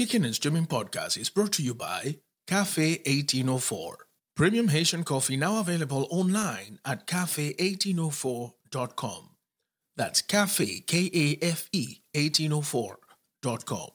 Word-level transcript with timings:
Kicking 0.00 0.24
and 0.24 0.34
Streaming 0.34 0.64
Podcast 0.64 1.18
is 1.18 1.28
brought 1.28 1.52
to 1.52 1.62
you 1.62 1.74
by 1.74 2.16
Kafe 2.46 3.02
1804. 3.04 4.06
Premium 4.34 4.68
Haitian 4.68 5.04
coffee 5.04 5.36
now 5.36 5.60
available 5.60 6.08
online 6.10 6.78
at 6.86 7.06
kafe1804.com. 7.06 9.28
That's 9.98 10.22
cafe, 10.22 10.80
K 10.86 11.10
A 11.12 11.36
F 11.44 11.68
E, 11.72 11.98
1804.com. 12.16 13.88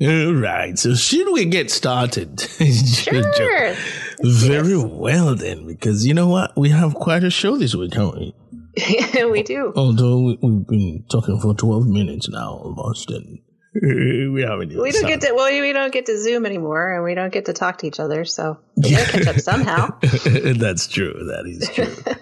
All 0.00 0.34
right, 0.34 0.78
so 0.78 0.94
should 0.94 1.32
we 1.32 1.44
get 1.44 1.72
started? 1.72 2.40
Sure. 2.60 3.74
Very 4.22 4.76
well 4.76 5.34
then, 5.34 5.66
because 5.66 6.06
you 6.06 6.14
know 6.14 6.28
what? 6.28 6.56
We 6.56 6.70
have 6.70 6.94
quite 6.94 7.24
a 7.24 7.30
show 7.30 7.56
this 7.56 7.74
week, 7.74 7.94
haven't 7.94 8.16
we? 8.16 8.32
we 9.30 9.42
do. 9.42 9.72
Although 9.76 10.20
we- 10.20 10.38
we've 10.42 10.66
been 10.66 11.04
talking 11.10 11.38
for 11.40 11.54
12 11.54 11.86
minutes 11.86 12.28
now 12.28 12.52
almost, 12.62 13.10
and 13.10 13.38
we 14.34 14.42
haven't 14.42 14.70
even 14.72 14.82
We 14.82 14.90
don't 14.90 15.00
started. 15.00 15.20
get 15.20 15.28
to 15.28 15.34
well, 15.34 15.50
we 15.60 15.72
don't 15.72 15.92
get 15.92 16.06
to 16.06 16.18
Zoom 16.20 16.46
anymore, 16.46 16.94
and 16.94 17.04
we 17.04 17.14
don't 17.14 17.32
get 17.32 17.46
to 17.46 17.52
talk 17.52 17.78
to 17.78 17.86
each 17.86 18.00
other. 18.00 18.24
So 18.24 18.58
we 18.76 18.90
gotta 18.90 19.10
catch 19.12 19.26
up 19.26 19.38
somehow. 19.40 19.98
That's 20.00 20.86
true. 20.86 21.12
That 21.12 21.44
is 21.46 21.68
true. 21.70 22.14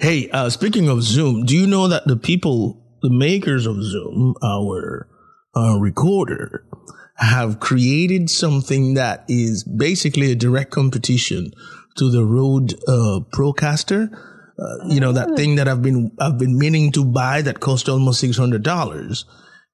hey, 0.00 0.28
uh, 0.30 0.50
speaking 0.50 0.88
of 0.88 1.02
Zoom, 1.02 1.44
do 1.44 1.56
you 1.56 1.66
know 1.66 1.88
that 1.88 2.06
the 2.06 2.16
people, 2.16 2.82
the 3.02 3.10
makers 3.10 3.66
of 3.66 3.82
Zoom, 3.82 4.34
our 4.42 5.08
uh, 5.56 5.78
recorder, 5.78 6.64
have 7.16 7.60
created 7.60 8.28
something 8.30 8.94
that 8.94 9.24
is 9.28 9.62
basically 9.64 10.32
a 10.32 10.34
direct 10.34 10.70
competition 10.72 11.52
to 11.96 12.10
the 12.10 12.24
Rode 12.24 12.72
uh, 12.88 13.20
Procaster. 13.32 14.10
Uh, 14.62 14.86
you 14.88 15.00
know 15.00 15.12
that 15.12 15.34
thing 15.36 15.56
that 15.56 15.66
I've 15.66 15.82
been 15.82 16.12
I've 16.20 16.38
been 16.38 16.56
meaning 16.56 16.92
to 16.92 17.04
buy 17.04 17.42
that 17.42 17.60
cost 17.60 17.88
almost 17.88 18.20
six 18.20 18.36
hundred 18.36 18.62
dollars. 18.62 19.24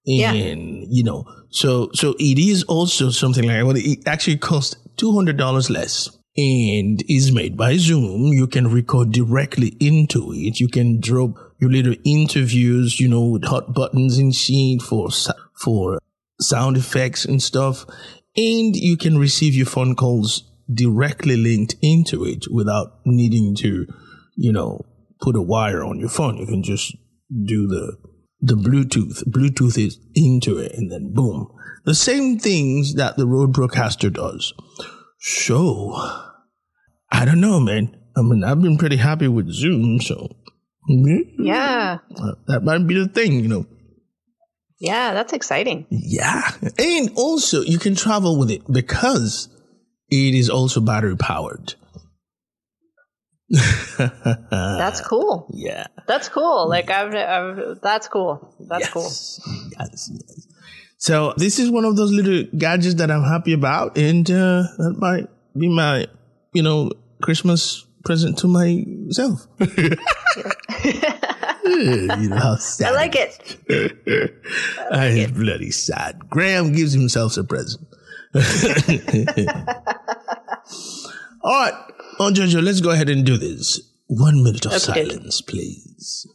Yeah. 0.04 0.32
And 0.32 0.86
you 0.88 1.04
know, 1.04 1.24
so 1.50 1.90
so 1.92 2.14
it 2.18 2.38
is 2.38 2.62
also 2.64 3.10
something 3.10 3.46
like 3.46 3.64
well, 3.64 3.76
it 3.76 4.06
actually 4.06 4.38
costs 4.38 4.76
two 4.96 5.12
hundred 5.12 5.36
dollars 5.36 5.68
less 5.68 6.08
and 6.36 7.02
is 7.08 7.32
made 7.32 7.56
by 7.56 7.76
Zoom. 7.76 8.32
You 8.32 8.46
can 8.46 8.68
record 8.68 9.12
directly 9.12 9.76
into 9.80 10.32
it. 10.32 10.60
You 10.60 10.68
can 10.68 11.00
drop 11.00 11.34
your 11.60 11.70
little 11.70 11.96
interviews, 12.04 13.00
you 13.00 13.08
know, 13.08 13.26
with 13.26 13.44
hot 13.44 13.74
buttons 13.74 14.18
and 14.18 14.34
shit 14.34 14.80
for 14.80 15.08
for 15.54 15.98
sound 16.40 16.76
effects 16.76 17.24
and 17.24 17.42
stuff, 17.42 17.84
and 18.36 18.76
you 18.76 18.96
can 18.96 19.18
receive 19.18 19.54
your 19.54 19.66
phone 19.66 19.96
calls 19.96 20.44
directly 20.72 21.36
linked 21.36 21.74
into 21.82 22.24
it 22.24 22.44
without 22.50 23.00
needing 23.04 23.56
to, 23.56 23.86
you 24.38 24.52
know, 24.52 24.80
put 25.20 25.34
a 25.36 25.42
wire 25.42 25.82
on 25.84 25.98
your 25.98 26.08
phone. 26.08 26.36
You 26.38 26.46
can 26.46 26.62
just 26.62 26.96
do 27.44 27.66
the 27.66 27.96
the 28.40 28.54
Bluetooth. 28.54 29.24
Bluetooth 29.28 29.76
is 29.76 29.98
into 30.14 30.56
it, 30.58 30.72
and 30.76 30.90
then 30.92 31.12
boom, 31.12 31.48
the 31.84 31.94
same 31.94 32.38
things 32.38 32.94
that 32.94 33.16
the 33.16 33.26
Rode 33.26 33.52
Broadcaster 33.52 34.10
does. 34.10 34.54
So, 35.20 35.94
I 37.10 37.24
don't 37.24 37.40
know, 37.40 37.58
man. 37.58 37.96
I 38.16 38.22
mean, 38.22 38.44
I've 38.44 38.62
been 38.62 38.78
pretty 38.78 38.96
happy 38.96 39.26
with 39.26 39.50
Zoom, 39.52 40.00
so 40.00 40.28
Yeah, 40.88 41.98
uh, 42.16 42.32
that 42.46 42.62
might 42.62 42.86
be 42.86 42.94
the 42.94 43.08
thing, 43.08 43.32
you 43.40 43.48
know. 43.48 43.66
yeah, 44.80 45.12
that's 45.14 45.32
exciting. 45.32 45.86
Yeah, 45.90 46.48
and 46.78 47.10
also 47.16 47.62
you 47.62 47.78
can 47.78 47.96
travel 47.96 48.38
with 48.38 48.50
it 48.52 48.62
because 48.70 49.48
it 50.10 50.34
is 50.34 50.48
also 50.48 50.80
battery 50.80 51.16
powered. 51.16 51.74
That's 53.98 55.00
cool. 55.00 55.46
yeah. 55.54 55.86
That's 56.06 56.28
cool. 56.28 56.68
Like 56.68 56.90
I've, 56.90 57.14
I've 57.14 57.80
that's 57.80 58.08
cool. 58.08 58.54
That's 58.60 58.88
cool. 58.90 59.02
Yes, 59.02 59.40
yes, 59.78 60.10
yes. 60.12 60.48
So 60.98 61.32
this 61.36 61.58
is 61.58 61.70
one 61.70 61.84
of 61.84 61.96
those 61.96 62.12
little 62.12 62.44
gadgets 62.58 62.96
that 62.96 63.10
I'm 63.10 63.22
happy 63.22 63.52
about, 63.52 63.96
and 63.96 64.28
uh, 64.30 64.64
that 64.78 64.96
might 64.98 65.28
be 65.56 65.68
my, 65.68 66.06
you 66.52 66.62
know, 66.62 66.90
Christmas 67.22 67.86
present 68.04 68.38
to 68.38 68.48
myself. 68.48 69.46
you 71.64 72.28
know 72.28 72.36
how 72.36 72.56
sad 72.56 72.92
I 72.92 72.96
like 72.96 73.14
it. 73.14 73.58
I 74.90 75.06
is 75.06 75.30
bloody 75.30 75.70
sad. 75.70 76.28
Graham 76.28 76.72
gives 76.72 76.92
himself 76.92 77.36
a 77.36 77.44
present. 77.44 77.86
All 81.42 81.52
right, 81.52 81.74
oh 82.18 82.30
Jojo, 82.32 82.62
let's 82.62 82.80
go 82.80 82.90
ahead 82.90 83.08
and 83.08 83.24
do 83.24 83.36
this. 83.36 83.80
One 84.06 84.42
minute 84.42 84.64
of 84.66 84.72
Okay. 84.72 84.78
silence, 85.08 85.40
please. 85.40 86.26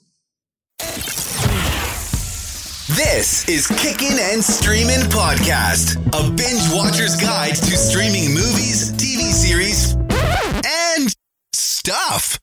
This 2.96 3.48
is 3.50 3.68
Kickin' 3.68 4.20
and 4.20 4.44
Streamin' 4.44 5.02
Podcast, 5.10 5.96
a 6.14 6.30
binge 6.36 6.62
watcher's 6.74 7.16
guide 7.16 7.56
to 7.56 7.78
streaming 7.78 8.30
movies, 8.30 8.92
TV 8.94 9.32
series, 9.32 9.94
and 10.66 11.14
stuff. 11.54 12.40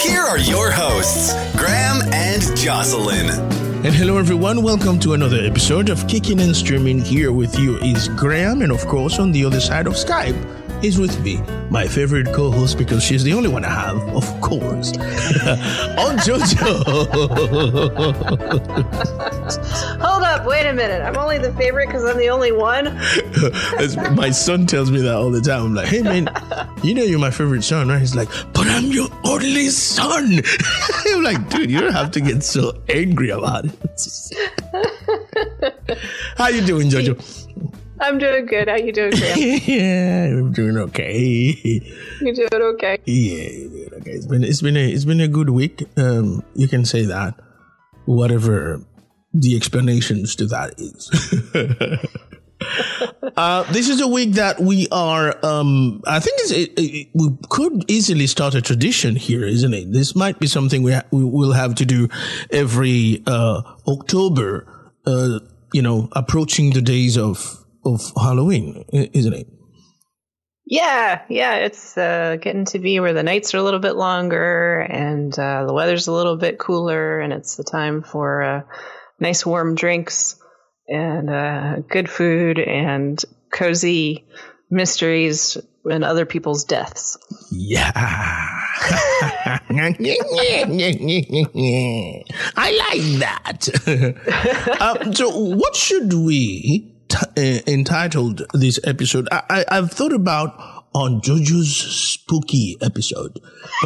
Here 0.00 0.20
are 0.20 0.38
your 0.38 0.70
hosts, 0.70 1.32
Graham 1.56 2.02
and 2.12 2.42
Jocelyn. 2.56 3.30
And 3.84 3.94
hello, 3.94 4.18
everyone. 4.18 4.62
Welcome 4.62 4.98
to 5.00 5.14
another 5.14 5.38
episode 5.42 5.88
of 5.88 6.06
Kicking 6.08 6.40
and 6.40 6.54
Streaming. 6.54 7.00
Here 7.00 7.32
with 7.32 7.58
you 7.58 7.78
is 7.78 8.08
Graham, 8.08 8.60
and 8.62 8.72
of 8.72 8.84
course, 8.86 9.18
on 9.18 9.32
the 9.32 9.44
other 9.44 9.60
side 9.60 9.86
of 9.86 9.94
Skype 9.94 10.36
is 10.82 10.98
with 10.98 11.20
me, 11.22 11.40
my 11.70 11.86
favorite 11.86 12.32
co-host 12.32 12.78
because 12.78 13.02
she's 13.02 13.24
the 13.24 13.32
only 13.32 13.48
one 13.48 13.64
I 13.64 13.70
have, 13.70 13.96
of 14.14 14.40
course. 14.40 14.92
on 14.98 16.16
Jojo. 16.18 16.84
Hold 20.00 20.22
up. 20.22 20.46
Wait 20.46 20.66
a 20.66 20.72
minute. 20.72 21.02
I'm 21.02 21.16
only 21.16 21.38
the 21.38 21.52
favorite 21.54 21.86
because 21.86 22.04
I'm 22.04 22.16
the 22.18 22.30
only 22.30 22.52
one. 22.52 22.84
My 24.14 24.30
son 24.30 24.66
tells 24.66 24.90
me 24.90 25.00
that 25.00 25.14
all 25.14 25.30
the 25.30 25.40
time. 25.40 25.62
I'm 25.66 25.74
like, 25.74 25.88
hey 25.88 26.02
man, 26.02 26.28
you 26.82 26.94
know 26.94 27.02
you're 27.02 27.18
my 27.18 27.30
favorite 27.30 27.64
son, 27.64 27.88
right? 27.88 27.98
He's 27.98 28.14
like, 28.14 28.28
but 28.52 28.66
I'm 28.66 28.86
your 28.86 29.08
only 29.24 29.68
son. 29.68 30.40
I'm 31.06 31.22
like, 31.22 31.48
dude, 31.48 31.70
you 31.70 31.80
don't 31.80 31.92
have 31.92 32.10
to 32.12 32.20
get 32.20 32.42
so 32.42 32.80
angry 32.88 33.30
about 33.30 33.64
it. 33.66 33.72
How 36.36 36.48
you 36.48 36.64
doing, 36.64 36.88
Jojo? 36.88 37.47
I'm 38.00 38.18
doing 38.18 38.46
good. 38.46 38.68
How 38.68 38.76
you 38.76 38.92
doing, 38.92 39.10
Graham? 39.10 39.38
yeah, 39.64 40.24
I'm 40.24 40.52
doing 40.52 40.76
okay. 40.78 41.18
You 42.20 42.34
doing 42.34 42.48
okay? 42.52 42.98
Yeah, 43.04 43.50
you're 43.50 43.68
doing 43.68 43.94
okay. 44.00 44.10
It's 44.12 44.26
been 44.26 44.44
it's 44.44 44.62
been 44.62 44.76
a 44.76 44.90
it's 44.90 45.04
been 45.04 45.20
a 45.20 45.28
good 45.28 45.50
week. 45.50 45.84
Um, 45.96 46.42
you 46.54 46.68
can 46.68 46.84
say 46.84 47.04
that. 47.04 47.34
Whatever 48.04 48.80
the 49.34 49.56
explanations 49.56 50.34
to 50.36 50.46
that 50.46 50.74
is. 50.78 51.10
uh, 53.36 53.70
this 53.72 53.88
is 53.88 54.00
a 54.00 54.08
week 54.08 54.32
that 54.32 54.60
we 54.60 54.88
are. 54.90 55.36
Um, 55.44 56.02
I 56.06 56.20
think 56.20 56.40
it's, 56.40 56.50
it, 56.50 56.72
it, 56.76 57.08
we 57.14 57.36
could 57.50 57.84
easily 57.90 58.26
start 58.26 58.54
a 58.54 58.62
tradition 58.62 59.16
here, 59.16 59.44
isn't 59.44 59.74
it? 59.74 59.92
This 59.92 60.16
might 60.16 60.38
be 60.38 60.46
something 60.46 60.82
we 60.82 60.92
ha- 60.92 61.04
we 61.10 61.24
will 61.24 61.52
have 61.52 61.74
to 61.76 61.84
do 61.84 62.08
every 62.50 63.22
uh, 63.26 63.62
October. 63.86 64.66
Uh, 65.06 65.40
you 65.72 65.82
know, 65.82 66.08
approaching 66.12 66.70
the 66.70 66.80
days 66.80 67.18
of 67.18 67.57
of 67.94 68.12
Halloween, 68.16 68.84
isn't 68.92 69.32
it? 69.32 69.46
Yeah, 70.66 71.22
yeah. 71.30 71.56
It's 71.56 71.96
uh, 71.96 72.36
getting 72.40 72.66
to 72.66 72.78
be 72.78 73.00
where 73.00 73.14
the 73.14 73.22
nights 73.22 73.54
are 73.54 73.58
a 73.58 73.62
little 73.62 73.80
bit 73.80 73.96
longer 73.96 74.80
and 74.80 75.36
uh, 75.38 75.64
the 75.64 75.72
weather's 75.72 76.08
a 76.08 76.12
little 76.12 76.36
bit 76.36 76.58
cooler, 76.58 77.20
and 77.20 77.32
it's 77.32 77.56
the 77.56 77.64
time 77.64 78.02
for 78.02 78.42
uh, 78.42 78.62
nice 79.18 79.46
warm 79.46 79.74
drinks 79.74 80.36
and 80.86 81.30
uh, 81.30 81.76
good 81.88 82.10
food 82.10 82.58
and 82.58 83.24
cozy 83.50 84.26
mysteries 84.70 85.56
and 85.84 86.04
other 86.04 86.26
people's 86.26 86.64
deaths. 86.64 87.16
Yeah. 87.50 87.92
I 92.56 92.70
like 92.90 93.02
that. 93.20 93.68
um, 94.80 95.14
so, 95.14 95.30
what 95.36 95.74
should 95.74 96.12
we 96.12 96.94
uh, 97.22 97.60
entitled 97.66 98.42
this 98.52 98.78
episode? 98.84 99.28
I, 99.30 99.42
I, 99.50 99.64
I've 99.78 99.90
thought 99.90 100.12
about 100.12 100.78
on 100.94 101.20
JoJo's 101.20 101.76
spooky 101.76 102.76
episode. 102.80 103.40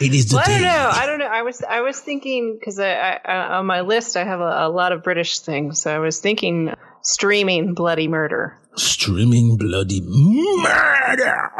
it 0.00 0.14
is 0.14 0.28
the 0.28 0.36
Well, 0.36 0.44
I 0.44 0.48
don't 0.48 0.62
know. 0.62 0.90
I 0.92 1.06
don't 1.06 1.18
know. 1.18 1.26
I 1.26 1.42
was 1.42 1.62
I 1.62 1.80
was 1.80 2.00
thinking 2.00 2.56
because 2.58 2.78
I, 2.78 2.92
I, 2.92 3.20
I 3.24 3.58
on 3.58 3.66
my 3.66 3.82
list 3.82 4.16
I 4.16 4.24
have 4.24 4.40
a, 4.40 4.66
a 4.66 4.68
lot 4.68 4.92
of 4.92 5.02
British 5.02 5.40
things, 5.40 5.80
so 5.80 5.94
I 5.94 5.98
was 5.98 6.20
thinking 6.20 6.74
streaming 7.02 7.74
bloody 7.74 8.08
murder. 8.08 8.58
Streaming 8.76 9.56
bloody 9.56 10.02
murder. 10.02 11.50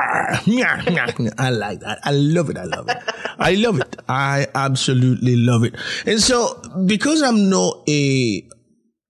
I 1.39 1.51
like 1.51 1.81
that. 1.81 2.01
I 2.05 2.13
love 2.13 2.51
it. 2.51 2.59
I 2.59 2.65
love 2.65 2.89
it. 2.89 2.99
I 3.39 3.55
love 3.55 3.81
it. 3.81 3.97
I 4.09 4.47
absolutely 4.55 5.37
love 5.37 5.65
it. 5.65 5.75
And 6.07 6.21
so, 6.21 6.61
because 6.87 7.23
I'm 7.23 7.49
not 7.49 7.83
a, 7.89 8.43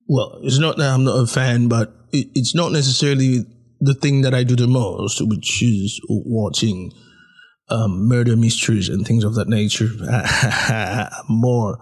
well, 0.09 0.39
it's 0.43 0.59
not 0.59 0.77
that 0.77 0.93
I'm 0.93 1.05
not 1.05 1.19
a 1.19 1.27
fan, 1.27 1.69
but 1.69 1.93
it, 2.13 2.29
it's 2.35 2.55
not 2.55 2.73
necessarily 2.73 3.45
the 3.81 3.95
thing 3.95 4.23
that 4.23 4.35
I 4.35 4.45
do 4.45 4.57
the 4.57 4.69
most, 4.69 5.21
which 5.27 5.63
is 5.63 6.01
watching 6.09 6.93
um, 7.69 8.09
murder 8.09 8.37
mysteries 8.37 8.89
and 8.89 9.07
things 9.07 9.25
of 9.25 9.35
that 9.35 9.49
nature. 9.49 9.89
more 11.29 11.79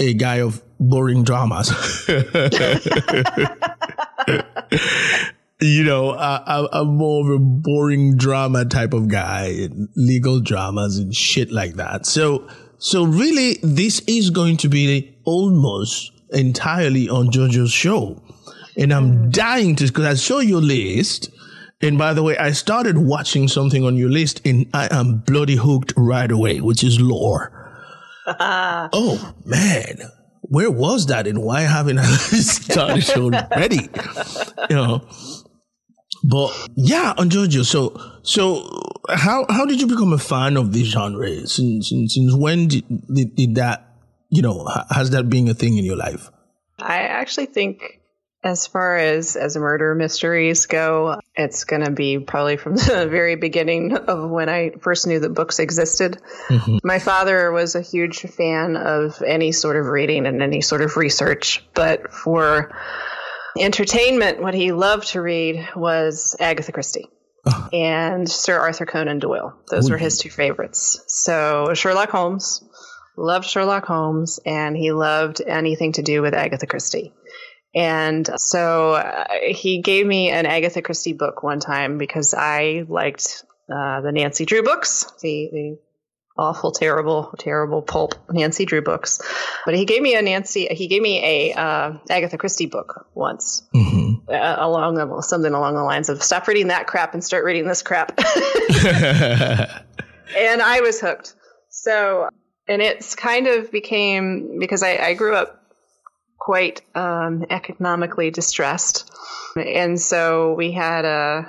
a 0.00 0.14
guy 0.14 0.36
of 0.36 0.62
boring 0.78 1.24
dramas. 1.24 1.70
you 5.60 5.84
know, 5.84 6.10
I, 6.12 6.66
I'm 6.72 6.96
more 6.96 7.24
of 7.24 7.30
a 7.30 7.38
boring 7.38 8.16
drama 8.16 8.64
type 8.64 8.92
of 8.92 9.08
guy, 9.08 9.68
legal 9.94 10.40
dramas 10.40 10.98
and 10.98 11.14
shit 11.14 11.52
like 11.52 11.74
that. 11.74 12.06
So, 12.06 12.48
so 12.78 13.04
really, 13.04 13.58
this 13.62 14.00
is 14.06 14.30
going 14.30 14.56
to 14.58 14.68
be 14.68 15.14
almost 15.24 16.12
entirely 16.30 17.08
on 17.08 17.30
JoJo's 17.30 17.72
show. 17.72 18.22
And 18.76 18.92
I'm 18.92 19.12
mm. 19.12 19.32
dying 19.32 19.76
to, 19.76 19.86
because 19.86 20.06
I 20.06 20.14
saw 20.14 20.38
your 20.38 20.62
list. 20.62 21.30
And 21.82 21.98
by 21.98 22.14
the 22.14 22.22
way, 22.22 22.36
I 22.38 22.52
started 22.52 22.96
watching 22.96 23.48
something 23.48 23.84
on 23.84 23.96
your 23.96 24.10
list 24.10 24.40
and 24.46 24.66
I 24.72 24.88
am 24.90 25.18
bloody 25.18 25.56
hooked 25.56 25.92
right 25.96 26.30
away, 26.30 26.60
which 26.60 26.82
is 26.82 27.00
lore. 27.00 27.52
oh 28.26 29.34
man, 29.44 29.98
where 30.42 30.70
was 30.70 31.06
that 31.06 31.26
and 31.26 31.42
why 31.42 31.62
haven't 31.62 31.98
I 31.98 32.04
started 32.16 33.08
already? 33.16 33.88
you 34.68 34.76
know. 34.76 35.06
But 36.22 36.68
yeah, 36.76 37.14
on 37.16 37.30
Jojo. 37.30 37.64
So 37.64 38.00
so 38.22 38.68
how 39.08 39.46
how 39.48 39.66
did 39.66 39.80
you 39.80 39.86
become 39.86 40.12
a 40.12 40.18
fan 40.18 40.56
of 40.56 40.72
this 40.72 40.88
genre? 40.88 41.46
Since 41.46 41.88
since, 41.88 42.14
since 42.14 42.34
when 42.34 42.68
did, 42.68 42.84
did, 43.12 43.36
did 43.36 43.54
that 43.56 43.94
you 44.28 44.42
know 44.42 44.66
has 44.90 45.10
that 45.10 45.28
been 45.28 45.48
a 45.48 45.54
thing 45.54 45.78
in 45.78 45.84
your 45.84 45.96
life? 45.96 46.30
I 46.78 47.02
actually 47.02 47.46
think 47.46 48.00
as 48.42 48.66
far 48.66 48.96
as 48.96 49.36
as 49.36 49.56
murder 49.56 49.94
mysteries 49.94 50.66
go, 50.66 51.20
it's 51.34 51.64
going 51.64 51.84
to 51.84 51.90
be 51.90 52.18
probably 52.18 52.56
from 52.56 52.76
the 52.76 53.06
very 53.10 53.36
beginning 53.36 53.96
of 53.96 54.30
when 54.30 54.48
I 54.48 54.70
first 54.80 55.06
knew 55.06 55.20
that 55.20 55.34
books 55.34 55.58
existed. 55.58 56.18
Mm-hmm. 56.48 56.78
My 56.82 56.98
father 56.98 57.52
was 57.52 57.74
a 57.74 57.82
huge 57.82 58.20
fan 58.20 58.76
of 58.76 59.22
any 59.22 59.52
sort 59.52 59.76
of 59.76 59.86
reading 59.86 60.26
and 60.26 60.42
any 60.42 60.60
sort 60.62 60.82
of 60.82 60.96
research, 60.96 61.64
but 61.74 62.12
for 62.12 62.74
entertainment, 63.58 64.42
what 64.42 64.54
he 64.54 64.72
loved 64.72 65.08
to 65.08 65.20
read 65.20 65.68
was 65.76 66.36
Agatha 66.38 66.72
Christie. 66.72 67.08
And 67.72 68.28
Sir 68.28 68.58
Arthur 68.58 68.86
Conan 68.86 69.18
Doyle. 69.18 69.58
Those 69.70 69.88
Ooh. 69.88 69.92
were 69.92 69.98
his 69.98 70.18
two 70.18 70.30
favorites. 70.30 71.02
So 71.06 71.72
Sherlock 71.74 72.10
Holmes, 72.10 72.62
loved 73.16 73.46
Sherlock 73.46 73.86
Holmes, 73.86 74.40
and 74.44 74.76
he 74.76 74.92
loved 74.92 75.40
anything 75.40 75.92
to 75.92 76.02
do 76.02 76.20
with 76.22 76.34
Agatha 76.34 76.66
Christie. 76.66 77.14
And 77.74 78.28
so 78.36 78.92
uh, 78.94 79.24
he 79.48 79.80
gave 79.80 80.06
me 80.06 80.30
an 80.30 80.44
Agatha 80.44 80.82
Christie 80.82 81.12
book 81.12 81.42
one 81.42 81.60
time 81.60 81.98
because 81.98 82.34
I 82.34 82.84
liked 82.88 83.44
uh, 83.72 84.00
the 84.00 84.12
Nancy 84.12 84.44
Drew 84.44 84.62
books, 84.62 85.06
the, 85.22 85.48
the 85.52 85.78
awful, 86.40 86.72
terrible, 86.72 87.32
terrible 87.38 87.82
pulp 87.82 88.14
Nancy 88.30 88.64
Drew 88.64 88.80
books. 88.80 89.20
But 89.66 89.74
he 89.74 89.84
gave 89.84 90.00
me 90.00 90.14
a 90.16 90.22
Nancy, 90.22 90.66
he 90.70 90.88
gave 90.88 91.02
me 91.02 91.22
a 91.24 91.52
uh, 91.52 91.98
Agatha 92.08 92.38
Christie 92.38 92.66
book 92.66 93.06
once, 93.14 93.62
mm-hmm. 93.74 94.28
uh, 94.28 94.56
along 94.58 94.94
the, 94.94 95.20
something 95.20 95.52
along 95.52 95.74
the 95.74 95.82
lines 95.82 96.08
of 96.08 96.22
"Stop 96.22 96.48
reading 96.48 96.68
that 96.68 96.86
crap 96.86 97.12
and 97.14 97.22
start 97.22 97.44
reading 97.44 97.66
this 97.66 97.82
crap." 97.82 98.18
and 100.36 100.62
I 100.62 100.80
was 100.80 101.00
hooked. 101.00 101.34
So, 101.68 102.28
and 102.66 102.80
it's 102.80 103.14
kind 103.14 103.46
of 103.46 103.70
became 103.70 104.58
because 104.58 104.82
I, 104.82 104.96
I 104.96 105.14
grew 105.14 105.34
up 105.34 105.60
quite 106.38 106.80
um, 106.96 107.44
economically 107.50 108.30
distressed. 108.30 109.10
And 109.56 110.00
so 110.00 110.54
we 110.54 110.72
had 110.72 111.04
uh, 111.04 111.42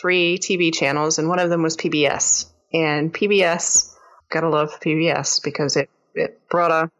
three 0.00 0.38
TV 0.38 0.72
channels, 0.72 1.18
and 1.18 1.28
one 1.28 1.40
of 1.40 1.50
them 1.50 1.62
was 1.62 1.76
PBS. 1.76 2.46
And 2.72 3.12
PBS, 3.12 3.92
gotta 4.30 4.48
love 4.48 4.80
PBS 4.80 5.42
because 5.42 5.76
it, 5.76 5.90
it 6.14 6.40
brought 6.48 6.70
a, 6.70 6.90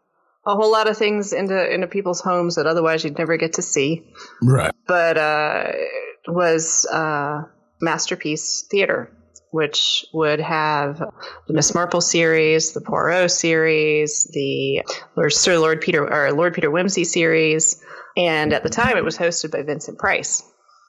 a 0.46 0.54
whole 0.54 0.70
lot 0.70 0.88
of 0.88 0.96
things 0.96 1.32
into, 1.32 1.72
into 1.72 1.86
people's 1.86 2.20
homes 2.20 2.56
that 2.56 2.66
otherwise 2.66 3.04
you'd 3.04 3.18
never 3.18 3.36
get 3.36 3.54
to 3.54 3.62
see. 3.62 4.04
Right. 4.42 4.72
But 4.86 5.18
uh, 5.18 5.64
it 5.72 6.30
was 6.30 6.86
uh, 6.86 7.44
Masterpiece 7.80 8.64
Theater 8.70 9.10
which 9.56 10.04
would 10.12 10.38
have 10.38 10.98
the 10.98 11.54
Miss 11.54 11.74
Marple 11.74 12.02
series, 12.02 12.72
the 12.72 12.82
Poirot 12.82 13.30
series, 13.30 14.24
the 14.32 14.82
Lord, 15.16 15.32
Sir 15.32 15.58
Lord 15.58 15.80
Peter 15.80 16.06
or 16.06 16.30
Lord 16.32 16.52
Peter 16.52 16.70
Wimsey 16.70 17.06
series, 17.06 17.82
and 18.18 18.52
at 18.52 18.64
the 18.64 18.68
time 18.68 18.98
it 18.98 19.04
was 19.04 19.16
hosted 19.16 19.52
by 19.52 19.62
Vincent 19.62 19.98
Price. 19.98 20.42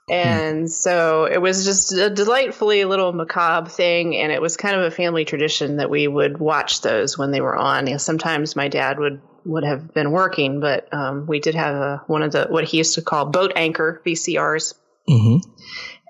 And 0.09 0.61
hmm. 0.61 0.67
so 0.67 1.25
it 1.25 1.41
was 1.41 1.65
just 1.65 1.91
a 1.91 2.09
delightfully 2.09 2.85
little 2.85 3.11
macabre 3.11 3.69
thing, 3.69 4.15
and 4.15 4.31
it 4.31 4.41
was 4.41 4.55
kind 4.55 4.75
of 4.75 4.83
a 4.83 4.91
family 4.91 5.25
tradition 5.25 5.77
that 5.77 5.89
we 5.89 6.07
would 6.07 6.37
watch 6.37 6.81
those 6.81 7.17
when 7.17 7.31
they 7.31 7.41
were 7.41 7.55
on. 7.55 7.87
You 7.87 7.93
know, 7.93 7.97
sometimes 7.97 8.55
my 8.55 8.67
dad 8.69 8.99
would 8.99 9.21
would 9.43 9.63
have 9.63 9.93
been 9.93 10.11
working, 10.11 10.59
but 10.59 10.93
um, 10.93 11.25
we 11.25 11.39
did 11.39 11.55
have 11.55 11.75
a, 11.75 12.03
one 12.07 12.21
of 12.21 12.31
the 12.31 12.45
what 12.45 12.63
he 12.63 12.77
used 12.77 12.95
to 12.95 13.01
call 13.01 13.25
boat 13.25 13.53
anchor 13.55 14.01
VCRs, 14.05 14.75
mm-hmm. 15.09 15.49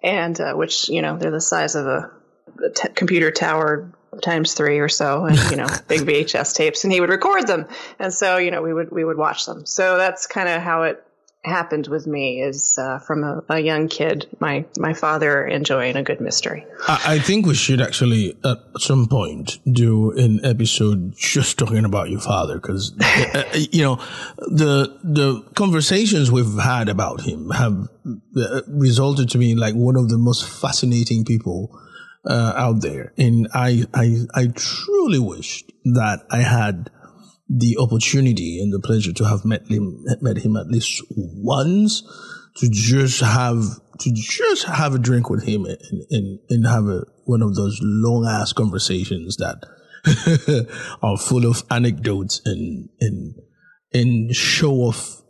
and 0.03 0.39
uh, 0.39 0.53
which 0.53 0.89
you 0.89 1.01
know 1.01 1.17
they're 1.17 1.31
the 1.31 1.41
size 1.41 1.75
of 1.75 1.87
a 1.87 2.11
t- 2.75 2.89
computer 2.89 3.31
tower 3.31 3.91
times 4.21 4.53
three 4.53 4.79
or 4.79 4.89
so 4.89 5.25
and 5.25 5.37
you 5.51 5.57
know 5.57 5.67
big 5.87 6.01
vhs 6.07 6.55
tapes 6.55 6.83
and 6.83 6.93
he 6.93 6.99
would 6.99 7.09
record 7.09 7.45
them 7.45 7.67
and 7.99 8.11
so 8.11 8.37
you 8.37 8.49
know 8.49 8.61
we 8.63 8.73
would 8.73 8.89
we 8.89 9.03
would 9.03 9.17
watch 9.17 9.45
them 9.45 9.65
so 9.65 9.97
that's 9.97 10.25
kind 10.25 10.49
of 10.49 10.61
how 10.61 10.83
it 10.83 11.03
happened 11.47 11.87
with 11.87 12.07
me 12.07 12.41
is 12.41 12.77
uh, 12.77 12.99
from 12.99 13.23
a, 13.23 13.43
a, 13.49 13.59
young 13.59 13.87
kid 13.87 14.27
my 14.39 14.65
my 14.77 14.93
father 14.93 15.45
enjoying 15.45 15.95
a 15.95 16.03
good 16.03 16.21
mystery 16.21 16.65
I, 16.87 17.15
I, 17.15 17.19
think 17.19 17.45
we 17.45 17.55
should 17.55 17.81
actually 17.81 18.37
at 18.43 18.59
some 18.77 19.07
point 19.07 19.59
do 19.71 20.11
an 20.11 20.43
episode 20.45 21.15
just 21.17 21.57
talking 21.57 21.85
about 21.85 22.09
your 22.09 22.19
father 22.19 22.55
because 22.55 22.93
uh, 23.01 23.31
uh, 23.33 23.43
you 23.71 23.83
know 23.83 23.95
the 24.37 24.97
the 25.03 25.41
conversations 25.55 26.31
we've 26.31 26.59
had 26.59 26.89
about 26.89 27.21
him 27.21 27.49
have 27.49 27.87
uh, 28.37 28.61
resulted 28.67 29.29
to 29.29 29.37
me 29.37 29.55
like 29.55 29.73
one 29.73 29.95
of 29.95 30.09
the 30.09 30.17
most 30.17 30.47
fascinating 30.47 31.25
people 31.25 31.77
uh, 32.27 32.53
out 32.55 32.81
there. 32.81 33.13
And 33.17 33.47
I, 33.53 33.85
I, 33.93 34.25
I 34.33 34.47
truly 34.47 35.19
wished 35.19 35.71
that 35.85 36.25
I 36.29 36.39
had 36.39 36.89
the 37.49 37.77
opportunity 37.79 38.59
and 38.61 38.73
the 38.73 38.79
pleasure 38.79 39.13
to 39.13 39.25
have 39.25 39.45
met 39.45 39.67
him, 39.67 40.03
met 40.21 40.37
him 40.37 40.57
at 40.57 40.67
least 40.67 41.01
once 41.11 42.03
to 42.57 42.69
just 42.69 43.21
have, 43.21 43.63
to 43.99 44.11
just 44.13 44.65
have 44.65 44.95
a 44.95 44.99
drink 44.99 45.29
with 45.29 45.43
him 45.43 45.65
and, 45.65 45.77
and, 46.09 46.39
and 46.49 46.67
have 46.67 46.85
a, 46.85 47.05
one 47.25 47.41
of 47.41 47.55
those 47.55 47.79
long 47.81 48.25
ass 48.27 48.53
conversations 48.53 49.37
that 49.37 49.63
are 51.01 51.17
full 51.17 51.45
of 51.45 51.63
anecdotes 51.71 52.41
and, 52.45 52.89
and, 52.99 53.35
and 53.93 54.35
show 54.35 54.73
off 54.73 55.21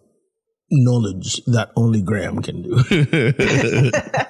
knowledge 0.70 1.44
that 1.46 1.72
only 1.76 2.02
Graham 2.02 2.42
can 2.42 2.62
do. 2.62 2.84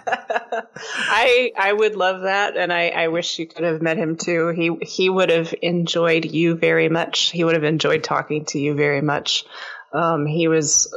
I 0.80 1.52
I 1.58 1.74
would 1.74 1.96
love 1.96 2.22
that, 2.22 2.58
and 2.58 2.72
I, 2.72 2.90
I 2.90 3.08
wish 3.08 3.40
you 3.40 3.48
could 3.48 3.64
have 3.64 3.82
met 3.82 3.98
him 3.98 4.18
too. 4.18 4.50
He 4.50 4.72
he 4.82 5.10
would 5.10 5.30
have 5.30 5.54
enjoyed 5.62 6.26
you 6.26 6.56
very 6.56 6.90
much. 6.90 7.32
He 7.32 7.44
would 7.44 7.56
have 7.56 7.64
enjoyed 7.64 8.04
talking 8.04 8.46
to 8.46 8.60
you 8.60 8.76
very 8.76 9.02
much. 9.02 9.46
Um, 9.94 10.26
he 10.26 10.48
was 10.48 10.94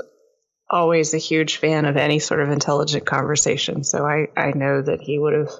always 0.70 1.14
a 1.14 1.18
huge 1.18 1.56
fan 1.56 1.84
of 1.84 1.96
any 1.96 2.18
sort 2.18 2.40
of 2.40 2.50
intelligent 2.50 3.04
conversation. 3.04 3.82
So 3.82 4.06
I, 4.06 4.28
I 4.36 4.52
know 4.52 4.80
that 4.80 5.00
he 5.00 5.18
would 5.18 5.34
have 5.34 5.50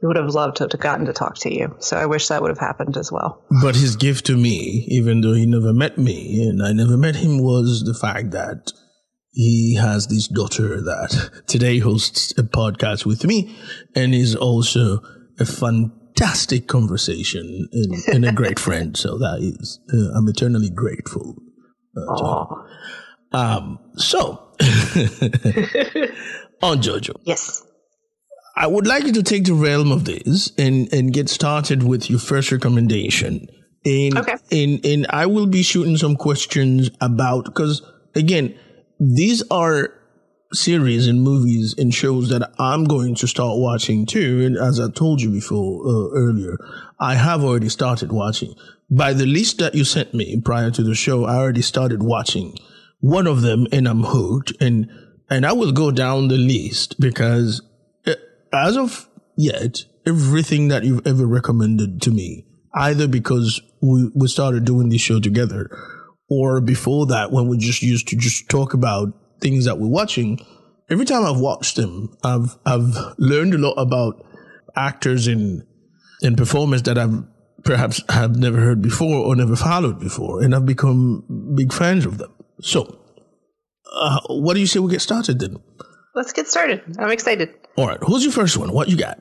he 0.00 0.06
would 0.06 0.16
have 0.16 0.34
loved 0.34 0.56
to 0.56 0.64
have 0.64 0.80
gotten 0.80 1.06
to 1.06 1.12
talk 1.12 1.38
to 1.38 1.54
you. 1.54 1.76
So 1.80 1.96
I 1.96 2.06
wish 2.06 2.28
that 2.28 2.42
would 2.42 2.50
have 2.50 2.58
happened 2.58 2.96
as 2.96 3.12
well. 3.12 3.44
But 3.62 3.76
his 3.76 3.96
gift 3.96 4.26
to 4.26 4.36
me, 4.36 4.86
even 4.88 5.20
though 5.20 5.34
he 5.34 5.46
never 5.46 5.72
met 5.72 5.98
me 5.98 6.42
and 6.48 6.62
I 6.62 6.72
never 6.72 6.96
met 6.96 7.16
him, 7.16 7.38
was 7.38 7.84
the 7.84 7.94
fact 7.94 8.30
that 8.32 8.72
he 9.34 9.74
has 9.74 10.06
this 10.06 10.28
daughter 10.28 10.80
that 10.80 11.42
today 11.48 11.78
hosts 11.78 12.32
a 12.38 12.44
podcast 12.44 13.04
with 13.04 13.24
me 13.24 13.54
and 13.96 14.14
is 14.14 14.36
also 14.36 15.00
a 15.40 15.44
fantastic 15.44 16.68
conversation 16.68 17.68
and, 17.72 17.94
and 18.14 18.24
a 18.24 18.32
great 18.32 18.58
friend. 18.60 18.96
So 18.96 19.18
that 19.18 19.40
is, 19.40 19.80
uh, 19.92 20.16
I'm 20.16 20.28
eternally 20.28 20.70
grateful. 20.70 21.34
Uh, 21.96 22.46
um, 23.32 23.80
so 23.96 24.52
on 26.62 26.80
Jojo. 26.80 27.16
Yes. 27.24 27.66
I 28.56 28.68
would 28.68 28.86
like 28.86 29.04
you 29.04 29.12
to 29.14 29.22
take 29.24 29.44
the 29.44 29.54
realm 29.54 29.90
of 29.90 30.04
this 30.04 30.52
and, 30.56 30.92
and 30.92 31.12
get 31.12 31.28
started 31.28 31.82
with 31.82 32.08
your 32.08 32.20
first 32.20 32.52
recommendation. 32.52 33.48
And, 33.84 34.16
okay. 34.16 34.36
and, 34.52 34.86
and 34.86 35.06
I 35.10 35.26
will 35.26 35.46
be 35.46 35.64
shooting 35.64 35.96
some 35.96 36.14
questions 36.14 36.88
about, 37.00 37.46
because 37.46 37.82
again, 38.14 38.56
these 39.04 39.42
are 39.50 39.92
series 40.52 41.08
and 41.08 41.22
movies 41.22 41.74
and 41.76 41.92
shows 41.92 42.28
that 42.30 42.50
I'm 42.58 42.84
going 42.84 43.14
to 43.16 43.26
start 43.26 43.58
watching 43.58 44.06
too. 44.06 44.42
And 44.44 44.56
as 44.56 44.80
I 44.80 44.90
told 44.90 45.20
you 45.20 45.30
before 45.30 45.86
uh, 45.86 46.10
earlier, 46.14 46.56
I 47.00 47.16
have 47.16 47.42
already 47.42 47.68
started 47.68 48.12
watching. 48.12 48.54
By 48.90 49.12
the 49.12 49.26
list 49.26 49.58
that 49.58 49.74
you 49.74 49.84
sent 49.84 50.14
me 50.14 50.40
prior 50.40 50.70
to 50.70 50.82
the 50.82 50.94
show, 50.94 51.24
I 51.24 51.36
already 51.36 51.62
started 51.62 52.02
watching 52.02 52.56
one 53.00 53.26
of 53.26 53.42
them 53.42 53.66
and 53.72 53.88
I'm 53.88 54.04
hooked. 54.04 54.52
And 54.60 54.88
and 55.28 55.44
I 55.44 55.52
will 55.52 55.72
go 55.72 55.90
down 55.90 56.28
the 56.28 56.36
list 56.36 57.00
because 57.00 57.62
uh, 58.06 58.14
as 58.52 58.76
of 58.76 59.08
yet, 59.36 59.84
everything 60.06 60.68
that 60.68 60.84
you've 60.84 61.06
ever 61.06 61.26
recommended 61.26 62.00
to 62.02 62.10
me, 62.10 62.46
either 62.74 63.08
because 63.08 63.60
we, 63.80 64.10
we 64.14 64.28
started 64.28 64.64
doing 64.64 64.90
this 64.90 65.00
show 65.00 65.18
together 65.18 65.70
or 66.28 66.60
before 66.60 67.06
that 67.06 67.30
when 67.32 67.48
we 67.48 67.58
just 67.58 67.82
used 67.82 68.08
to 68.08 68.16
just 68.16 68.48
talk 68.48 68.74
about 68.74 69.08
things 69.40 69.64
that 69.64 69.78
we're 69.78 69.88
watching. 69.88 70.38
Every 70.90 71.04
time 71.04 71.24
I've 71.24 71.40
watched 71.40 71.76
them, 71.76 72.14
I've, 72.22 72.56
I've 72.66 72.96
learned 73.18 73.54
a 73.54 73.58
lot 73.58 73.74
about 73.74 74.24
actors 74.76 75.28
in, 75.28 75.66
in 76.22 76.36
performance 76.36 76.82
that 76.82 76.98
I've 76.98 77.24
perhaps 77.64 78.02
have 78.10 78.36
never 78.36 78.60
heard 78.60 78.82
before 78.82 79.24
or 79.24 79.34
never 79.34 79.56
followed 79.56 79.98
before. 79.98 80.42
And 80.42 80.54
I've 80.54 80.66
become 80.66 81.54
big 81.54 81.72
fans 81.72 82.04
of 82.04 82.18
them. 82.18 82.32
So, 82.60 82.98
uh, 83.92 84.20
what 84.28 84.54
do 84.54 84.60
you 84.60 84.66
say 84.66 84.78
we 84.80 84.90
get 84.90 85.00
started 85.00 85.40
then? 85.40 85.56
Let's 86.14 86.32
get 86.32 86.46
started. 86.46 86.82
I'm 86.98 87.10
excited. 87.10 87.54
All 87.76 87.86
right. 87.86 87.98
Who's 88.02 88.22
your 88.22 88.32
first 88.32 88.56
one? 88.56 88.72
What 88.72 88.88
you 88.88 88.96
got? 88.96 89.18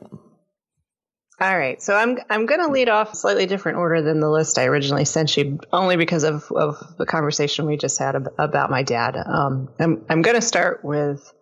All 1.42 1.58
right, 1.58 1.82
so 1.82 1.96
I'm 1.96 2.20
I'm 2.30 2.46
going 2.46 2.62
to 2.62 2.72
lead 2.72 2.90
off 2.90 3.16
slightly 3.16 3.48
different 3.48 3.80
order 3.80 4.02
than 4.02 4.20
the 4.20 4.30
list 4.30 4.60
I 4.60 4.66
originally 4.66 5.06
sent 5.06 5.36
you, 5.36 5.60
only 5.72 5.98
because 5.98 6.24
of, 6.24 6.52
of 6.52 6.78
the 6.98 7.08
conversation 7.08 7.66
we 7.66 7.76
just 7.76 7.98
had 7.98 8.16
ab- 8.16 8.34
about 8.38 8.70
my 8.70 8.84
dad. 8.84 9.18
Um, 9.18 9.70
I'm 9.80 10.06
I'm 10.10 10.22
going 10.22 10.36
to 10.36 10.42
start 10.42 10.86
with 10.86 11.34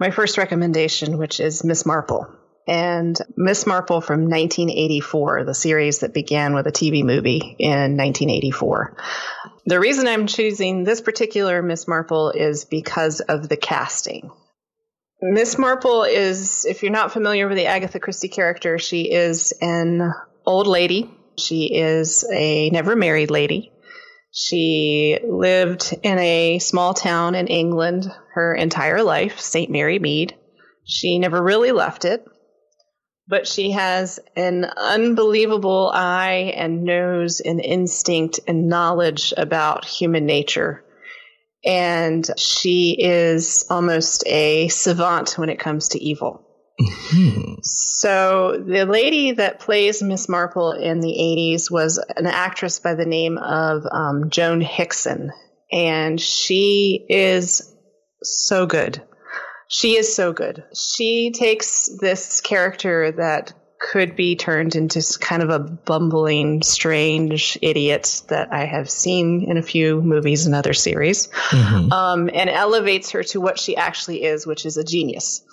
my 0.00 0.10
first 0.10 0.36
recommendation, 0.36 1.16
which 1.16 1.38
is 1.38 1.62
Miss 1.62 1.86
Marple, 1.86 2.26
and 2.66 3.16
Miss 3.36 3.66
Marple 3.66 4.00
from 4.00 4.22
1984, 4.22 5.44
the 5.44 5.54
series 5.54 6.00
that 6.00 6.12
began 6.12 6.54
with 6.54 6.66
a 6.66 6.72
TV 6.72 7.04
movie 7.04 7.54
in 7.58 7.96
1984. 7.96 8.96
The 9.66 9.78
reason 9.78 10.08
I'm 10.08 10.26
choosing 10.26 10.82
this 10.82 11.00
particular 11.00 11.62
Miss 11.62 11.86
Marple 11.86 12.30
is 12.30 12.64
because 12.64 13.20
of 13.20 13.48
the 13.48 13.56
casting. 13.56 14.32
Miss 15.26 15.56
Marple 15.56 16.02
is, 16.02 16.66
if 16.66 16.82
you're 16.82 16.92
not 16.92 17.10
familiar 17.10 17.48
with 17.48 17.56
the 17.56 17.64
Agatha 17.64 17.98
Christie 17.98 18.28
character, 18.28 18.78
she 18.78 19.10
is 19.10 19.54
an 19.62 20.12
old 20.44 20.66
lady. 20.66 21.10
She 21.38 21.74
is 21.74 22.28
a 22.30 22.68
never 22.68 22.94
married 22.94 23.30
lady. 23.30 23.72
She 24.32 25.18
lived 25.26 25.94
in 26.02 26.18
a 26.18 26.58
small 26.58 26.92
town 26.92 27.34
in 27.36 27.46
England 27.46 28.06
her 28.34 28.54
entire 28.54 29.02
life, 29.02 29.40
St. 29.40 29.70
Mary 29.70 29.98
Mead. 29.98 30.36
She 30.84 31.18
never 31.18 31.42
really 31.42 31.72
left 31.72 32.04
it, 32.04 32.22
but 33.26 33.48
she 33.48 33.70
has 33.70 34.20
an 34.36 34.66
unbelievable 34.76 35.90
eye 35.94 36.52
and 36.54 36.84
nose 36.84 37.40
and 37.40 37.62
instinct 37.62 38.40
and 38.46 38.68
knowledge 38.68 39.32
about 39.38 39.86
human 39.86 40.26
nature 40.26 40.83
and 41.64 42.28
she 42.36 42.96
is 42.98 43.66
almost 43.70 44.24
a 44.26 44.68
savant 44.68 45.38
when 45.38 45.48
it 45.48 45.58
comes 45.58 45.88
to 45.90 46.02
evil. 46.02 46.44
Mm-hmm. 46.80 47.54
So 47.62 48.62
the 48.66 48.84
lady 48.84 49.32
that 49.32 49.60
plays 49.60 50.02
Miss 50.02 50.28
Marple 50.28 50.72
in 50.72 51.00
the 51.00 51.08
80s 51.08 51.70
was 51.70 51.98
an 52.16 52.26
actress 52.26 52.80
by 52.80 52.94
the 52.94 53.06
name 53.06 53.38
of 53.38 53.84
um, 53.90 54.28
Joan 54.30 54.60
Hickson, 54.60 55.32
and 55.72 56.20
she 56.20 57.06
is 57.08 57.72
so 58.22 58.66
good. 58.66 59.02
She 59.68 59.96
is 59.96 60.14
so 60.14 60.32
good. 60.32 60.64
She 60.74 61.30
takes 61.30 61.88
this 62.00 62.40
character 62.40 63.12
that 63.12 63.52
could 63.84 64.16
be 64.16 64.34
turned 64.34 64.74
into 64.76 65.02
kind 65.20 65.42
of 65.42 65.50
a 65.50 65.58
bumbling, 65.58 66.62
strange 66.62 67.58
idiot 67.60 68.22
that 68.28 68.50
I 68.50 68.64
have 68.64 68.88
seen 68.88 69.44
in 69.48 69.58
a 69.58 69.62
few 69.62 70.00
movies 70.00 70.46
and 70.46 70.54
other 70.54 70.72
series, 70.72 71.28
mm-hmm. 71.28 71.92
um, 71.92 72.30
and 72.32 72.48
elevates 72.48 73.10
her 73.10 73.22
to 73.24 73.40
what 73.40 73.58
she 73.58 73.76
actually 73.76 74.24
is, 74.24 74.46
which 74.46 74.64
is 74.64 74.78
a 74.78 74.84
genius. 74.84 75.44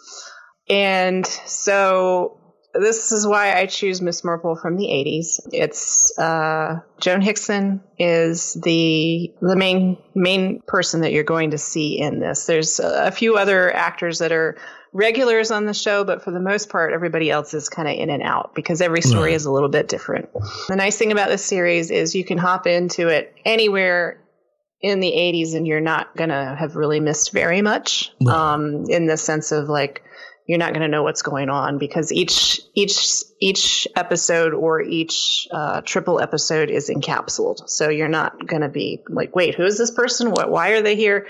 And 0.69 1.27
so 1.27 2.39
this 2.73 3.11
is 3.11 3.27
why 3.27 3.57
I 3.57 3.65
choose 3.65 4.01
Miss 4.01 4.23
Marple 4.23 4.55
from 4.55 4.77
the 4.77 4.85
80s. 4.85 5.41
It's 5.51 6.17
uh, 6.17 6.79
Joan 7.01 7.19
Hickson 7.19 7.81
is 7.99 8.53
the 8.53 9.33
the 9.41 9.57
main 9.57 9.97
main 10.15 10.61
person 10.61 11.01
that 11.01 11.11
you're 11.11 11.25
going 11.25 11.51
to 11.51 11.57
see 11.57 11.99
in 11.99 12.19
this. 12.19 12.45
There's 12.45 12.79
a 12.79 13.11
few 13.11 13.35
other 13.35 13.75
actors 13.75 14.19
that 14.19 14.31
are 14.31 14.57
regulars 14.93 15.51
on 15.51 15.65
the 15.65 15.73
show, 15.73 16.03
but 16.03 16.23
for 16.23 16.31
the 16.31 16.39
most 16.39 16.69
part, 16.69 16.93
everybody 16.93 17.31
else 17.31 17.53
is 17.53 17.69
kind 17.69 17.87
of 17.87 17.95
in 17.95 18.09
and 18.09 18.21
out 18.21 18.53
because 18.55 18.81
every 18.81 19.01
story 19.01 19.31
right. 19.31 19.35
is 19.35 19.45
a 19.45 19.51
little 19.51 19.69
bit 19.69 19.87
different. 19.87 20.29
The 20.67 20.75
nice 20.75 20.97
thing 20.97 21.11
about 21.11 21.29
this 21.29 21.45
series 21.45 21.91
is 21.91 22.13
you 22.13 22.25
can 22.25 22.37
hop 22.37 22.67
into 22.67 23.07
it 23.07 23.33
anywhere 23.45 24.21
in 24.81 24.99
the 24.99 25.11
80s 25.11 25.55
and 25.55 25.67
you're 25.67 25.79
not 25.79 26.15
going 26.15 26.29
to 26.29 26.55
have 26.57 26.75
really 26.75 26.99
missed 26.99 27.31
very 27.31 27.61
much 27.61 28.11
right. 28.21 28.35
um, 28.35 28.85
in 28.89 29.05
the 29.05 29.17
sense 29.17 29.51
of 29.51 29.69
like 29.69 30.03
you're 30.47 30.57
not 30.57 30.73
going 30.73 30.81
to 30.81 30.87
know 30.87 31.03
what's 31.03 31.21
going 31.21 31.49
on 31.49 31.77
because 31.77 32.11
each 32.11 32.59
each 32.73 33.23
each 33.39 33.87
episode 33.95 34.53
or 34.53 34.81
each 34.81 35.47
uh, 35.51 35.81
triple 35.81 36.19
episode 36.19 36.69
is 36.71 36.89
encapsulated 36.89 37.69
so 37.69 37.89
you're 37.89 38.07
not 38.07 38.47
going 38.47 38.63
to 38.63 38.69
be 38.69 39.03
like 39.07 39.35
wait 39.35 39.53
who 39.53 39.63
is 39.63 39.77
this 39.77 39.91
person 39.91 40.31
what 40.31 40.49
why 40.49 40.69
are 40.69 40.81
they 40.81 40.95
here 40.95 41.27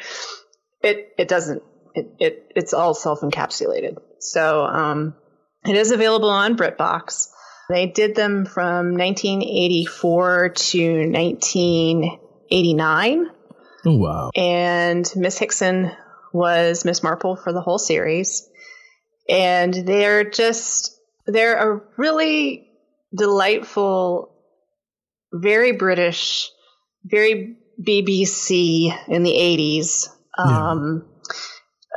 it 0.82 1.14
it 1.18 1.28
doesn't 1.28 1.62
it, 1.96 2.14
it 2.20 2.52
it's 2.56 2.74
all 2.74 2.94
self 2.94 3.22
encapsulated. 3.22 3.98
So 4.20 4.64
um, 4.64 5.16
it 5.66 5.76
is 5.76 5.90
available 5.92 6.30
on 6.30 6.56
BritBox. 6.58 7.30
They 7.70 7.88
did 7.88 8.16
them 8.16 8.46
from 8.46 8.98
1984 8.98 10.50
to 10.50 11.10
1989. 11.10 13.28
Oh, 13.86 13.98
wow. 13.98 14.32
And 14.36 15.10
Miss 15.16 15.38
Hickson 15.38 15.92
was 16.34 16.84
Miss 16.84 17.02
Marple 17.02 17.38
for 17.38 17.54
the 17.54 17.62
whole 17.62 17.80
series. 17.80 18.46
And 19.30 19.74
they're 19.74 20.30
just, 20.30 21.00
they're 21.26 21.76
a 21.76 21.82
really 21.98 22.68
delightful, 23.16 24.36
very 25.34 25.72
British, 25.72 26.50
very 27.06 27.56
BBC 27.82 28.94
in 29.08 29.24
the 29.24 29.32
80s. 29.32 30.10
Um, 30.38 31.06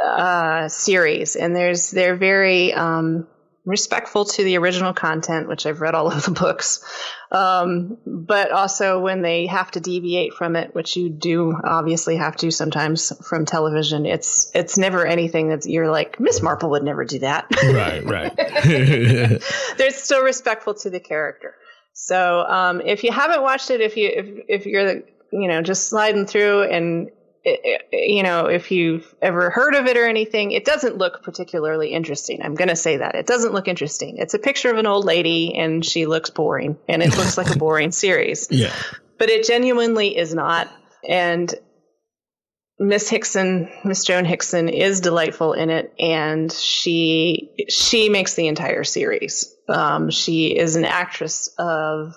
uh, 0.04 0.68
series, 0.68 1.36
and 1.36 1.54
there's 1.54 1.90
they're 1.90 2.16
very 2.16 2.72
um, 2.72 3.26
respectful 3.64 4.26
to 4.26 4.44
the 4.44 4.58
original 4.58 4.92
content, 4.92 5.48
which 5.48 5.66
I've 5.66 5.80
read 5.80 5.94
all 5.94 6.10
of 6.12 6.24
the 6.24 6.30
books. 6.30 6.84
Um, 7.30 7.98
but 8.06 8.52
also 8.52 9.00
when 9.00 9.22
they 9.22 9.46
have 9.46 9.70
to 9.72 9.80
deviate 9.80 10.34
from 10.34 10.54
it, 10.56 10.74
which 10.74 10.96
you 10.96 11.08
do 11.08 11.54
obviously 11.64 12.16
have 12.16 12.36
to 12.36 12.50
sometimes 12.50 13.12
from 13.26 13.44
television, 13.44 14.06
it's 14.06 14.50
it's 14.54 14.78
never 14.78 15.04
anything 15.06 15.48
that 15.48 15.66
you're 15.66 15.90
like 15.90 16.20
Miss 16.20 16.42
Marple 16.42 16.70
would 16.70 16.84
never 16.84 17.04
do 17.04 17.20
that. 17.20 17.46
Right, 17.62 18.04
right. 18.04 18.36
they're 19.78 19.90
still 19.90 20.22
respectful 20.22 20.74
to 20.74 20.90
the 20.90 21.00
character. 21.00 21.54
So 21.92 22.40
um, 22.40 22.80
if 22.80 23.04
you 23.04 23.12
haven't 23.12 23.42
watched 23.42 23.70
it, 23.70 23.80
if 23.80 23.96
you 23.96 24.08
if 24.08 24.26
if 24.48 24.66
you're 24.66 25.02
you 25.32 25.48
know 25.48 25.62
just 25.62 25.88
sliding 25.88 26.26
through 26.26 26.64
and 26.64 27.10
you 27.44 28.22
know, 28.22 28.46
if 28.46 28.70
you've 28.70 29.14
ever 29.20 29.50
heard 29.50 29.74
of 29.74 29.86
it 29.86 29.96
or 29.96 30.06
anything, 30.06 30.52
it 30.52 30.64
doesn't 30.64 30.96
look 30.96 31.22
particularly 31.22 31.92
interesting. 31.92 32.42
I'm 32.42 32.54
going 32.54 32.68
to 32.68 32.76
say 32.76 32.98
that. 32.98 33.14
It 33.14 33.26
doesn't 33.26 33.52
look 33.52 33.68
interesting. 33.68 34.16
It's 34.18 34.34
a 34.34 34.38
picture 34.38 34.70
of 34.70 34.78
an 34.78 34.86
old 34.86 35.04
lady 35.04 35.54
and 35.54 35.84
she 35.84 36.06
looks 36.06 36.30
boring 36.30 36.78
and 36.88 37.02
it 37.02 37.16
looks 37.16 37.36
like 37.36 37.54
a 37.54 37.58
boring 37.58 37.92
series. 37.92 38.48
Yeah. 38.50 38.72
But 39.18 39.28
it 39.28 39.46
genuinely 39.46 40.16
is 40.16 40.34
not. 40.34 40.70
And 41.06 41.54
Miss 42.78 43.08
Hickson, 43.08 43.68
Miss 43.84 44.04
Joan 44.04 44.24
Hickson 44.24 44.68
is 44.68 45.00
delightful 45.00 45.52
in 45.52 45.70
it 45.70 45.94
and 45.98 46.50
she 46.50 47.66
she 47.68 48.08
makes 48.08 48.34
the 48.34 48.48
entire 48.48 48.84
series. 48.84 49.54
Um, 49.68 50.10
she 50.10 50.56
is 50.56 50.76
an 50.76 50.84
actress 50.84 51.54
of 51.58 52.14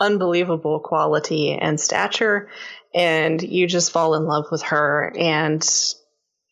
unbelievable 0.00 0.80
quality 0.80 1.52
and 1.52 1.80
stature 1.80 2.48
and 2.94 3.42
you 3.42 3.66
just 3.66 3.92
fall 3.92 4.14
in 4.14 4.24
love 4.24 4.46
with 4.50 4.62
her 4.62 5.12
and 5.18 5.62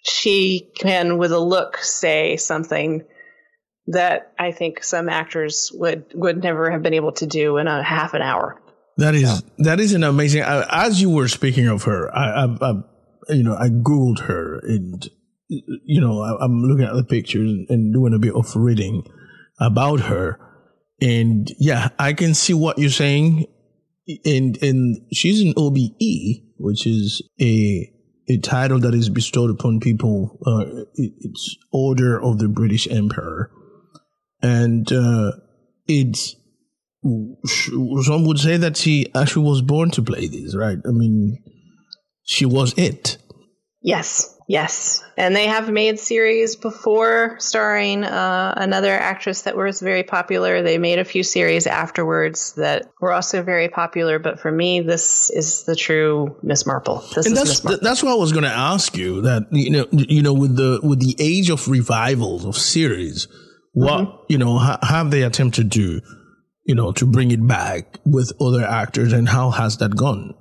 she 0.03 0.71
can 0.79 1.19
with 1.19 1.33
a 1.33 1.39
look 1.39 1.79
say 1.79 2.37
something 2.37 3.05
that 3.89 4.33
I 4.39 4.53
think 4.53 4.83
some 4.83 5.09
actors 5.09 5.71
would 5.75 6.07
would 6.15 6.43
never 6.43 6.71
have 6.71 6.83
been 6.83 6.95
able 6.95 7.13
to 7.13 7.27
do 7.27 7.57
in 7.59 7.67
a 7.67 7.83
half 7.83 8.15
an 8.15 8.23
hour. 8.23 8.61
That 8.99 9.15
is 9.15 9.43
that 9.59 9.81
is 9.81 9.93
an 9.93 10.05
amazing. 10.05 10.43
Uh, 10.43 10.67
as 10.71 11.01
you 11.01 11.11
were 11.11 11.29
speaking 11.29 11.69
of 11.69 11.85
her, 11.85 12.15
I, 12.17 12.45
I, 12.45 12.57
I 12.61 12.73
you 13.31 13.43
know 13.43 13.57
I 13.57 13.69
googled 13.69 14.21
her 14.21 14.59
and 14.63 15.09
you 15.49 16.01
know 16.01 16.21
I, 16.21 16.45
am 16.45 16.63
looking 16.63 16.85
at 16.85 16.95
the 16.95 17.05
pictures 17.05 17.51
and 17.69 17.93
doing 17.93 18.15
a 18.15 18.19
bit 18.19 18.35
of 18.35 18.55
reading 18.57 19.05
about 19.61 20.01
her, 20.01 20.41
and 21.01 21.49
yeah, 21.59 21.91
I 21.99 22.13
can 22.13 22.35
see 22.35 22.55
what 22.55 22.79
you're 22.79 22.91
saying 22.91 23.47
and 24.25 24.61
and 24.63 25.01
she's 25.13 25.43
an 25.43 25.55
OBE, 25.57 26.43
which 26.59 26.87
is 26.87 27.23
a 27.41 27.91
a 28.29 28.39
title 28.39 28.79
that 28.81 28.95
is 28.95 29.09
bestowed 29.09 29.51
upon 29.51 29.81
people. 29.81 30.39
Uh, 30.47 30.85
it's 30.95 31.57
Order 31.73 32.23
of 32.23 32.39
the 32.39 32.49
British 32.49 32.89
Emperor, 32.89 33.51
and 34.43 34.91
uh, 34.93 35.33
it's 35.87 36.37
some 37.03 38.25
would 38.25 38.39
say 38.39 38.57
that 38.57 38.77
she 38.77 39.07
actually 39.15 39.49
was 39.49 39.63
born 39.63 39.91
to 39.91 40.03
play 40.03 40.27
this, 40.27 40.57
right? 40.57 40.79
I 40.85 40.91
mean, 40.91 41.39
she 42.25 42.47
was 42.47 42.75
it. 42.77 43.19
Yes, 43.87 44.37
yes. 44.49 45.01
And 45.17 45.37
they 45.37 45.47
have 45.47 45.71
made 45.71 46.01
series 46.01 46.57
before 46.57 47.37
starring 47.39 48.03
uh, 48.03 48.53
another 48.57 48.91
actress 48.91 49.43
that 49.43 49.57
was 49.57 49.81
very 49.81 50.03
popular. 50.03 50.61
They 50.63 50.77
made 50.77 50.99
a 50.99 51.05
few 51.05 51.23
series 51.23 51.69
afterwards 51.69 52.55
that 52.55 52.91
were 53.01 53.13
also 53.13 53.45
very 53.45 53.69
popular. 53.69 54.19
But 54.19 54.41
for 54.41 54.51
me, 54.51 54.81
this 54.81 55.31
is 55.31 55.63
the 55.67 55.77
true 55.77 56.37
Miss 56.43 56.67
Marple. 56.67 56.97
This 57.15 57.27
and 57.27 57.35
is 57.35 57.39
that's 57.39 57.49
Miss 57.51 57.65
Marple. 57.65 57.81
that's 57.81 58.03
what 58.03 58.11
I 58.11 58.17
was 58.17 58.33
going 58.33 58.43
to 58.45 58.51
ask 58.51 58.97
you. 58.97 59.23
That 59.23 59.45
you 59.53 59.71
know, 59.71 59.87
you 59.93 60.21
know, 60.21 60.35
with 60.35 60.57
the 60.57 60.81
with 60.83 60.99
the 60.99 61.15
age 61.21 61.49
of 61.49 61.69
revivals 61.69 62.45
of 62.45 62.57
series, 62.57 63.29
what 63.73 64.01
Mm-hmm. 64.01 64.17
you 64.31 64.39
know 64.39 64.59
ha, 64.59 64.79
have 64.83 65.13
they 65.13 65.23
attempted 65.23 65.71
to, 65.73 66.01
you 66.65 66.75
know, 66.75 66.91
to 66.91 67.07
bring 67.07 67.31
it 67.31 67.47
back 67.47 68.01
with 68.05 68.33
other 68.41 68.65
actors, 68.65 69.13
and 69.13 69.29
how 69.29 69.51
has 69.51 69.77
that 69.77 69.95
gone? 69.95 70.35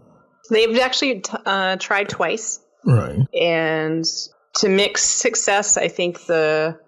They've 0.49 0.79
actually 0.79 1.19
t- 1.21 1.37
uh, 1.45 1.75
tried 1.77 2.09
twice. 2.09 2.59
Right. 2.85 3.19
and 3.33 4.05
to 4.55 4.69
mix 4.69 5.03
success 5.03 5.75
i 5.77 5.87
think 5.87 6.25
the 6.27 6.79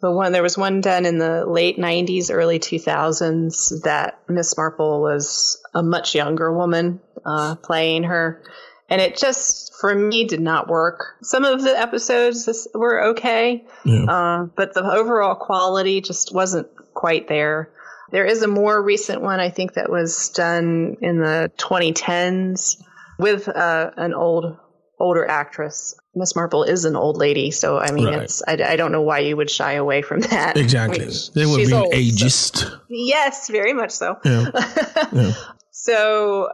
the 0.00 0.10
one 0.12 0.32
there 0.32 0.42
was 0.42 0.56
one 0.58 0.80
done 0.80 1.04
in 1.06 1.18
the 1.18 1.44
late 1.46 1.78
90s 1.78 2.30
early 2.32 2.58
2000s 2.58 3.82
that 3.82 4.20
miss 4.28 4.56
marple 4.56 5.00
was 5.02 5.60
a 5.74 5.82
much 5.82 6.14
younger 6.14 6.52
woman 6.56 7.00
uh, 7.24 7.56
playing 7.56 8.04
her 8.04 8.42
and 8.88 9.00
it 9.00 9.16
just 9.16 9.72
for 9.80 9.94
me 9.94 10.24
did 10.24 10.40
not 10.40 10.68
work 10.68 11.16
some 11.22 11.44
of 11.44 11.62
the 11.62 11.76
episodes 11.78 12.68
were 12.74 13.06
okay 13.08 13.64
Yeah. 13.84 14.04
uh, 14.04 14.44
but 14.56 14.74
the 14.74 14.84
overall 14.84 15.34
quality 15.34 16.00
just 16.00 16.32
wasn't 16.34 16.68
quite 16.94 17.26
there 17.28 17.70
there 18.12 18.24
is 18.24 18.42
a 18.42 18.48
more 18.48 18.80
recent 18.80 19.22
one 19.22 19.40
i 19.40 19.50
think 19.50 19.74
that 19.74 19.90
was 19.90 20.28
done 20.30 20.96
in 21.00 21.18
the 21.18 21.50
2010s 21.58 22.76
with 23.18 23.48
uh, 23.48 23.90
an 23.96 24.14
old 24.14 24.56
older 24.98 25.26
actress. 25.28 25.94
Miss 26.14 26.34
Marple 26.34 26.64
is 26.64 26.84
an 26.86 26.96
old 26.96 27.16
lady, 27.18 27.50
so 27.50 27.78
I 27.78 27.90
mean, 27.92 28.06
Right. 28.06 28.22
it's 28.22 28.42
I, 28.46 28.52
I 28.54 28.76
don't 28.76 28.92
know 28.92 29.02
why 29.02 29.18
you 29.20 29.36
would 29.36 29.50
shy 29.50 29.72
away 29.74 30.02
from 30.02 30.20
that. 30.20 30.56
Exactly. 30.56 31.00
I 31.02 31.06
mean, 31.08 31.08
they 31.34 31.44
she's 31.44 31.56
being 31.68 31.72
old, 31.74 31.92
so- 31.92 31.98
ageist. 31.98 32.80
Yes, 32.88 33.48
very 33.50 33.72
much 33.74 33.90
so. 33.90 34.16
Yeah. 34.24 34.46
Yeah. 35.12 35.32
So 35.70 36.48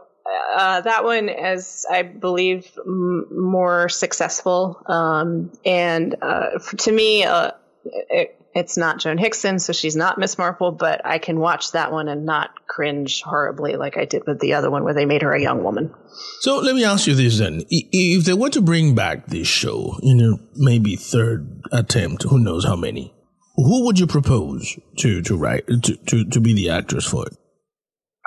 uh, 0.57 0.81
that 0.81 1.03
one 1.03 1.29
is, 1.29 1.85
I 1.89 2.03
believe, 2.03 2.69
m- 2.85 3.25
more 3.31 3.89
successful. 3.89 4.81
Um, 4.85 5.51
and 5.65 6.15
uh, 6.21 6.49
f- 6.55 6.75
to 6.79 6.91
me, 6.91 7.23
uh, 7.23 7.51
it, 7.85 8.39
it's 8.55 8.77
not 8.77 8.99
Joan 8.99 9.17
Hickson, 9.17 9.59
so 9.59 9.73
she's 9.73 9.95
not 9.95 10.17
Miss 10.17 10.37
Marple, 10.37 10.71
but 10.71 11.01
I 11.05 11.17
can 11.17 11.39
watch 11.39 11.71
that 11.71 11.91
one 11.91 12.07
and 12.07 12.25
not 12.25 12.67
cringe 12.67 13.21
horribly 13.21 13.75
like 13.75 13.97
I 13.97 14.05
did 14.05 14.27
with 14.27 14.39
the 14.39 14.53
other 14.53 14.69
one 14.69 14.83
where 14.83 14.93
they 14.93 15.05
made 15.05 15.23
her 15.23 15.33
a 15.33 15.41
young 15.41 15.63
woman. 15.63 15.93
So 16.41 16.57
let 16.57 16.75
me 16.75 16.83
ask 16.83 17.07
you 17.07 17.15
this 17.15 17.39
then: 17.39 17.63
If 17.69 18.25
they 18.25 18.33
were 18.33 18.49
to 18.51 18.61
bring 18.61 18.93
back 18.93 19.27
this 19.27 19.47
show 19.47 19.97
in 20.03 20.21
a 20.21 20.37
maybe 20.55 20.95
third 20.95 21.63
attempt, 21.71 22.23
who 22.23 22.39
knows 22.39 22.65
how 22.65 22.75
many, 22.75 23.13
who 23.55 23.85
would 23.85 23.99
you 23.99 24.07
propose 24.07 24.77
to 24.97 25.21
to 25.23 25.35
write 25.37 25.65
to 25.67 25.95
to, 25.95 26.25
to 26.25 26.39
be 26.39 26.53
the 26.53 26.69
actress 26.69 27.05
for 27.05 27.25
it? 27.25 27.37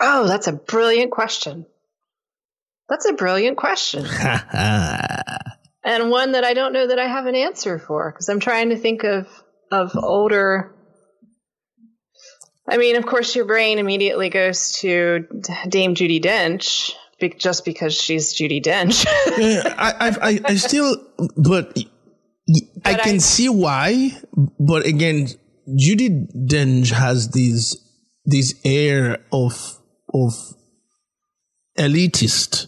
Oh, 0.00 0.26
that's 0.26 0.48
a 0.48 0.52
brilliant 0.52 1.12
question. 1.12 1.66
That's 2.88 3.06
a 3.06 3.14
brilliant 3.14 3.56
question. 3.56 4.06
And 5.86 6.10
one 6.10 6.32
that 6.32 6.42
I 6.42 6.52
don't 6.52 6.72
know 6.72 6.88
that 6.88 6.98
I 6.98 7.06
have 7.06 7.26
an 7.26 7.36
answer 7.36 7.78
for 7.78 8.10
because 8.10 8.28
I'm 8.28 8.40
trying 8.40 8.70
to 8.70 8.76
think 8.76 9.04
of 9.04 9.28
of 9.70 9.92
older. 9.96 10.72
I 12.68 12.76
mean, 12.78 12.96
of 12.96 13.06
course, 13.06 13.34
your 13.36 13.44
brain 13.44 13.78
immediately 13.78 14.28
goes 14.28 14.72
to 14.80 15.26
Dame 15.68 15.94
Judi 15.94 16.20
Dench, 16.22 16.92
be- 17.20 17.28
just 17.30 17.64
because 17.64 17.94
she's 17.94 18.34
Judi 18.34 18.62
Dench. 18.62 19.06
Yeah, 19.38 19.74
I, 19.78 19.92
I, 20.08 20.28
I, 20.30 20.40
I 20.46 20.54
still, 20.56 20.96
but 21.36 21.72
y- 21.76 21.84
I 22.84 22.94
But 22.94 23.02
can 23.02 23.14
I- 23.16 23.18
see 23.18 23.48
why. 23.48 24.16
But 24.58 24.86
again, 24.86 25.28
Judi 25.68 26.26
Dench 26.48 26.90
has 26.90 27.28
this 27.30 27.76
this 28.24 28.54
air 28.64 29.18
of 29.30 29.78
of 30.12 30.32
elitist 31.78 32.66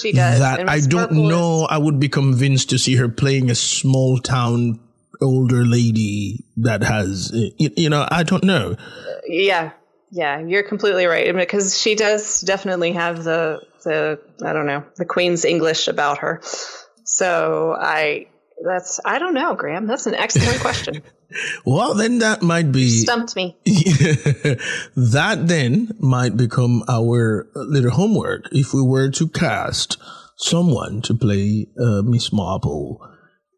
she 0.00 0.12
does. 0.12 0.38
that 0.40 0.68
I 0.68 0.80
don't 0.80 1.12
know. 1.12 1.66
I 1.68 1.78
would 1.78 2.00
be 2.00 2.08
convinced 2.08 2.70
to 2.70 2.78
see 2.78 2.96
her 2.96 3.08
playing 3.08 3.50
a 3.50 3.54
small 3.54 4.18
town 4.18 4.80
older 5.20 5.64
lady 5.64 6.46
that 6.58 6.82
has, 6.82 7.30
you, 7.32 7.70
you 7.76 7.90
know, 7.90 8.06
I 8.10 8.22
don't 8.22 8.44
know. 8.44 8.76
yeah, 9.26 9.72
yeah, 10.10 10.40
you're 10.40 10.62
completely 10.62 11.06
right 11.06 11.34
because 11.34 11.78
she 11.78 11.94
does 11.94 12.40
definitely 12.40 12.92
have 12.92 13.24
the 13.24 13.60
the 13.84 14.20
I 14.44 14.52
don't 14.52 14.66
know 14.66 14.84
the 14.96 15.04
Queen's 15.04 15.44
English 15.44 15.88
about 15.88 16.18
her. 16.18 16.40
So 17.04 17.76
I 17.78 18.26
that's 18.64 19.00
I 19.04 19.18
don't 19.18 19.34
know, 19.34 19.54
Graham. 19.54 19.86
That's 19.86 20.06
an 20.06 20.14
excellent 20.14 20.60
question. 20.60 21.02
Well, 21.64 21.94
then 21.94 22.20
that 22.20 22.42
might 22.42 22.70
be 22.70 22.88
Stumped 22.88 23.34
me. 23.34 23.56
that 23.64 25.42
then 25.42 25.90
might 25.98 26.36
become 26.36 26.84
our 26.88 27.48
little 27.54 27.90
homework 27.90 28.46
if 28.52 28.72
we 28.72 28.80
were 28.80 29.10
to 29.10 29.26
cast 29.28 29.98
someone 30.36 31.02
to 31.02 31.14
play 31.14 31.66
uh, 31.80 32.02
Miss 32.02 32.32
Marple 32.32 33.00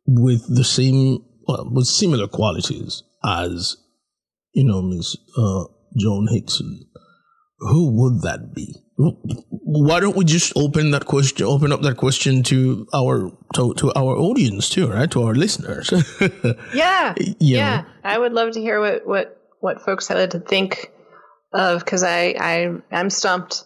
with 0.06 0.42
the 0.48 0.64
same, 0.64 1.18
well, 1.48 1.68
with 1.72 1.86
similar 1.86 2.28
qualities 2.28 3.02
as, 3.24 3.76
you 4.52 4.64
know, 4.64 4.82
Miss 4.82 5.16
uh, 5.36 5.64
Joan 5.96 6.28
Hickson. 6.30 6.84
Who 7.60 7.90
would 8.00 8.22
that 8.22 8.54
be? 8.54 8.72
Why 8.96 9.98
don't 9.98 10.16
we 10.16 10.24
just 10.24 10.52
open 10.56 10.92
that 10.92 11.06
question, 11.06 11.44
open 11.46 11.72
up 11.72 11.82
that 11.82 11.96
question 11.96 12.44
to 12.44 12.86
our 12.94 13.32
to, 13.54 13.74
to 13.74 13.92
our 13.94 14.16
audience 14.16 14.68
too, 14.68 14.86
right? 14.88 15.10
To 15.10 15.22
our 15.24 15.34
listeners. 15.34 15.90
Yeah, 16.72 17.14
Yeah. 17.16 17.34
yeah. 17.40 17.84
I 18.04 18.16
would 18.18 18.32
love 18.32 18.52
to 18.52 18.60
hear 18.60 18.80
what 18.80 19.06
what 19.06 19.40
what 19.60 19.82
folks 19.82 20.06
had 20.06 20.30
to 20.32 20.40
think 20.40 20.92
of 21.52 21.80
because 21.84 22.04
I 22.04 22.34
I 22.38 22.74
I'm 22.92 23.10
stumped, 23.10 23.64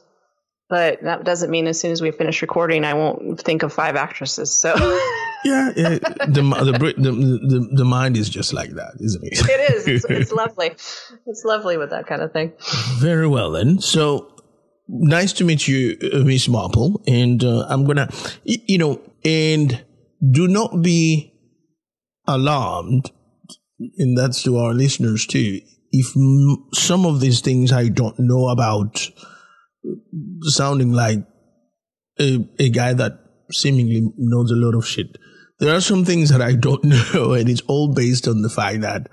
but 0.70 1.02
that 1.02 1.24
doesn't 1.24 1.50
mean 1.50 1.66
as 1.66 1.78
soon 1.78 1.92
as 1.92 2.00
we 2.00 2.12
finish 2.12 2.40
recording, 2.40 2.84
I 2.84 2.94
won't 2.94 3.40
think 3.40 3.62
of 3.62 3.74
five 3.74 3.96
actresses. 3.96 4.54
So 4.54 4.72
Yeah, 5.44 5.72
yeah 5.76 5.88
the, 5.98 6.42
the 6.42 6.94
the 6.96 7.10
the 7.12 7.68
the 7.72 7.84
mind 7.84 8.16
is 8.16 8.28
just 8.28 8.52
like 8.52 8.70
that, 8.70 8.92
isn't 9.00 9.24
it? 9.24 9.38
it 9.48 9.72
is. 9.72 9.88
It's, 9.88 10.04
it's 10.04 10.32
lovely. 10.42 10.70
It's 11.26 11.44
lovely 11.44 11.76
with 11.76 11.90
that 11.90 12.06
kind 12.06 12.22
of 12.22 12.32
thing. 12.32 12.52
Very 12.98 13.26
well 13.26 13.50
then. 13.50 13.80
So 13.80 14.32
nice 14.88 15.32
to 15.34 15.44
meet 15.44 15.66
you, 15.66 15.96
uh, 16.12 16.18
Miss 16.18 16.48
Marple, 16.48 17.02
and 17.06 17.42
uh, 17.42 17.66
I'm 17.68 17.84
gonna, 17.84 18.08
you 18.44 18.78
know, 18.78 19.00
and 19.24 19.84
do 20.30 20.48
not 20.48 20.82
be 20.82 21.32
alarmed, 22.26 23.10
and 23.98 24.16
that's 24.16 24.42
to 24.44 24.58
our 24.58 24.72
listeners 24.72 25.26
too. 25.26 25.60
If 25.90 26.16
m- 26.16 26.68
some 26.72 27.04
of 27.04 27.20
these 27.20 27.40
things 27.40 27.72
I 27.72 27.88
don't 27.88 28.18
know 28.18 28.48
about, 28.48 29.10
sounding 30.42 30.92
like 30.92 31.18
a, 32.18 32.48
a 32.58 32.68
guy 32.70 32.92
that 32.94 33.18
seemingly 33.50 34.12
knows 34.16 34.50
a 34.50 34.56
lot 34.56 34.74
of 34.74 34.86
shit. 34.86 35.16
There 35.62 35.76
are 35.76 35.80
some 35.80 36.04
things 36.04 36.30
that 36.30 36.42
I 36.42 36.56
don't 36.56 36.82
know, 37.14 37.34
and 37.34 37.48
it's 37.48 37.60
all 37.68 37.94
based 37.94 38.26
on 38.26 38.42
the 38.42 38.50
fact 38.50 38.80
that 38.80 39.08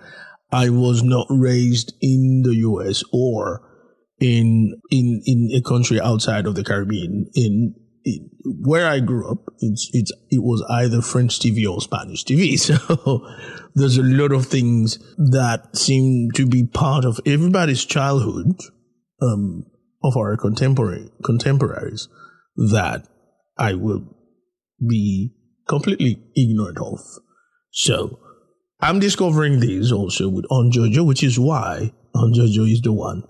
I 0.51 0.69
was 0.69 1.03
not 1.03 1.27
raised 1.29 1.93
in 2.01 2.41
the 2.43 2.55
US 2.55 3.03
or 3.13 3.61
in 4.19 4.73
in 4.89 5.21
in 5.27 5.51
a 5.55 5.61
country 5.61 6.01
outside 6.01 6.47
of 6.47 6.55
the 6.55 6.63
Caribbean. 6.63 7.29
In, 7.35 7.75
in 8.03 8.29
where 8.65 8.87
I 8.87 8.99
grew 8.99 9.29
up, 9.29 9.53
it's 9.59 9.91
it's 9.93 10.11
it 10.31 10.41
was 10.41 10.65
either 10.71 11.03
French 11.03 11.39
TV 11.39 11.69
or 11.69 11.81
Spanish 11.81 12.25
TV. 12.25 12.57
So 12.57 13.23
there's 13.75 13.97
a 13.97 14.03
lot 14.03 14.31
of 14.31 14.47
things 14.47 14.97
that 15.17 15.77
seem 15.77 16.31
to 16.31 16.47
be 16.47 16.63
part 16.63 17.05
of 17.05 17.19
everybody's 17.27 17.85
childhood 17.85 18.59
um, 19.21 19.65
of 20.03 20.17
our 20.17 20.35
contemporary 20.35 21.11
contemporaries 21.23 22.07
that 22.57 23.07
I 23.55 23.75
will 23.75 24.03
be 24.79 25.35
completely 25.69 26.21
ignorant 26.35 26.79
of. 26.79 26.99
So 27.71 28.19
I'm 28.81 28.99
discovering 28.99 29.59
these 29.59 29.91
also 29.91 30.27
with 30.27 30.45
Onjojo, 30.51 31.05
which 31.05 31.23
is 31.23 31.39
why 31.39 31.93
Onjojo 32.15 32.69
is 32.69 32.81
the 32.81 32.91
one 32.91 33.23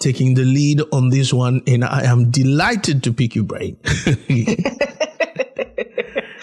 taking 0.00 0.34
the 0.34 0.44
lead 0.44 0.80
on 0.92 1.10
this 1.10 1.32
one, 1.32 1.62
and 1.66 1.84
I 1.84 2.04
am 2.04 2.30
delighted 2.30 3.02
to 3.04 3.12
pick 3.12 3.34
your 3.34 3.44
brain. 3.44 3.76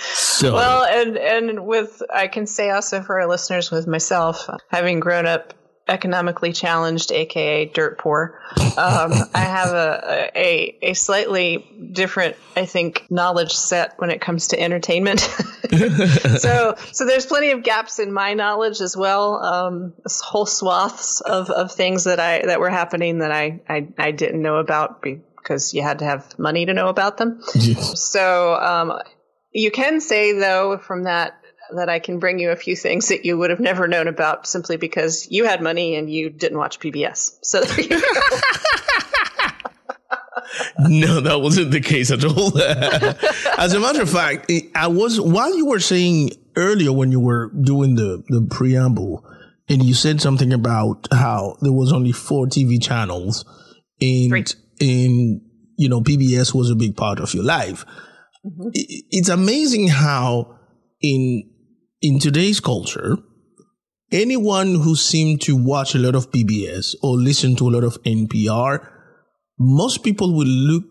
so 0.03 0.53
Well, 0.53 0.83
and 0.83 1.17
and 1.17 1.65
with 1.65 2.03
I 2.13 2.27
can 2.27 2.45
say 2.45 2.69
also 2.69 3.01
for 3.01 3.19
our 3.19 3.27
listeners, 3.27 3.71
with 3.71 3.87
myself 3.87 4.47
having 4.69 4.99
grown 4.99 5.25
up 5.25 5.53
economically 5.87 6.53
challenged, 6.53 7.11
aka 7.11 7.65
dirt 7.65 7.97
poor, 7.97 8.39
um, 8.77 9.11
I 9.33 9.39
have 9.39 9.69
a, 9.69 10.31
a 10.35 10.77
a 10.81 10.93
slightly 10.93 11.65
different, 11.91 12.35
I 12.55 12.65
think, 12.65 13.05
knowledge 13.09 13.53
set 13.53 13.93
when 13.97 14.09
it 14.09 14.21
comes 14.21 14.49
to 14.49 14.59
entertainment. 14.59 15.19
so 16.37 16.75
so 16.91 17.05
there's 17.05 17.25
plenty 17.25 17.51
of 17.51 17.63
gaps 17.63 17.99
in 17.99 18.13
my 18.13 18.33
knowledge 18.33 18.81
as 18.81 18.95
well. 18.95 19.43
Um, 19.43 19.93
whole 20.21 20.45
swaths 20.45 21.21
of, 21.21 21.49
of 21.49 21.71
things 21.71 22.05
that 22.05 22.19
I 22.19 22.45
that 22.45 22.59
were 22.59 22.69
happening 22.69 23.19
that 23.19 23.31
I, 23.31 23.61
I 23.67 23.87
I 23.97 24.11
didn't 24.11 24.41
know 24.41 24.57
about 24.57 25.01
because 25.01 25.73
you 25.73 25.81
had 25.81 25.99
to 25.99 26.05
have 26.05 26.37
money 26.39 26.65
to 26.65 26.73
know 26.73 26.87
about 26.87 27.17
them. 27.17 27.41
yes. 27.55 28.01
So, 28.01 28.55
um, 28.55 28.99
you 29.51 29.71
can 29.71 30.01
say 30.01 30.33
though 30.33 30.77
from 30.77 31.03
that 31.03 31.42
that 31.75 31.89
I 31.89 31.99
can 31.99 32.19
bring 32.19 32.39
you 32.39 32.51
a 32.51 32.55
few 32.55 32.75
things 32.75 33.09
that 33.09 33.25
you 33.25 33.37
would 33.37 33.49
have 33.49 33.59
never 33.59 33.87
known 33.87 34.07
about 34.07 34.47
simply 34.47 34.77
because 34.77 35.27
you 35.29 35.45
had 35.45 35.61
money 35.61 35.95
and 35.95 36.09
you 36.09 36.29
didn't 36.29 36.57
watch 36.57 36.79
PBS. 36.79 37.37
So 37.41 37.61
there 37.61 37.81
you 37.81 37.89
go. 37.89 37.97
no, 40.79 41.21
that 41.21 41.41
wasn't 41.41 41.71
the 41.71 41.81
case 41.81 42.11
at 42.11 42.23
all. 42.23 42.57
As 43.59 43.73
a 43.73 43.79
matter 43.79 44.01
of 44.01 44.09
fact, 44.09 44.51
I 44.75 44.87
was 44.87 45.19
while 45.19 45.55
you 45.55 45.65
were 45.65 45.79
saying 45.79 46.31
earlier 46.55 46.91
when 46.91 47.11
you 47.11 47.19
were 47.19 47.51
doing 47.61 47.95
the 47.95 48.23
the 48.27 48.47
preamble, 48.49 49.25
and 49.69 49.83
you 49.83 49.93
said 49.93 50.21
something 50.21 50.53
about 50.53 51.07
how 51.11 51.57
there 51.61 51.73
was 51.73 51.91
only 51.91 52.11
four 52.11 52.45
TV 52.47 52.81
channels, 52.81 53.45
and 54.01 54.55
in 54.79 55.41
you 55.77 55.89
know 55.89 56.01
PBS 56.01 56.53
was 56.53 56.69
a 56.69 56.75
big 56.75 56.95
part 56.95 57.19
of 57.19 57.33
your 57.33 57.43
life. 57.43 57.85
Mm-hmm. 58.45 58.69
It's 58.73 59.29
amazing 59.29 59.87
how 59.87 60.59
in 61.01 61.49
in 62.03 62.19
today's 62.19 62.59
culture, 62.59 63.17
anyone 64.11 64.75
who 64.75 64.95
seemed 64.95 65.41
to 65.41 65.55
watch 65.55 65.95
a 65.95 65.99
lot 65.99 66.13
of 66.13 66.29
PBS 66.29 66.93
or 67.01 67.15
listen 67.15 67.55
to 67.55 67.67
a 67.67 67.71
lot 67.71 67.83
of 67.83 67.99
NPR 68.03 68.89
most 69.57 70.03
people 70.03 70.33
will 70.33 70.47
look 70.47 70.83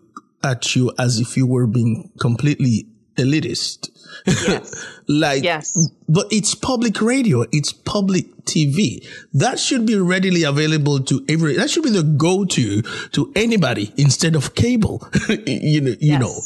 at 0.43 0.75
you 0.75 0.91
as 0.97 1.19
if 1.19 1.37
you 1.37 1.47
were 1.47 1.67
being 1.67 2.11
completely 2.19 2.87
elitist. 3.15 3.89
Yes. 4.25 4.89
like, 5.07 5.43
yes. 5.43 5.77
but 6.07 6.27
it's 6.31 6.55
public 6.55 7.01
radio. 7.01 7.45
It's 7.51 7.71
public 7.71 8.25
TV. 8.45 9.05
That 9.33 9.59
should 9.59 9.85
be 9.85 9.97
readily 9.97 10.43
available 10.43 10.99
to 11.01 11.23
every, 11.29 11.55
that 11.55 11.69
should 11.69 11.83
be 11.83 11.89
the 11.89 12.03
go-to 12.03 12.81
to 12.81 13.31
anybody 13.35 13.93
instead 13.97 14.35
of 14.35 14.55
cable. 14.55 15.07
you 15.29 15.81
know, 15.81 15.91
you 15.91 15.97
yes. 15.99 16.21
know. 16.21 16.41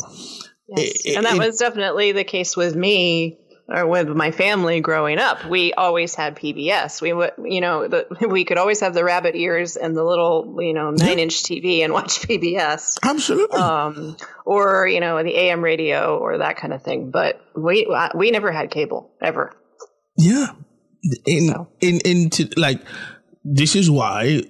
Yes. 0.76 1.06
Eh, 1.06 1.16
and 1.16 1.26
that 1.26 1.36
it, 1.36 1.40
was 1.40 1.58
definitely 1.58 2.12
the 2.12 2.24
case 2.24 2.58
with 2.58 2.76
me 2.76 3.40
or 3.70 3.86
with 3.86 4.08
my 4.08 4.32
family 4.32 4.80
growing 4.80 5.20
up, 5.20 5.46
we 5.46 5.74
always 5.74 6.16
had 6.16 6.36
PBS. 6.36 7.02
We 7.02 7.12
would, 7.12 7.34
you 7.44 7.60
know, 7.60 7.88
the, 7.88 8.08
we 8.30 8.46
could 8.46 8.58
always 8.58 8.80
have 8.80 8.94
the 8.94 9.04
rabbit 9.04 9.36
ears 9.36 9.76
and 9.76 9.96
the 9.96 10.04
little, 10.04 10.58
you 10.60 10.74
know, 10.74 10.92
nine 10.92 11.20
inch 11.20 11.44
TV 11.44 11.80
and 11.84 11.92
watch 11.92 12.22
PBS. 12.28 12.98
Absolutely. 13.04 13.60
Um, 13.60 14.18
or 14.46 14.88
you 14.88 15.00
know, 15.00 15.22
the 15.22 15.36
AM 15.36 15.64
radio 15.64 16.18
or 16.18 16.38
that 16.38 16.58
kind 16.58 16.74
of 16.74 16.82
thing. 16.82 17.12
But 17.12 17.42
we 17.56 17.88
we 18.16 18.32
never 18.32 18.52
had 18.52 18.72
cable 18.72 19.12
ever. 19.22 19.54
Yeah. 20.18 20.48
In 21.26 21.48
so. 21.48 21.68
in 21.82 22.00
into 22.06 22.50
like 22.56 22.82
this 23.44 23.76
is 23.76 23.90
why 23.90 24.42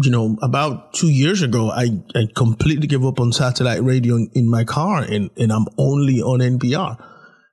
you 0.00 0.12
know, 0.12 0.36
about 0.42 0.92
two 0.92 1.08
years 1.08 1.42
ago, 1.42 1.70
I, 1.70 1.88
I 2.14 2.28
completely 2.36 2.86
gave 2.86 3.04
up 3.04 3.18
on 3.18 3.32
satellite 3.32 3.82
radio 3.82 4.14
in, 4.14 4.30
in 4.32 4.48
my 4.48 4.62
car 4.62 5.02
and, 5.02 5.28
and 5.36 5.52
I'm 5.52 5.66
only 5.76 6.22
on 6.22 6.38
NPR 6.38 6.96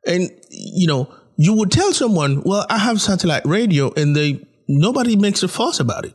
and, 0.05 0.31
you 0.49 0.87
know, 0.87 1.13
you 1.37 1.53
would 1.53 1.71
tell 1.71 1.93
someone, 1.93 2.41
well, 2.43 2.65
I 2.69 2.77
have 2.77 3.01
satellite 3.01 3.45
radio 3.45 3.91
and 3.93 4.15
they, 4.15 4.45
nobody 4.67 5.15
makes 5.15 5.43
a 5.43 5.47
fuss 5.47 5.79
about 5.79 6.05
it. 6.05 6.13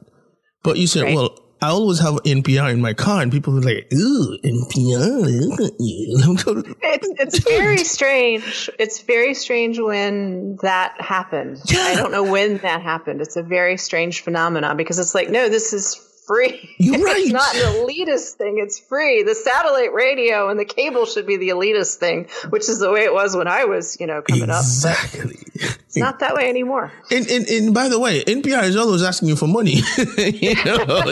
But 0.62 0.78
you 0.78 0.86
said, 0.86 1.04
right. 1.04 1.14
well, 1.14 1.38
I 1.62 1.68
always 1.68 1.98
have 2.00 2.14
NPR 2.24 2.72
in 2.72 2.80
my 2.80 2.94
car, 2.94 3.20
and 3.20 3.30
people 3.30 3.56
are 3.58 3.60
like, 3.60 3.92
"Ooh, 3.92 4.38
NPR, 4.42 5.48
look 5.48 5.60
at 5.60 5.72
you." 5.78 6.74
it's, 6.82 7.08
it's 7.20 7.38
very 7.44 7.84
strange. 7.84 8.70
It's 8.78 9.02
very 9.02 9.34
strange 9.34 9.78
when 9.78 10.56
that 10.62 10.98
happened. 10.98 11.60
Yeah. 11.66 11.80
I 11.80 11.94
don't 11.96 12.12
know 12.12 12.22
when 12.22 12.58
that 12.58 12.80
happened. 12.80 13.20
It's 13.20 13.36
a 13.36 13.42
very 13.42 13.76
strange 13.76 14.22
phenomenon 14.22 14.78
because 14.78 14.98
it's 14.98 15.14
like, 15.14 15.28
no, 15.28 15.50
this 15.50 15.74
is 15.74 16.00
free. 16.30 16.70
You're 16.78 17.02
right. 17.02 17.16
It's 17.20 17.32
not 17.32 17.54
an 17.54 17.84
elitist 17.84 18.34
thing. 18.34 18.58
It's 18.58 18.78
free. 18.78 19.24
The 19.24 19.34
satellite 19.34 19.92
radio 19.92 20.48
and 20.48 20.58
the 20.58 20.64
cable 20.64 21.06
should 21.06 21.26
be 21.26 21.36
the 21.36 21.48
elitist 21.48 21.96
thing, 21.96 22.28
which 22.50 22.68
is 22.68 22.78
the 22.78 22.90
way 22.90 23.02
it 23.02 23.12
was 23.12 23.36
when 23.36 23.48
I 23.48 23.64
was, 23.64 23.98
you 24.00 24.06
know, 24.06 24.22
coming 24.22 24.44
exactly. 24.44 25.20
up. 25.20 25.30
Exactly. 25.30 25.78
It's 25.86 25.96
not 25.96 26.20
that 26.20 26.34
way 26.34 26.48
anymore. 26.48 26.92
And, 27.10 27.28
and, 27.28 27.46
and 27.48 27.74
by 27.74 27.88
the 27.88 27.98
way, 27.98 28.22
NPR 28.22 28.62
is 28.62 28.76
always 28.76 29.02
asking 29.02 29.28
you 29.28 29.36
for 29.36 29.48
money. 29.48 29.82
you 30.18 30.54
know, 30.64 31.02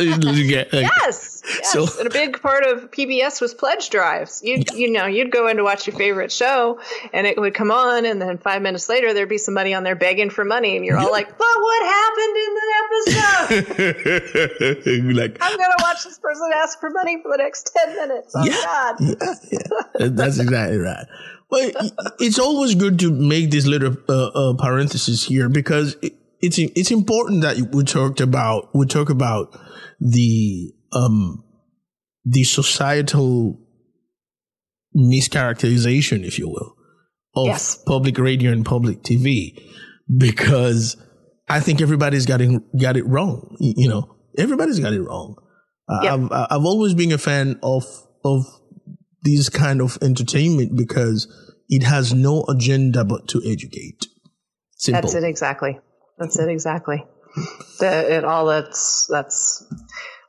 yes. 0.73 1.28
Yes. 1.49 1.73
So, 1.73 1.87
and 1.99 2.07
a 2.07 2.11
big 2.11 2.41
part 2.41 2.65
of 2.65 2.91
PBS 2.91 3.41
was 3.41 3.55
pledge 3.55 3.91
drives. 3.91 4.43
You 4.45 4.59
yeah. 4.59 4.75
you 4.75 4.93
know 4.93 5.07
you'd 5.07 5.31
go 5.31 5.49
in 5.49 5.57
to 5.57 5.65
watch 5.65 5.87
your 5.87 5.97
favorite 5.97 6.31
show, 6.31 6.81
and 7.13 7.27
it 7.27 7.39
would 7.39 7.55
come 7.55 7.71
on, 7.71 8.05
and 8.05 8.21
then 8.21 8.39
five 8.39 8.63
minutes 8.63 8.89
later 8.89 9.15
there'd 9.15 9.29
be 9.29 9.39
somebody 9.39 9.75
on 9.75 9.83
there 9.83 9.97
begging 9.97 10.31
for 10.31 10.45
money, 10.45 10.77
and 10.77 10.85
you're 10.85 10.99
yeah. 10.99 11.05
all 11.05 11.11
like, 11.11 11.29
"But 11.39 11.47
what 11.61 11.87
happened 11.87 12.37
in 12.37 12.55
the 12.55 12.69
episode? 13.87 15.17
like, 15.17 15.39
I'm 15.41 15.57
gonna 15.57 15.75
watch 15.81 16.05
this 16.05 16.19
person 16.19 16.51
ask 16.55 16.79
for 16.81 16.91
money 16.91 17.21
for 17.23 17.33
the 17.33 17.39
next 17.39 17.71
ten 17.75 17.97
minutes. 17.97 18.35
Oh 18.37 18.45
yeah, 18.45 18.63
God, 18.65 18.97
yeah, 19.01 19.35
yeah. 20.01 20.09
that's 20.11 20.39
exactly 20.39 20.79
right. 20.79 21.07
But 21.51 21.75
it's 22.21 22.39
always 22.39 22.75
good 22.75 22.99
to 23.01 23.11
make 23.11 23.51
this 23.51 23.67
little 23.67 23.97
uh, 24.09 24.27
uh, 24.29 24.55
parenthesis 24.55 25.25
here 25.25 25.49
because 25.49 25.97
it, 26.03 26.15
it's 26.41 26.59
it's 26.59 26.91
important 26.91 27.43
that 27.43 27.57
we 27.73 27.85
talked 27.85 28.21
about 28.21 28.75
we 28.75 28.87
talk 28.87 29.09
about 29.09 29.59
the 30.01 30.73
um, 30.93 31.45
the 32.25 32.45
societal 32.45 33.61
mischaracterization, 34.97 36.25
if 36.25 36.39
you 36.39 36.49
will, 36.49 36.75
of 37.35 37.47
yes. 37.47 37.77
public 37.87 38.19
radio 38.19 38.53
and 38.53 38.65
public 38.65 39.03
TV, 39.03 39.59
because 40.17 40.97
I 41.49 41.61
think 41.61 41.81
everybody's 41.81 42.27
got 42.27 42.41
it, 42.41 42.61
got 42.81 42.97
it 42.97 43.07
wrong. 43.07 43.57
You 43.61 43.89
know, 43.89 44.17
everybody's 44.37 44.81
got 44.81 44.93
it 44.93 45.03
wrong. 45.03 45.37
Yep. 46.03 46.13
I've, 46.13 46.47
I've 46.51 46.65
always 46.65 46.95
been 46.95 47.13
a 47.13 47.19
fan 47.19 47.59
of, 47.63 47.85
of 48.25 48.45
this 49.23 49.49
kind 49.49 49.81
of 49.81 49.99
entertainment 50.03 50.77
because 50.77 51.27
it 51.69 51.83
has 51.83 52.13
no 52.13 52.45
agenda 52.49 53.05
but 53.05 53.29
to 53.29 53.43
educate. 53.45 54.07
Simple. 54.77 55.03
That's 55.03 55.15
it 55.15 55.25
exactly. 55.25 55.79
That's 56.19 56.39
it 56.39 56.49
exactly. 56.49 57.05
The, 57.79 58.17
it 58.17 58.25
all 58.25 58.47
that's 58.47 59.07
that's 59.11 59.65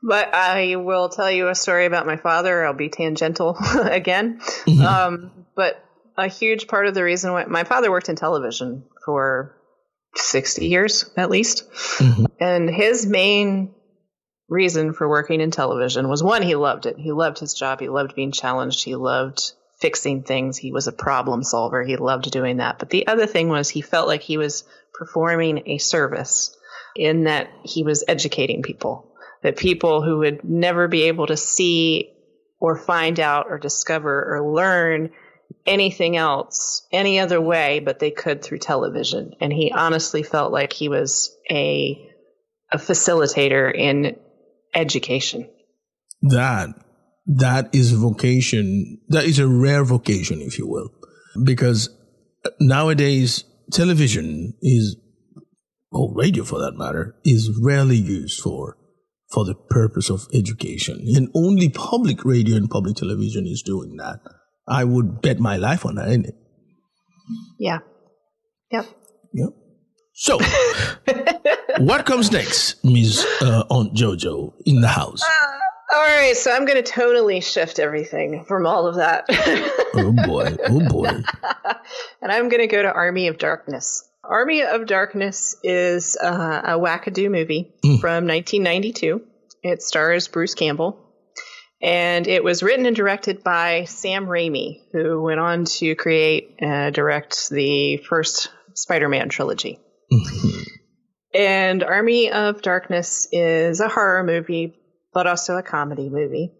but 0.01 0.33
I 0.33 0.75
will 0.75 1.09
tell 1.09 1.29
you 1.29 1.49
a 1.49 1.55
story 1.55 1.85
about 1.85 2.05
my 2.05 2.17
father. 2.17 2.65
I'll 2.65 2.73
be 2.73 2.89
tangential 2.89 3.57
again. 3.83 4.39
Mm-hmm. 4.39 4.81
Um, 4.81 5.31
but 5.55 5.83
a 6.17 6.27
huge 6.27 6.67
part 6.67 6.87
of 6.87 6.93
the 6.93 7.03
reason 7.03 7.31
why 7.31 7.45
my 7.45 7.63
father 7.63 7.91
worked 7.91 8.09
in 8.09 8.15
television 8.15 8.83
for 9.05 9.55
60 10.15 10.67
years 10.67 11.09
at 11.17 11.29
least. 11.29 11.69
Mm-hmm. 11.97 12.25
And 12.39 12.69
his 12.69 13.05
main 13.05 13.73
reason 14.47 14.93
for 14.93 15.07
working 15.07 15.41
in 15.41 15.51
television 15.51 16.09
was 16.09 16.23
one, 16.23 16.41
he 16.41 16.55
loved 16.55 16.85
it. 16.85 16.97
He 16.97 17.11
loved 17.11 17.39
his 17.39 17.53
job. 17.53 17.79
He 17.79 17.89
loved 17.89 18.15
being 18.15 18.31
challenged. 18.31 18.83
He 18.83 18.95
loved 18.95 19.53
fixing 19.79 20.23
things. 20.23 20.57
He 20.57 20.71
was 20.71 20.87
a 20.87 20.91
problem 20.91 21.43
solver. 21.43 21.83
He 21.83 21.95
loved 21.95 22.31
doing 22.31 22.57
that. 22.57 22.79
But 22.79 22.89
the 22.89 23.07
other 23.07 23.27
thing 23.27 23.47
was 23.47 23.69
he 23.69 23.81
felt 23.81 24.07
like 24.07 24.21
he 24.21 24.37
was 24.37 24.63
performing 24.93 25.63
a 25.67 25.77
service 25.77 26.55
in 26.95 27.25
that 27.25 27.49
he 27.63 27.83
was 27.83 28.03
educating 28.07 28.63
people 28.63 29.08
that 29.43 29.57
people 29.57 30.01
who 30.01 30.19
would 30.19 30.43
never 30.43 30.87
be 30.87 31.03
able 31.03 31.27
to 31.27 31.37
see 31.37 32.11
or 32.59 32.77
find 32.77 33.19
out 33.19 33.47
or 33.49 33.57
discover 33.57 34.35
or 34.35 34.53
learn 34.53 35.11
anything 35.65 36.15
else 36.15 36.87
any 36.91 37.19
other 37.19 37.41
way 37.41 37.79
but 37.79 37.99
they 37.99 38.11
could 38.11 38.43
through 38.43 38.57
television. 38.59 39.33
And 39.39 39.51
he 39.51 39.71
honestly 39.71 40.23
felt 40.23 40.51
like 40.51 40.73
he 40.73 40.89
was 40.89 41.35
a 41.49 42.05
a 42.71 42.77
facilitator 42.77 43.73
in 43.73 44.15
education. 44.75 45.49
That 46.21 46.69
that 47.25 47.69
is 47.73 47.91
vocation 47.91 48.99
that 49.07 49.25
is 49.25 49.39
a 49.39 49.47
rare 49.47 49.83
vocation 49.83 50.41
if 50.41 50.57
you 50.57 50.67
will. 50.67 50.89
Because 51.43 51.89
nowadays 52.59 53.43
television 53.71 54.53
is 54.61 54.97
or 55.91 56.13
radio 56.13 56.43
for 56.43 56.59
that 56.59 56.75
matter 56.75 57.15
is 57.23 57.49
rarely 57.61 57.97
used 57.97 58.41
for 58.41 58.77
for 59.31 59.45
the 59.45 59.55
purpose 59.55 60.09
of 60.09 60.27
education. 60.33 61.03
And 61.15 61.29
only 61.35 61.69
public 61.69 62.25
radio 62.25 62.55
and 62.55 62.69
public 62.69 62.95
television 62.95 63.45
is 63.45 63.61
doing 63.61 63.97
that. 63.97 64.19
I 64.67 64.83
would 64.83 65.21
bet 65.21 65.39
my 65.39 65.57
life 65.57 65.85
on 65.85 65.95
that, 65.95 66.07
isn't 66.09 66.25
it? 66.25 66.35
Yeah. 67.59 67.79
Yep. 68.71 68.85
Yep. 69.33 69.49
So, 70.13 70.37
what 71.77 72.05
comes 72.05 72.31
next, 72.31 72.83
Ms. 72.83 73.25
Uh, 73.41 73.63
Aunt 73.69 73.93
Jojo 73.93 74.53
in 74.65 74.81
the 74.81 74.87
house? 74.87 75.23
Uh, 75.23 75.95
all 75.95 76.03
right, 76.03 76.35
so 76.35 76.51
I'm 76.51 76.65
going 76.65 76.83
to 76.83 76.91
totally 76.91 77.41
shift 77.41 77.79
everything 77.79 78.43
from 78.47 78.67
all 78.67 78.85
of 78.85 78.95
that. 78.95 79.25
oh 79.95 80.11
boy, 80.25 80.55
oh 80.67 80.87
boy. 80.89 81.07
and 82.21 82.31
I'm 82.31 82.49
going 82.49 82.61
to 82.61 82.67
go 82.67 82.81
to 82.81 82.91
Army 82.91 83.27
of 83.27 83.37
Darkness. 83.37 84.08
Army 84.23 84.63
of 84.63 84.85
Darkness 84.85 85.55
is 85.63 86.17
uh, 86.17 86.61
a 86.65 86.79
wackadoo 86.79 87.31
movie 87.31 87.73
mm. 87.83 87.99
from 87.99 88.27
1992. 88.27 89.21
It 89.63 89.81
stars 89.81 90.27
Bruce 90.27 90.55
Campbell. 90.55 91.05
And 91.81 92.27
it 92.27 92.43
was 92.43 92.61
written 92.61 92.85
and 92.85 92.95
directed 92.95 93.41
by 93.41 93.85
Sam 93.85 94.25
Raimi, 94.25 94.81
who 94.91 95.21
went 95.21 95.39
on 95.39 95.63
to 95.65 95.95
create 95.95 96.55
and 96.59 96.93
direct 96.93 97.49
the 97.49 97.97
first 97.97 98.51
Spider 98.73 99.07
Man 99.07 99.29
trilogy. 99.29 99.79
Mm-hmm. 100.11 100.59
And 101.33 101.83
Army 101.83 102.31
of 102.31 102.61
Darkness 102.61 103.27
is 103.31 103.79
a 103.79 103.87
horror 103.87 104.23
movie, 104.23 104.75
but 105.13 105.27
also 105.27 105.55
a 105.55 105.63
comedy 105.63 106.09
movie. 106.09 106.51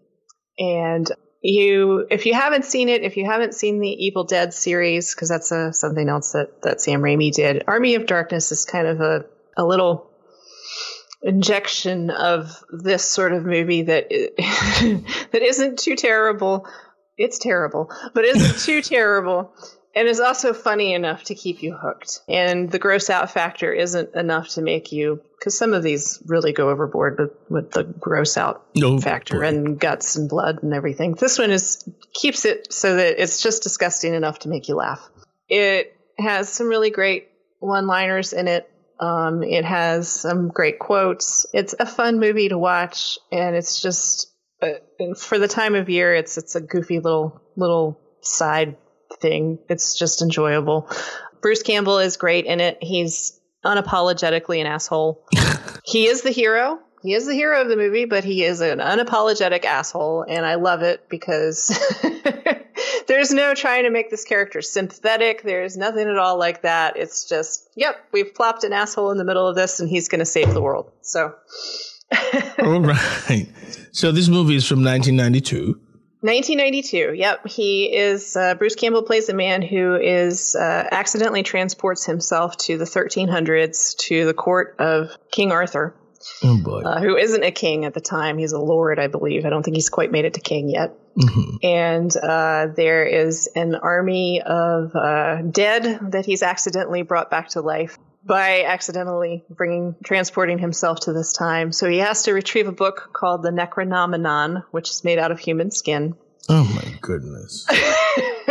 And 0.58 1.10
you 1.42 2.06
if 2.10 2.26
you 2.26 2.34
haven't 2.34 2.64
seen 2.64 2.88
it, 2.88 3.02
if 3.02 3.16
you 3.16 3.24
haven't 3.24 3.54
seen 3.54 3.80
the 3.80 3.88
Evil 3.88 4.24
Dead 4.24 4.52
series, 4.52 5.14
because 5.14 5.28
that's 5.28 5.52
a, 5.52 5.72
something 5.72 6.08
else 6.08 6.32
that 6.32 6.62
that 6.62 6.80
Sam 6.80 7.00
Raimi 7.00 7.32
did, 7.32 7.64
Army 7.66 7.94
of 7.94 8.06
Darkness 8.06 8.52
is 8.52 8.64
kind 8.64 8.86
of 8.86 9.00
a 9.00 9.24
a 9.56 9.64
little 9.64 10.10
injection 11.22 12.10
of 12.10 12.64
this 12.70 13.04
sort 13.04 13.32
of 13.32 13.44
movie 13.44 13.82
that 13.82 14.08
that 15.32 15.42
isn't 15.42 15.78
too 15.78 15.96
terrible. 15.96 16.66
It's 17.16 17.38
terrible, 17.38 17.90
but 18.14 18.24
isn't 18.24 18.64
too 18.64 18.80
terrible 18.80 19.54
and 19.94 20.06
is 20.08 20.20
also 20.20 20.52
funny 20.52 20.94
enough 20.94 21.24
to 21.24 21.34
keep 21.34 21.62
you 21.62 21.76
hooked. 21.76 22.20
And 22.28 22.70
the 22.70 22.78
gross 22.78 23.10
out 23.10 23.30
factor 23.30 23.72
isn't 23.72 24.14
enough 24.14 24.50
to 24.50 24.62
make 24.62 24.92
you 24.92 25.20
because 25.38 25.56
some 25.58 25.72
of 25.72 25.82
these 25.82 26.22
really 26.26 26.52
go 26.52 26.70
overboard 26.70 27.18
with, 27.18 27.30
with 27.48 27.70
the 27.72 27.84
gross 27.84 28.36
out 28.36 28.64
No, 28.74 28.98
factor 28.98 29.40
boy. 29.40 29.46
and 29.46 29.80
guts 29.80 30.16
and 30.16 30.28
blood 30.28 30.62
and 30.62 30.74
everything. 30.74 31.14
This 31.14 31.38
one 31.38 31.50
is 31.50 31.88
keeps 32.14 32.44
it 32.44 32.72
so 32.72 32.96
that 32.96 33.20
it's 33.22 33.42
just 33.42 33.62
disgusting 33.62 34.14
enough 34.14 34.40
to 34.40 34.48
make 34.48 34.68
you 34.68 34.76
laugh. 34.76 35.08
It 35.48 35.92
has 36.18 36.48
some 36.48 36.68
really 36.68 36.90
great 36.90 37.28
one 37.58 37.86
liners 37.86 38.32
in 38.32 38.48
it. 38.48 38.70
Um, 39.00 39.42
it 39.42 39.64
has 39.64 40.08
some 40.12 40.48
great 40.48 40.78
quotes. 40.78 41.46
It's 41.54 41.74
a 41.80 41.86
fun 41.86 42.20
movie 42.20 42.50
to 42.50 42.58
watch, 42.58 43.18
and 43.32 43.56
it's 43.56 43.80
just 43.80 44.30
uh, 44.62 44.72
and 44.98 45.16
for 45.16 45.38
the 45.38 45.48
time 45.48 45.74
of 45.74 45.88
year, 45.88 46.14
it's 46.14 46.36
it's 46.36 46.54
a 46.54 46.60
goofy 46.60 47.00
little 47.00 47.40
little 47.56 47.98
side 48.20 48.76
thing. 49.14 49.58
It's 49.68 49.94
just 49.94 50.22
enjoyable. 50.22 50.88
Bruce 51.40 51.62
Campbell 51.62 51.98
is 51.98 52.16
great 52.16 52.46
in 52.46 52.60
it. 52.60 52.78
He's 52.82 53.40
unapologetically 53.64 54.60
an 54.60 54.66
asshole. 54.66 55.24
he 55.84 56.06
is 56.06 56.22
the 56.22 56.30
hero. 56.30 56.78
He 57.02 57.14
is 57.14 57.26
the 57.26 57.34
hero 57.34 57.62
of 57.62 57.68
the 57.68 57.76
movie, 57.76 58.04
but 58.04 58.24
he 58.24 58.44
is 58.44 58.60
an 58.60 58.78
unapologetic 58.78 59.64
asshole, 59.64 60.22
and 60.28 60.44
I 60.44 60.56
love 60.56 60.82
it 60.82 61.08
because 61.08 61.68
there's 63.06 63.32
no 63.32 63.54
trying 63.54 63.84
to 63.84 63.90
make 63.90 64.10
this 64.10 64.24
character 64.24 64.60
sympathetic. 64.60 65.42
There's 65.42 65.78
nothing 65.78 66.08
at 66.08 66.18
all 66.18 66.38
like 66.38 66.60
that. 66.62 66.98
It's 66.98 67.26
just, 67.26 67.70
yep, 67.74 67.96
we've 68.12 68.34
plopped 68.34 68.64
an 68.64 68.74
asshole 68.74 69.12
in 69.12 69.18
the 69.18 69.24
middle 69.24 69.46
of 69.46 69.56
this, 69.56 69.80
and 69.80 69.88
he's 69.88 70.08
going 70.08 70.18
to 70.18 70.26
save 70.26 70.52
the 70.52 70.60
world. 70.60 70.92
So. 71.00 71.34
All 72.62 72.80
right. 72.80 73.46
So 73.92 74.12
this 74.12 74.28
movie 74.28 74.56
is 74.56 74.66
from 74.66 74.84
1992. 74.84 75.80
1992. 76.22 77.14
Yep, 77.14 77.46
he 77.46 77.84
is. 77.96 78.36
Uh, 78.36 78.54
Bruce 78.54 78.74
Campbell 78.74 79.02
plays 79.02 79.28
a 79.28 79.34
man 79.34 79.62
who 79.62 79.96
is 79.96 80.54
uh, 80.54 80.86
accidentally 80.90 81.42
transports 81.42 82.04
himself 82.04 82.56
to 82.58 82.76
the 82.76 82.84
1300s 82.84 83.96
to 83.98 84.26
the 84.26 84.34
court 84.34 84.76
of 84.78 85.10
King 85.30 85.50
Arthur, 85.50 85.94
Oh 86.44 86.82
uh, 86.84 87.00
who 87.00 87.16
isn't 87.16 87.42
a 87.42 87.50
king 87.50 87.86
at 87.86 87.94
the 87.94 88.00
time. 88.02 88.36
He's 88.36 88.52
a 88.52 88.60
lord, 88.60 88.98
I 88.98 89.06
believe. 89.06 89.46
I 89.46 89.50
don't 89.50 89.62
think 89.62 89.76
he's 89.76 89.88
quite 89.88 90.12
made 90.12 90.26
it 90.26 90.34
to 90.34 90.40
king 90.40 90.68
yet. 90.68 90.94
Mhm. 91.16 91.58
And 91.64 92.16
uh, 92.16 92.66
there 92.76 93.04
is 93.06 93.48
an 93.56 93.74
army 93.74 94.42
of 94.42 94.94
uh, 94.94 95.42
dead 95.42 96.12
that 96.12 96.26
he's 96.26 96.42
accidentally 96.42 97.02
brought 97.02 97.30
back 97.30 97.48
to 97.50 97.62
life 97.62 97.98
by 98.24 98.64
accidentally 98.64 99.44
bringing 99.48 99.94
transporting 100.04 100.58
himself 100.58 101.00
to 101.00 101.12
this 101.12 101.32
time. 101.32 101.72
So 101.72 101.88
he 101.88 101.98
has 101.98 102.24
to 102.24 102.32
retrieve 102.32 102.68
a 102.68 102.72
book 102.72 103.10
called 103.12 103.42
the 103.42 103.50
Necronomicon, 103.50 104.64
which 104.72 104.90
is 104.90 105.04
made 105.04 105.18
out 105.18 105.30
of 105.32 105.38
human 105.38 105.70
skin. 105.70 106.14
Oh 106.48 106.64
my 106.64 106.98
goodness. 107.00 107.66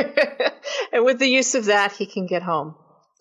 and 0.91 1.05
with 1.05 1.19
the 1.19 1.27
use 1.27 1.55
of 1.55 1.65
that, 1.65 1.91
he 1.93 2.05
can 2.05 2.25
get 2.27 2.41
home. 2.43 2.75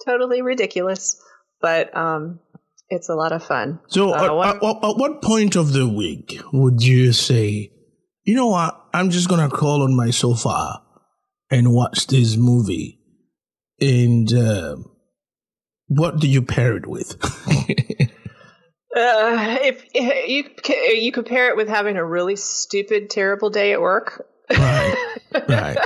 Totally 0.07 0.43
ridiculous, 0.43 1.21
but 1.61 1.95
um, 1.97 2.41
it's 2.89 3.09
a 3.09 3.15
lot 3.15 3.33
of 3.33 3.45
fun. 3.45 3.81
So 3.89 4.13
Uh, 4.13 4.25
at, 4.25 4.35
one- 4.35 4.49
at- 4.49 4.55
at- 4.63 4.85
at 4.91 4.97
what 4.97 5.23
point 5.23 5.57
of 5.57 5.73
the 5.73 5.89
week 5.89 6.41
would 6.53 6.83
you 6.83 7.13
say, 7.13 7.73
you 8.25 8.35
know 8.35 8.47
what, 8.49 8.81
I'm 8.95 9.11
just 9.11 9.29
gonna 9.29 9.49
crawl 9.51 9.83
on 9.83 9.95
my 9.97 10.11
sofa 10.11 10.83
and 11.51 11.73
watch 11.73 12.07
this 12.07 12.37
movie, 12.37 13.01
and 13.81 14.33
uh, 14.33 14.77
what 15.89 16.21
do 16.21 16.29
you 16.29 16.43
pair 16.43 16.77
it 16.77 16.87
with? 16.87 17.17
Uh, 18.97 19.59
if, 19.61 19.85
if 19.95 20.29
you 20.29 20.45
you 20.95 21.13
compare 21.13 21.51
it 21.51 21.57
with 21.57 21.69
having 21.69 21.97
a 21.97 22.05
really 22.05 22.37
stupid, 22.37 23.11
terrible 23.11 23.51
day 23.51 23.73
at 23.75 23.81
work, 23.81 24.27
right, 24.51 25.19
right, 25.47 25.79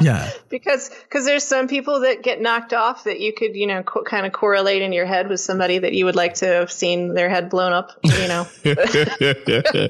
yeah. 0.00 0.30
because 0.48 0.88
because 0.88 1.26
there's 1.26 1.42
some 1.42 1.66
people 1.66 2.00
that 2.00 2.22
get 2.22 2.40
knocked 2.40 2.72
off 2.72 3.04
that 3.04 3.18
you 3.20 3.34
could 3.34 3.56
you 3.56 3.66
know 3.66 3.82
co- 3.82 4.04
kind 4.04 4.24
of 4.24 4.32
correlate 4.32 4.82
in 4.82 4.92
your 4.92 5.04
head 5.04 5.28
with 5.28 5.40
somebody 5.40 5.78
that 5.78 5.94
you 5.94 6.04
would 6.04 6.14
like 6.14 6.34
to 6.34 6.46
have 6.46 6.70
seen 6.70 7.12
their 7.12 7.28
head 7.28 7.50
blown 7.50 7.72
up, 7.72 7.90
you 8.02 8.28
know. 8.28 8.46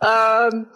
um, 0.00 0.66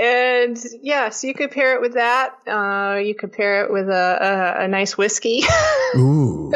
and 0.00 0.56
yeah, 0.82 1.10
so 1.10 1.26
you 1.26 1.34
could 1.34 1.50
pair 1.50 1.74
it 1.74 1.80
with 1.80 1.94
that. 1.94 2.30
Uh, 2.46 2.98
you 2.98 3.14
could 3.14 3.32
pair 3.32 3.64
it 3.64 3.72
with 3.72 3.88
a 3.88 4.58
a, 4.60 4.64
a 4.64 4.68
nice 4.68 4.96
whiskey. 4.96 5.42
Ooh, 5.96 6.52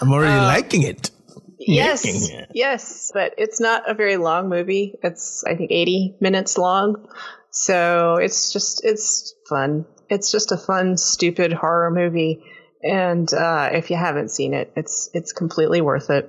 I'm 0.00 0.12
already 0.12 0.38
Uh, 0.38 0.46
liking 0.46 0.82
it. 0.82 1.10
yes, 1.58 2.30
Yeah. 2.30 2.46
yes, 2.52 3.10
but 3.14 3.34
it's 3.38 3.60
not 3.60 3.88
a 3.88 3.94
very 3.94 4.16
long 4.16 4.48
movie. 4.48 4.98
It's 5.02 5.44
I 5.44 5.54
think 5.54 5.70
80 5.70 6.16
minutes 6.20 6.58
long, 6.58 7.06
so 7.50 8.16
it's 8.16 8.52
just 8.52 8.84
it's 8.84 9.34
fun. 9.48 9.86
It's 10.08 10.30
just 10.32 10.52
a 10.52 10.56
fun, 10.56 10.96
stupid 10.96 11.52
horror 11.52 11.90
movie, 11.90 12.42
and 12.82 13.32
uh, 13.32 13.70
if 13.72 13.90
you 13.90 13.96
haven't 13.96 14.30
seen 14.30 14.54
it, 14.54 14.72
it's 14.76 15.08
it's 15.14 15.32
completely 15.32 15.80
worth 15.80 16.10
it. 16.10 16.28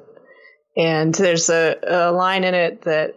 And 0.75 1.13
there's 1.13 1.49
a, 1.49 1.75
a 1.87 2.11
line 2.11 2.43
in 2.43 2.53
it 2.55 2.81
that 2.83 3.15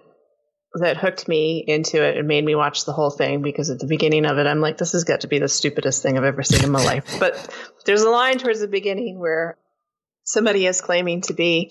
that 0.80 0.96
hooked 0.96 1.28
me 1.28 1.64
into 1.66 2.02
it 2.02 2.16
and 2.16 2.28
made 2.28 2.44
me 2.44 2.54
watch 2.54 2.84
the 2.84 2.92
whole 2.92 3.10
thing 3.10 3.42
because 3.42 3.70
at 3.70 3.78
the 3.78 3.86
beginning 3.86 4.26
of 4.26 4.38
it, 4.38 4.46
I'm 4.46 4.60
like, 4.60 4.78
this 4.78 4.92
has 4.92 5.04
got 5.04 5.20
to 5.22 5.28
be 5.28 5.38
the 5.38 5.48
stupidest 5.48 6.02
thing 6.02 6.16
I've 6.16 6.24
ever 6.24 6.42
seen 6.42 6.64
in 6.64 6.70
my 6.70 6.84
life. 6.84 7.16
But 7.18 7.54
there's 7.84 8.02
a 8.02 8.10
line 8.10 8.38
towards 8.38 8.60
the 8.60 8.68
beginning 8.68 9.18
where 9.18 9.56
somebody 10.24 10.66
is 10.66 10.80
claiming 10.80 11.22
to 11.22 11.34
be 11.34 11.70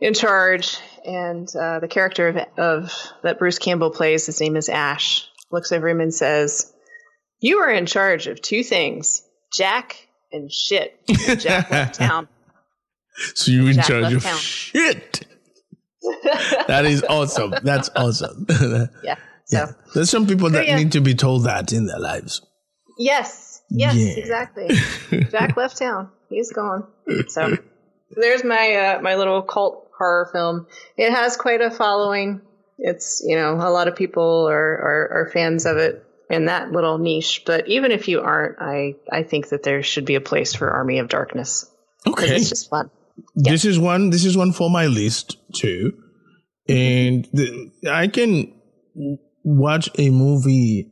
in 0.00 0.14
charge, 0.14 0.78
and 1.04 1.48
uh, 1.54 1.80
the 1.80 1.88
character 1.88 2.28
of, 2.28 2.36
of 2.58 3.12
that 3.22 3.38
Bruce 3.38 3.58
Campbell 3.58 3.90
plays, 3.90 4.26
his 4.26 4.40
name 4.40 4.56
is 4.56 4.68
Ash, 4.68 5.28
looks 5.50 5.72
over 5.72 5.88
him 5.88 6.00
and 6.00 6.12
says, 6.12 6.72
"You 7.40 7.58
are 7.58 7.70
in 7.70 7.86
charge 7.86 8.26
of 8.26 8.42
two 8.42 8.64
things: 8.64 9.22
Jack 9.52 10.08
and 10.32 10.50
shit." 10.50 10.98
Jack 11.06 11.70
left 11.70 11.94
town. 11.96 12.28
So 13.34 13.52
you're 13.52 13.68
in 13.68 13.74
Jack 13.74 13.86
charge 13.86 14.12
of 14.12 14.22
town. 14.24 14.38
shit. 14.38 15.26
That 16.68 16.84
is 16.86 17.02
awesome. 17.08 17.54
That's 17.62 17.90
awesome. 17.96 18.46
yeah. 19.02 19.16
So 19.46 19.58
yeah. 19.58 19.66
There's 19.94 20.10
some 20.10 20.26
people 20.26 20.50
that 20.50 20.66
yeah. 20.66 20.76
need 20.76 20.92
to 20.92 21.00
be 21.00 21.14
told 21.14 21.44
that 21.44 21.72
in 21.72 21.86
their 21.86 21.98
lives. 21.98 22.40
yes, 22.98 23.62
yes, 23.70 23.94
Yeah. 23.96 24.14
exactly. 24.22 24.68
Jack 25.30 25.56
left 25.56 25.78
town. 25.78 26.10
He's 26.30 26.52
gone. 26.52 26.86
So 27.28 27.56
there's 28.10 28.44
my 28.44 28.74
uh, 28.74 29.02
my 29.02 29.16
little 29.16 29.42
cult 29.42 29.90
horror 29.98 30.28
film. 30.32 30.66
It 30.96 31.10
has 31.12 31.36
quite 31.36 31.60
a 31.60 31.70
following. 31.70 32.40
It's 32.78 33.22
you 33.24 33.36
know 33.36 33.54
a 33.54 33.70
lot 33.70 33.88
of 33.88 33.96
people 33.96 34.48
are 34.48 34.72
are, 34.72 35.08
are 35.12 35.30
fans 35.32 35.66
of 35.66 35.76
it 35.76 36.04
in 36.30 36.46
that 36.46 36.72
little 36.72 36.98
niche. 36.98 37.42
But 37.46 37.68
even 37.68 37.92
if 37.92 38.08
you 38.08 38.20
aren't, 38.20 38.56
I 38.60 38.96
I 39.12 39.22
think 39.22 39.50
that 39.50 39.62
there 39.62 39.82
should 39.82 40.06
be 40.06 40.14
a 40.16 40.20
place 40.20 40.54
for 40.54 40.70
Army 40.70 40.98
of 40.98 41.08
Darkness 41.08 41.70
Okay. 42.06 42.34
it's 42.36 42.48
just 42.48 42.68
fun. 42.70 42.90
This 43.34 43.64
is 43.64 43.78
one. 43.78 44.10
This 44.10 44.24
is 44.24 44.36
one 44.36 44.52
for 44.52 44.70
my 44.70 44.86
list 44.86 45.36
too, 45.54 45.92
and 46.68 47.28
the, 47.32 47.70
I 47.90 48.08
can 48.08 48.52
watch 49.44 49.88
a 49.98 50.10
movie 50.10 50.90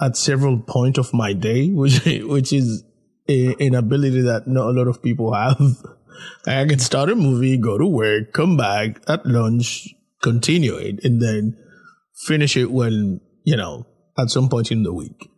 at 0.00 0.16
several 0.16 0.58
point 0.60 0.98
of 0.98 1.12
my 1.14 1.32
day, 1.32 1.68
which 1.72 2.04
which 2.04 2.52
is 2.52 2.84
a, 3.28 3.54
an 3.60 3.74
ability 3.74 4.22
that 4.22 4.46
not 4.46 4.68
a 4.68 4.72
lot 4.72 4.88
of 4.88 5.02
people 5.02 5.34
have. 5.34 5.58
I 6.46 6.64
can 6.64 6.78
start 6.78 7.10
a 7.10 7.14
movie, 7.14 7.58
go 7.58 7.76
to 7.76 7.86
work, 7.86 8.32
come 8.32 8.56
back 8.56 9.02
at 9.06 9.26
lunch, 9.26 9.94
continue 10.22 10.76
it, 10.76 11.04
and 11.04 11.20
then 11.20 11.56
finish 12.26 12.56
it 12.56 12.70
when 12.70 13.20
you 13.44 13.56
know 13.56 13.86
at 14.18 14.30
some 14.30 14.48
point 14.48 14.72
in 14.72 14.82
the 14.82 14.94
week. 14.94 15.28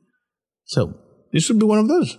So 0.64 0.94
this 1.32 1.48
would 1.48 1.58
be 1.58 1.66
one 1.66 1.78
of 1.78 1.88
those. 1.88 2.18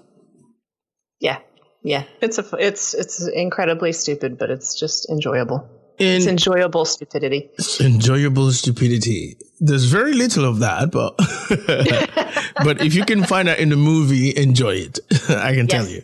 Yeah, 1.19 1.39
yeah. 1.83 2.03
It's 2.21 2.37
a 2.37 2.45
it's 2.57 2.93
it's 2.93 3.27
incredibly 3.27 3.91
stupid, 3.93 4.37
but 4.37 4.49
it's 4.49 4.79
just 4.79 5.09
enjoyable. 5.09 5.67
It's 6.01 6.27
enjoyable 6.27 6.85
stupidity. 6.85 7.49
It's 7.57 7.81
enjoyable 7.81 8.51
stupidity. 8.53 9.35
There's 9.59 9.83
very 9.85 10.13
little 10.13 10.45
of 10.45 10.59
that, 10.59 10.91
but 10.91 11.17
but 12.63 12.81
if 12.81 12.95
you 12.95 13.03
can 13.03 13.23
find 13.25 13.49
that 13.49 13.59
in 13.59 13.69
the 13.69 13.75
movie, 13.75 14.35
enjoy 14.35 14.75
it. 14.75 14.99
I 15.29 15.53
can 15.53 15.67
tell 15.67 15.85
Yes. 15.85 15.91
you. 15.95 16.03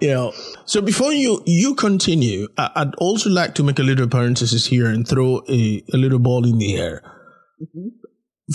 You 0.00 0.08
know. 0.08 0.32
So 0.66 0.80
before 0.80 1.12
you 1.12 1.42
you 1.46 1.76
continue, 1.76 2.48
I, 2.58 2.70
I'd 2.74 2.94
also 2.96 3.30
like 3.30 3.54
to 3.56 3.62
make 3.62 3.78
a 3.78 3.82
little 3.84 4.08
parenthesis 4.08 4.66
here 4.66 4.86
and 4.86 5.06
throw 5.06 5.42
a, 5.48 5.84
a 5.92 5.96
little 5.96 6.18
ball 6.18 6.44
in 6.44 6.58
the 6.58 6.76
air. 6.76 7.02
Mm-hmm. 7.62 7.88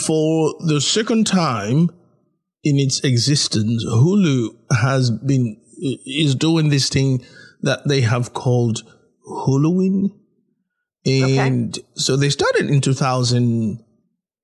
For 0.06 0.54
the 0.68 0.82
second 0.82 1.28
time 1.28 1.90
in 2.64 2.78
its 2.78 3.00
existence, 3.06 3.86
Hulu 3.86 4.50
has 4.82 5.12
been 5.12 5.62
is 6.06 6.36
doing 6.36 6.70
this 6.70 6.90
thing 6.90 7.24
that 7.62 7.88
they 7.88 8.02
have 8.02 8.34
called 8.34 8.84
Huluween. 9.28 10.12
And 11.06 11.78
so 11.96 12.16
they 12.16 12.30
started 12.30 12.70
in 12.70 12.82
2000 12.82 13.84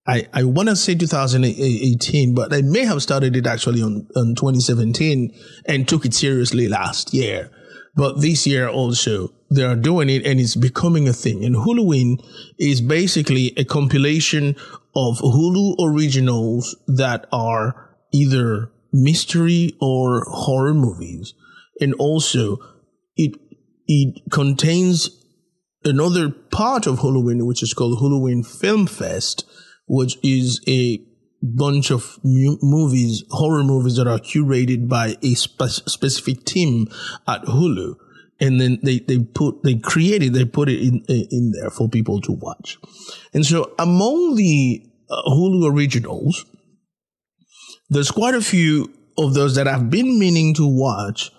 I, 0.08 0.28
I 0.34 0.44
want 0.44 0.70
to 0.70 0.76
say 0.76 0.94
2018, 0.94 2.36
but 2.36 2.52
they 2.52 2.62
may 2.62 2.86
have 2.86 3.02
started 3.02 3.36
it 3.36 3.48
actually 3.48 3.82
on, 3.82 4.08
on 4.16 4.36
2017 4.36 5.34
and 5.66 5.88
took 5.88 6.06
it 6.06 6.14
seriously 6.14 6.68
last 6.68 7.14
year. 7.14 7.50
But 7.96 8.22
this 8.22 8.46
year 8.46 8.68
also, 8.68 9.32
they 9.50 9.64
are 9.64 9.76
doing 9.76 10.10
it 10.10 10.26
and 10.26 10.40
it's 10.40 10.56
becoming 10.56 11.08
a 11.08 11.14
thing. 11.14 11.44
And 11.44 11.56
Huluween 11.56 12.24
is 12.60 12.82
basically 12.82 13.54
a 13.58 13.64
compilation 13.66 14.56
of 14.96 15.18
Hulu 15.20 15.78
originals 15.80 16.76
that 16.88 17.26
are 17.32 17.90
either 18.14 18.72
mystery 18.96 19.76
or 19.82 20.26
horror 20.28 20.74
movies. 20.74 21.34
And 21.82 21.94
also, 21.96 22.58
it, 23.16 23.36
it 23.88 24.22
contains 24.32 25.10
another 25.84 26.30
part 26.30 26.88
of 26.88 27.00
Huluween, 27.00 27.46
which 27.46 27.62
is 27.62 27.74
called 27.74 28.00
Huluween 28.00 28.46
Film 28.46 28.88
Fest, 28.88 29.46
which 29.88 30.18
is 30.24 30.62
a 30.68 31.00
bunch 31.42 31.92
of 31.92 32.18
mu- 32.24 32.58
movies, 32.62 33.24
horror 33.30 33.64
movies 33.64 33.98
that 33.98 34.08
are 34.08 34.20
curated 34.20 34.88
by 34.88 35.16
a 35.22 35.36
spe- 35.36 35.88
specific 35.88 36.46
team 36.46 36.88
at 37.28 37.44
Hulu. 37.44 37.96
And 38.40 38.60
then 38.60 38.80
they, 38.84 39.00
they 39.00 39.20
put, 39.20 39.64
they 39.64 39.76
created, 39.76 40.34
they 40.34 40.46
put 40.46 40.70
it 40.70 40.82
in, 40.82 41.06
in 41.08 41.52
there 41.52 41.70
for 41.70 41.88
people 41.88 42.20
to 42.22 42.32
watch. 42.32 42.78
And 43.34 43.46
so 43.46 43.74
among 43.80 44.36
the 44.36 44.86
uh, 45.10 45.22
Hulu 45.28 45.72
originals, 45.72 46.46
there's 47.90 48.12
quite 48.12 48.36
a 48.36 48.42
few 48.42 48.92
of 49.18 49.34
those 49.34 49.56
that 49.56 49.68
I've 49.68 49.90
been 49.90 50.20
meaning 50.20 50.54
to 50.56 50.68
watch. 50.68 51.32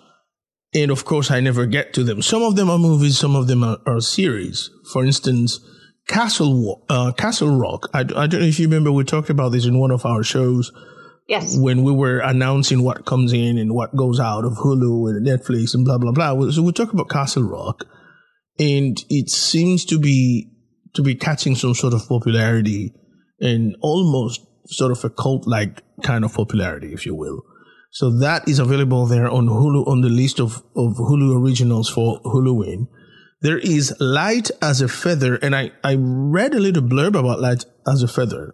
And 0.73 0.91
of 0.91 1.05
course, 1.05 1.31
I 1.31 1.39
never 1.39 1.65
get 1.65 1.93
to 1.93 2.03
them. 2.03 2.21
Some 2.21 2.43
of 2.43 2.55
them 2.55 2.69
are 2.69 2.77
movies, 2.77 3.17
some 3.17 3.35
of 3.35 3.47
them 3.47 3.63
are, 3.63 3.77
are 3.85 4.01
series. 4.01 4.69
For 4.91 5.05
instance, 5.05 5.59
Castle 6.07 6.85
uh, 6.89 7.11
Castle 7.13 7.57
Rock. 7.57 7.89
I, 7.93 7.99
I 7.99 8.03
don't 8.03 8.41
know 8.41 8.47
if 8.47 8.59
you 8.59 8.67
remember 8.67 8.91
we 8.91 9.03
talked 9.03 9.29
about 9.29 9.51
this 9.51 9.65
in 9.65 9.79
one 9.79 9.91
of 9.91 10.05
our 10.05 10.23
shows. 10.23 10.71
Yes. 11.27 11.57
When 11.57 11.83
we 11.83 11.91
were 11.91 12.19
announcing 12.19 12.83
what 12.83 13.05
comes 13.05 13.33
in 13.33 13.57
and 13.57 13.73
what 13.73 13.95
goes 13.95 14.17
out 14.19 14.45
of 14.45 14.53
Hulu 14.53 15.09
and 15.09 15.27
Netflix 15.27 15.73
and 15.75 15.83
blah 15.83 15.97
blah 15.97 16.13
blah. 16.13 16.49
So 16.51 16.61
we 16.61 16.71
talk 16.71 16.93
about 16.93 17.09
Castle 17.09 17.43
Rock, 17.43 17.85
and 18.57 18.97
it 19.09 19.29
seems 19.29 19.83
to 19.85 19.99
be 19.99 20.49
to 20.93 21.03
be 21.03 21.15
catching 21.15 21.55
some 21.55 21.73
sort 21.73 21.93
of 21.93 22.07
popularity 22.07 22.93
and 23.41 23.75
almost 23.81 24.41
sort 24.67 24.91
of 24.91 25.03
a 25.03 25.09
cult 25.09 25.47
like 25.47 25.83
kind 26.03 26.23
of 26.23 26.33
popularity, 26.33 26.93
if 26.93 27.05
you 27.05 27.15
will. 27.15 27.43
So 27.91 28.09
that 28.19 28.47
is 28.47 28.59
available 28.59 29.05
there 29.05 29.29
on 29.29 29.47
Hulu 29.47 29.87
on 29.87 30.01
the 30.01 30.09
list 30.09 30.39
of, 30.39 30.57
of 30.75 30.97
Hulu 30.97 31.41
originals 31.41 31.89
for 31.89 32.21
Huluween. 32.21 32.87
There 33.41 33.57
is 33.57 33.95
Light 33.99 34.49
as 34.61 34.81
a 34.81 34.87
Feather, 34.87 35.35
and 35.35 35.55
I, 35.55 35.71
I 35.83 35.95
read 35.97 36.53
a 36.53 36.59
little 36.59 36.83
blurb 36.83 37.17
about 37.17 37.39
Light 37.39 37.65
as 37.87 38.03
a 38.03 38.07
Feather. 38.07 38.53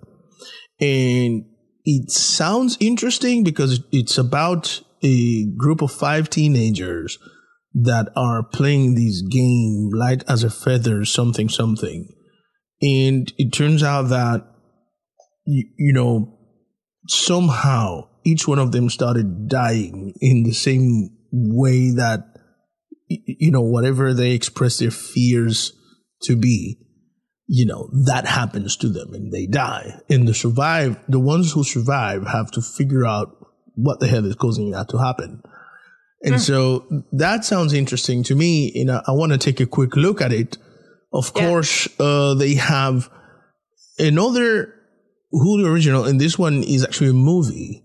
And 0.80 1.45
it 1.86 2.12
sounds 2.12 2.78
interesting 2.80 3.43
because 3.43 3.82
it's 3.91 4.17
about 4.17 4.82
a 5.02 5.45
group 5.58 5.82
of 5.82 5.91
five 5.91 6.30
teenagers 6.30 7.17
that 7.73 8.10
are 8.15 8.43
playing 8.43 8.95
this 8.95 9.21
game, 9.21 9.89
Light 9.93 10.23
as 10.28 10.43
a 10.43 10.49
Feather, 10.49 11.06
something, 11.06 11.49
something. 11.49 12.08
And 12.82 13.32
it 13.38 13.52
turns 13.52 13.82
out 13.84 14.04
that, 14.10 14.45
you, 15.46 15.66
you 15.78 15.94
know, 15.94 16.38
somehow 17.08 18.08
each 18.24 18.48
one 18.48 18.60
of 18.60 18.72
them 18.72 18.90
started 18.90 19.48
dying 19.48 20.14
in 20.22 20.44
the 20.44 20.54
same 20.54 21.10
way 21.32 21.92
that 21.92 22.22
you 23.10 23.52
know 23.52 23.62
whatever 23.62 24.14
they 24.14 24.32
express 24.32 24.80
their 24.80 24.92
fears 24.92 25.74
to 26.22 26.36
be 26.36 26.78
you 27.48 27.66
know 27.66 27.90
that 28.06 28.26
happens 28.26 28.78
to 28.78 28.88
them 28.90 29.14
and 29.14 29.32
they 29.32 29.46
die. 29.46 30.00
And 30.10 30.28
the 30.28 30.34
survive 30.34 30.98
the 31.10 31.20
ones 31.20 31.52
who 31.52 31.64
survive 31.64 32.26
have 32.28 32.50
to 32.52 32.62
figure 32.62 33.06
out 33.06 33.30
what 33.76 34.00
the 34.00 34.08
hell 34.08 34.26
is 34.26 34.36
causing 34.36 34.72
that 34.72 34.90
to 34.90 34.98
happen. 34.98 35.42
And 36.26 36.40
so 36.40 36.88
that 37.12 37.44
sounds 37.44 37.74
interesting 37.74 38.24
to 38.24 38.36
me 38.36 38.72
and 38.76 38.90
i, 38.90 39.02
I 39.08 39.12
want 39.12 39.34
to 39.34 39.38
take 39.38 39.60
a 39.60 39.66
quick 39.66 39.98
look 39.98 40.22
at 40.22 40.32
it. 40.32 40.58
Of 41.12 41.32
Yeah. 41.36 41.50
course 41.50 41.90
uh, 42.00 42.34
they 42.36 42.54
have 42.56 43.10
another 44.00 44.74
Hulu 45.34 45.67
original, 45.67 46.06
and 46.06 46.22
this 46.22 46.38
one 46.38 46.63
is 46.63 46.84
actually 46.84 47.10
a 47.10 47.13
movie. 47.13 47.84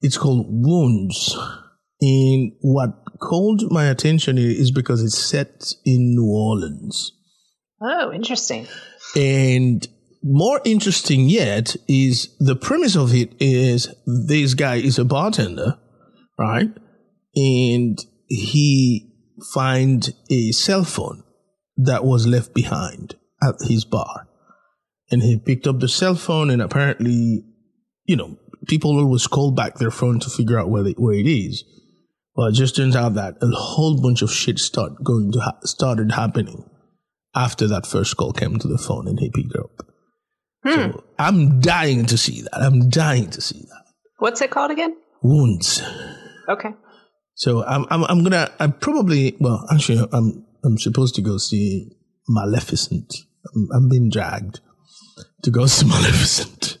It's 0.00 0.18
called 0.18 0.46
Wounds. 0.48 1.36
And 2.00 2.52
what 2.60 2.90
called 3.20 3.70
my 3.70 3.84
attention 3.86 4.36
is 4.36 4.72
because 4.72 5.02
it's 5.02 5.18
set 5.18 5.72
in 5.84 6.16
New 6.16 6.26
Orleans. 6.26 7.12
Oh, 7.80 8.12
interesting. 8.12 8.66
And 9.14 9.86
more 10.24 10.60
interesting 10.64 11.28
yet 11.28 11.76
is 11.88 12.34
the 12.38 12.56
premise 12.56 12.96
of 12.96 13.14
it 13.14 13.32
is 13.40 13.92
this 14.06 14.54
guy 14.54 14.76
is 14.76 14.98
a 14.98 15.04
bartender, 15.04 15.78
right? 16.38 16.70
And 17.36 17.98
he 18.28 19.08
find 19.54 20.12
a 20.30 20.52
cell 20.52 20.84
phone 20.84 21.22
that 21.76 22.04
was 22.04 22.26
left 22.26 22.54
behind 22.54 23.16
at 23.42 23.54
his 23.62 23.84
bar. 23.84 24.28
And 25.12 25.22
he 25.22 25.38
picked 25.38 25.66
up 25.66 25.78
the 25.78 25.88
cell 25.88 26.14
phone 26.14 26.50
and 26.50 26.62
apparently, 26.62 27.44
you 28.06 28.16
know, 28.16 28.38
people 28.66 28.98
always 28.98 29.26
call 29.26 29.52
back 29.52 29.74
their 29.76 29.90
phone 29.90 30.18
to 30.20 30.30
figure 30.30 30.58
out 30.58 30.70
where, 30.70 30.82
they, 30.82 30.92
where 30.92 31.14
it 31.14 31.26
is. 31.26 31.64
But 32.34 32.48
it 32.48 32.54
just 32.54 32.74
turns 32.74 32.96
out 32.96 33.14
that 33.14 33.34
a 33.42 33.46
whole 33.48 34.00
bunch 34.00 34.22
of 34.22 34.32
shit 34.32 34.58
start 34.58 35.04
going 35.04 35.32
to 35.32 35.40
ha- 35.40 35.58
started 35.64 36.12
happening 36.12 36.64
after 37.34 37.68
that 37.68 37.86
first 37.86 38.16
call 38.16 38.32
came 38.32 38.58
to 38.58 38.68
the 38.68 38.78
phone 38.78 39.06
and 39.06 39.20
he 39.20 39.30
picked 39.30 39.54
it 39.54 39.60
up. 39.60 39.86
So 40.66 40.88
hmm. 40.88 40.98
I'm 41.18 41.60
dying 41.60 42.06
to 42.06 42.16
see 42.16 42.42
that. 42.42 42.54
I'm 42.54 42.88
dying 42.88 43.28
to 43.30 43.40
see 43.40 43.60
that. 43.60 43.84
What's 44.18 44.40
it 44.40 44.50
called 44.50 44.70
again? 44.70 44.96
Wounds. 45.22 45.82
Okay. 46.48 46.70
So 47.34 47.64
I'm 47.64 47.86
I'm 47.90 48.04
I'm 48.04 48.22
gonna 48.22 48.50
I 48.60 48.68
probably 48.68 49.36
well 49.40 49.66
actually 49.72 50.06
I'm 50.12 50.46
I'm 50.64 50.78
supposed 50.78 51.14
to 51.16 51.22
go 51.22 51.38
see 51.38 51.90
Maleficent. 52.28 53.12
I'm, 53.54 53.68
I'm 53.74 53.88
being 53.88 54.10
dragged 54.10 54.60
to 55.42 55.50
go 55.50 55.66
see 55.66 55.86
Maleficent. 55.88 56.78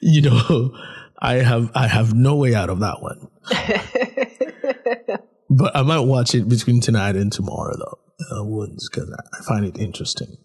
you 0.00 0.22
know, 0.22 0.76
I 1.20 1.34
have 1.36 1.70
I 1.74 1.86
have 1.88 2.14
no 2.14 2.36
way 2.36 2.54
out 2.54 2.70
of 2.70 2.80
that 2.80 3.00
one. 3.02 3.28
But 5.50 5.76
I 5.76 5.82
might 5.82 6.00
watch 6.00 6.34
it 6.34 6.48
between 6.48 6.80
tonight 6.80 7.16
and 7.16 7.30
tomorrow 7.30 7.74
though. 7.76 7.98
Uh, 8.38 8.44
Wounds 8.44 8.88
because 8.88 9.12
I 9.12 9.44
find 9.44 9.64
it 9.66 9.78
interesting. 9.78 10.36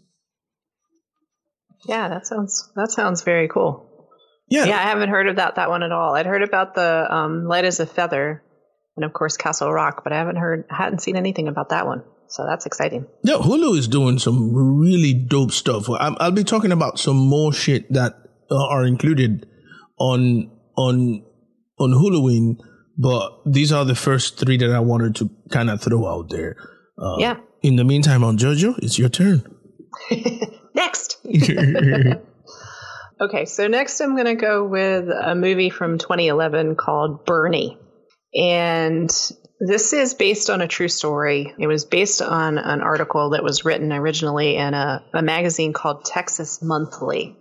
yeah, 1.88 2.10
that 2.10 2.28
sounds 2.28 2.70
that 2.76 2.92
sounds 2.92 3.24
very 3.24 3.48
cool. 3.48 4.10
Yeah, 4.50 4.66
Yeah, 4.66 4.78
I 4.78 4.84
haven't 4.84 5.10
heard 5.10 5.28
about 5.28 5.56
that 5.56 5.62
that 5.62 5.70
one 5.70 5.84
at 5.84 5.92
all. 5.92 6.16
I'd 6.16 6.26
heard 6.26 6.44
about 6.44 6.76
the 6.76 7.08
um, 7.10 7.46
Light 7.48 7.66
as 7.66 7.80
a 7.80 7.86
Feather, 7.86 8.44
and 8.98 9.06
of 9.06 9.14
course 9.14 9.38
Castle 9.38 9.72
Rock, 9.72 10.04
but 10.04 10.12
I 10.12 10.18
haven't 10.18 10.36
heard, 10.36 10.66
hadn't 10.70 11.00
seen 11.00 11.16
anything 11.16 11.48
about 11.48 11.70
that 11.70 11.88
one. 11.88 12.04
So 12.30 12.46
that's 12.46 12.66
exciting. 12.66 13.08
Yeah, 13.24 13.36
Hulu 13.36 13.78
is 13.78 13.88
doing 13.88 14.20
some 14.20 14.54
really 14.54 15.14
dope 15.14 15.52
stuff. 15.52 15.90
I'm, 15.90 16.16
I'll 16.20 16.32
be 16.32 16.44
talking 16.44 16.72
about 16.72 17.00
some 17.00 17.18
more 17.18 17.52
shit 17.52 17.92
that 17.94 18.14
uh, 18.52 18.68
are 18.68 18.86
included 18.86 19.48
on 19.98 20.52
on 20.78 21.24
on 21.80 21.92
Huluween, 21.92 22.58
but 22.98 23.42
these 23.46 23.72
are 23.72 23.84
the 23.86 23.96
first 23.96 24.38
three 24.38 24.58
that 24.58 24.72
I 24.72 24.80
wanted 24.80 25.16
to 25.18 25.30
kind 25.52 25.70
of 25.70 25.82
throw 25.82 26.08
out 26.08 26.30
there. 26.30 26.56
Uh, 26.98 27.18
Yeah. 27.18 27.38
In 27.62 27.76
the 27.76 27.84
meantime, 27.84 28.24
on 28.24 28.38
JoJo, 28.38 28.80
it's 28.80 28.98
your 28.98 29.10
turn. 29.10 29.44
Next. 30.76 31.18
Okay, 33.22 33.44
so 33.44 33.68
next 33.68 34.00
I'm 34.00 34.16
going 34.16 34.28
to 34.28 34.36
go 34.36 34.64
with 34.66 35.10
a 35.10 35.36
movie 35.36 35.70
from 35.70 35.98
2011 35.98 36.76
called 36.78 37.26
Bernie. 37.26 37.78
And 38.34 39.12
this 39.60 39.92
is 39.92 40.14
based 40.14 40.50
on 40.50 40.62
a 40.62 40.68
true 40.68 40.88
story. 40.88 41.54
It 41.60 41.68
was 41.68 41.86
based 41.86 42.22
on 42.22 42.58
an 42.58 42.82
article 42.82 43.32
that 43.32 43.44
was 43.44 43.66
written 43.66 43.92
originally 43.92 44.56
in 44.56 44.74
a, 44.74 45.04
a 45.14 45.22
magazine 45.22 45.74
called 45.74 46.06
Texas 46.06 46.62
Monthly, 46.62 47.38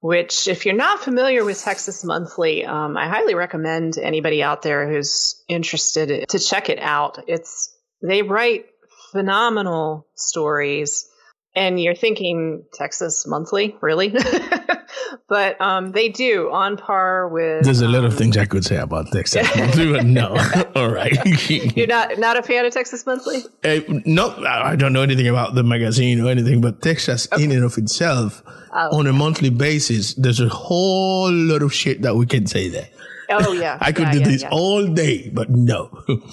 which, 0.00 0.48
if 0.48 0.64
you're 0.64 0.74
not 0.74 1.00
familiar 1.00 1.44
with 1.44 1.60
Texas 1.60 2.04
Monthly, 2.04 2.64
um, 2.64 2.96
I 2.96 3.06
highly 3.06 3.34
recommend 3.34 3.98
anybody 3.98 4.42
out 4.42 4.62
there 4.62 4.90
who's 4.90 5.42
interested 5.46 6.26
to 6.28 6.38
check 6.38 6.70
it 6.70 6.78
out. 6.80 7.18
It's 7.28 7.76
they 8.02 8.22
write 8.22 8.64
phenomenal 9.12 10.06
stories 10.16 11.06
and 11.54 11.78
you're 11.78 11.94
thinking 11.94 12.64
Texas 12.72 13.26
Monthly, 13.26 13.76
really? 13.82 14.08
but 15.28 15.60
um, 15.60 15.92
they 15.92 16.08
do 16.08 16.50
on 16.50 16.76
par 16.76 17.28
with. 17.28 17.64
There's 17.64 17.80
a 17.80 17.88
lot 17.88 18.04
of 18.04 18.12
um, 18.12 18.18
things 18.18 18.36
I 18.36 18.44
could 18.44 18.64
say 18.64 18.76
about 18.76 19.10
Texas 19.12 19.48
Monthly, 19.56 19.92
but 19.92 20.04
no. 20.04 20.36
All 20.76 20.90
right. 20.90 21.12
You're 21.76 21.86
not 21.86 22.18
not 22.18 22.36
a 22.38 22.42
fan 22.42 22.64
of 22.64 22.72
Texas 22.72 23.04
Monthly? 23.06 23.40
Uh, 23.64 23.80
no, 24.04 24.30
I 24.46 24.76
don't 24.76 24.92
know 24.92 25.02
anything 25.02 25.28
about 25.28 25.54
the 25.54 25.62
magazine 25.62 26.20
or 26.20 26.28
anything, 26.28 26.60
but 26.60 26.82
Texas 26.82 27.26
in 27.38 27.50
and 27.52 27.64
of 27.64 27.78
itself, 27.78 28.42
Oh. 28.74 28.98
on 28.98 29.06
a 29.06 29.12
monthly 29.12 29.50
basis, 29.50 30.14
there's 30.14 30.40
a 30.40 30.48
whole 30.48 31.30
lot 31.30 31.60
of 31.62 31.74
shit 31.74 32.00
that 32.02 32.16
we 32.16 32.24
can 32.24 32.46
say 32.46 32.68
there. 32.70 32.88
Oh 33.32 33.52
yeah. 33.52 33.78
I 33.80 33.92
could 33.92 34.04
Yeah, 34.06 34.12
do 34.12 34.18
yeah, 34.20 34.28
this 34.28 34.42
yeah. 34.42 34.48
all 34.50 34.86
day, 34.86 35.28
but 35.32 35.48
no. 35.50 35.90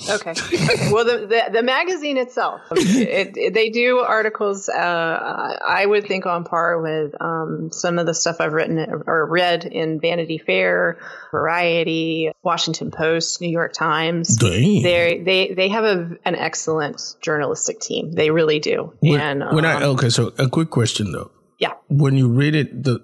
Okay. 0.09 0.33
Well, 0.91 1.05
the, 1.05 1.27
the 1.27 1.41
the 1.53 1.63
magazine 1.63 2.17
itself, 2.17 2.61
it, 2.71 3.37
it, 3.37 3.53
they 3.53 3.69
do 3.69 3.99
articles. 3.99 4.67
Uh, 4.69 5.57
I 5.67 5.85
would 5.85 6.05
think 6.07 6.25
on 6.25 6.43
par 6.43 6.81
with 6.81 7.13
um, 7.21 7.71
some 7.71 7.99
of 7.99 8.05
the 8.05 8.13
stuff 8.13 8.37
I've 8.39 8.53
written 8.53 9.03
or 9.05 9.25
read 9.25 9.65
in 9.65 9.99
Vanity 9.99 10.37
Fair, 10.39 10.97
Variety, 11.31 12.31
Washington 12.43 12.91
Post, 12.91 13.41
New 13.41 13.49
York 13.49 13.73
Times. 13.73 14.37
They 14.37 15.21
they 15.23 15.53
they 15.53 15.69
have 15.69 15.83
a, 15.83 16.17
an 16.25 16.35
excellent 16.35 17.15
journalistic 17.21 17.79
team. 17.79 18.11
They 18.11 18.31
really 18.31 18.59
do. 18.59 18.93
When, 18.99 19.19
and 19.19 19.55
when 19.55 19.65
I 19.65 19.75
um, 19.75 19.83
okay, 19.95 20.09
so 20.09 20.33
a 20.37 20.47
quick 20.49 20.69
question 20.69 21.11
though. 21.11 21.31
yeah. 21.59 21.73
When 21.89 22.15
you 22.15 22.29
read 22.29 22.55
it, 22.55 22.83
the 22.83 22.99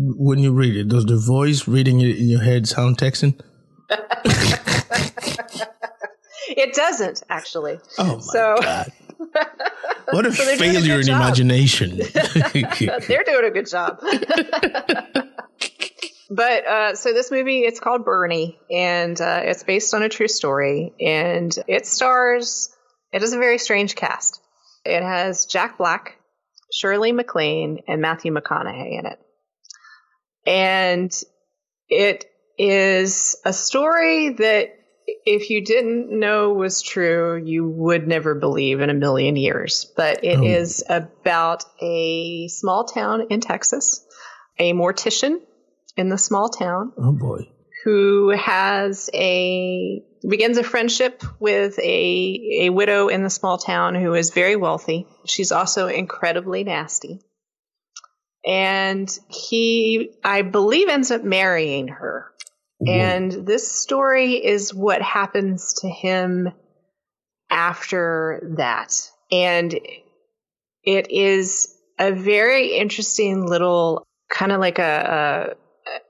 when 0.00 0.38
you 0.38 0.52
read 0.52 0.76
it, 0.76 0.88
does 0.88 1.06
the 1.06 1.16
voice 1.16 1.66
reading 1.66 2.00
it 2.00 2.16
in 2.16 2.28
your 2.28 2.40
head 2.42 2.68
sound 2.68 2.98
Texan? 2.98 3.34
It 6.50 6.74
doesn't 6.74 7.22
actually. 7.28 7.78
Oh 7.98 8.16
my 8.16 8.20
So- 8.20 8.56
god! 8.60 8.92
What 10.10 10.24
a 10.24 10.32
So 10.32 10.42
they're 10.44 10.54
a 10.54 10.58
failure 10.58 11.00
in 11.00 11.06
job. 11.06 11.20
imagination. 11.20 11.96
They're 12.14 13.24
doing 13.24 13.44
a 13.44 13.50
good 13.52 13.68
job. 13.68 13.98
but 16.30 16.66
uh, 16.66 16.94
so 16.94 17.12
this 17.12 17.30
movie, 17.30 17.58
it's 17.60 17.78
called 17.78 18.06
Bernie, 18.06 18.58
and 18.70 19.20
uh, 19.20 19.40
it's 19.44 19.64
based 19.64 19.92
on 19.92 20.02
a 20.02 20.08
true 20.08 20.28
story, 20.28 20.94
and 20.98 21.54
it 21.66 21.86
stars. 21.86 22.70
It 23.12 23.22
is 23.22 23.34
a 23.34 23.38
very 23.38 23.58
strange 23.58 23.96
cast. 23.96 24.40
It 24.86 25.02
has 25.02 25.44
Jack 25.44 25.76
Black, 25.76 26.16
Shirley 26.72 27.12
MacLaine, 27.12 27.80
and 27.86 28.00
Matthew 28.00 28.32
McConaughey 28.32 28.98
in 28.98 29.04
it, 29.04 29.18
and 30.48 31.22
it 31.88 32.24
is 32.58 33.36
a 33.44 33.52
story 33.52 34.30
that. 34.30 34.74
If 35.24 35.48
you 35.48 35.64
didn't 35.64 36.10
know 36.10 36.52
was 36.52 36.82
true, 36.82 37.42
you 37.42 37.66
would 37.66 38.06
never 38.06 38.34
believe 38.34 38.82
in 38.82 38.90
a 38.90 38.94
million 38.94 39.36
years. 39.36 39.90
But 39.96 40.22
it 40.22 40.38
oh. 40.38 40.44
is 40.44 40.84
Oh. 40.86 40.96
about 40.96 41.64
a 41.80 42.46
small 42.48 42.84
town 42.84 43.28
in 43.30 43.40
Texas, 43.40 44.04
a 44.58 44.74
mortician 44.74 45.40
in 45.96 46.10
the 46.10 46.18
small 46.18 46.50
town 46.50 46.92
oh 46.98 47.12
boy! 47.12 47.48
who 47.84 48.30
has 48.36 49.08
a 49.14 50.02
begins 50.28 50.58
a 50.58 50.62
friendship 50.62 51.22
with 51.40 51.78
a 51.78 52.64
a 52.64 52.70
widow 52.70 53.08
in 53.08 53.22
the 53.22 53.30
small 53.30 53.56
town 53.56 53.94
who 53.94 54.12
is 54.12 54.28
very 54.28 54.56
wealthy. 54.56 55.06
She's 55.24 55.52
also 55.52 55.88
incredibly 55.88 56.64
nasty. 56.64 57.20
And 58.48 59.16
he 59.28 60.10
I 60.24 60.42
believe 60.42 60.88
ends 60.88 61.10
up 61.10 61.22
marrying 61.22 61.88
her. 61.88 62.32
And 62.86 63.32
this 63.32 63.70
story 63.70 64.34
is 64.34 64.72
what 64.72 65.02
happens 65.02 65.74
to 65.80 65.88
him 65.88 66.52
after 67.50 68.54
that. 68.56 69.10
And 69.32 69.74
it 70.84 71.10
is 71.10 71.74
a 71.98 72.12
very 72.12 72.76
interesting 72.76 73.44
little 73.44 74.06
kind 74.30 74.52
of 74.52 74.60
like 74.60 74.78
a, 74.78 75.56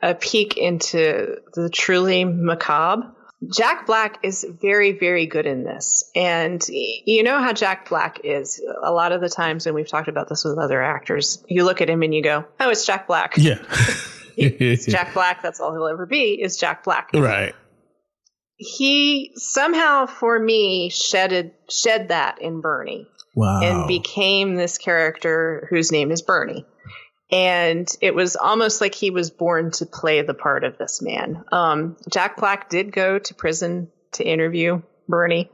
a 0.03 0.11
a 0.11 0.15
peek 0.15 0.57
into 0.57 1.37
the 1.55 1.71
truly 1.71 2.25
macabre. 2.25 3.15
Jack 3.55 3.87
Black 3.87 4.19
is 4.25 4.45
very, 4.61 4.93
very 4.99 5.27
good 5.27 5.47
in 5.47 5.63
this. 5.63 6.11
And 6.17 6.61
you 6.69 7.23
know 7.23 7.39
how 7.41 7.53
Jack 7.53 7.89
Black 7.89 8.21
is. 8.25 8.61
A 8.83 8.93
lot 8.93 9.13
of 9.13 9.21
the 9.21 9.29
times 9.29 9.65
when 9.65 9.75
we've 9.77 9.87
talked 9.89 10.09
about 10.09 10.29
this 10.29 10.45
with 10.45 10.59
other 10.59 10.83
actors, 10.83 11.43
you 11.47 11.65
look 11.65 11.81
at 11.81 11.89
him 11.89 12.03
and 12.03 12.13
you 12.13 12.23
go, 12.23 12.45
oh, 12.59 12.69
it's 12.71 12.85
Jack 12.85 13.07
Black. 13.07 13.35
Yeah. 13.37 13.59
It's 14.41 14.87
Jack 14.87 15.15
Black. 15.15 15.43
That's 15.43 15.59
all 15.59 15.73
he'll 15.73 15.89
ever 15.89 16.07
be 16.07 16.41
is 16.41 16.57
Jack 16.57 16.85
Black 16.85 17.11
right. 17.13 17.57
he 18.57 19.33
somehow 19.35 20.07
for 20.07 20.39
me 20.39 20.91
shedded 20.91 21.55
shed 21.69 22.11
that 22.11 22.41
in 22.41 22.61
Bernie 22.61 23.09
Wow. 23.35 23.61
and 23.63 23.89
became 23.89 24.55
this 24.55 24.79
character 24.79 25.67
whose 25.71 25.91
name 25.91 26.13
is 26.13 26.23
Bernie. 26.23 26.65
And 27.31 27.89
it 28.01 28.15
was 28.15 28.37
almost 28.37 28.81
like 28.81 28.95
he 28.95 29.11
was 29.11 29.31
born 29.31 29.71
to 29.73 29.87
play 29.87 30.23
the 30.23 30.35
part 30.35 30.65
of 30.65 30.79
this 30.79 31.03
man. 31.03 31.45
Um, 31.53 31.97
Jack 32.11 32.39
Black 32.39 32.71
did 32.71 32.93
go 32.93 33.19
to 33.19 33.35
prison 33.35 33.91
to 34.13 34.25
interview 34.25 34.83
Bernie. 35.09 35.51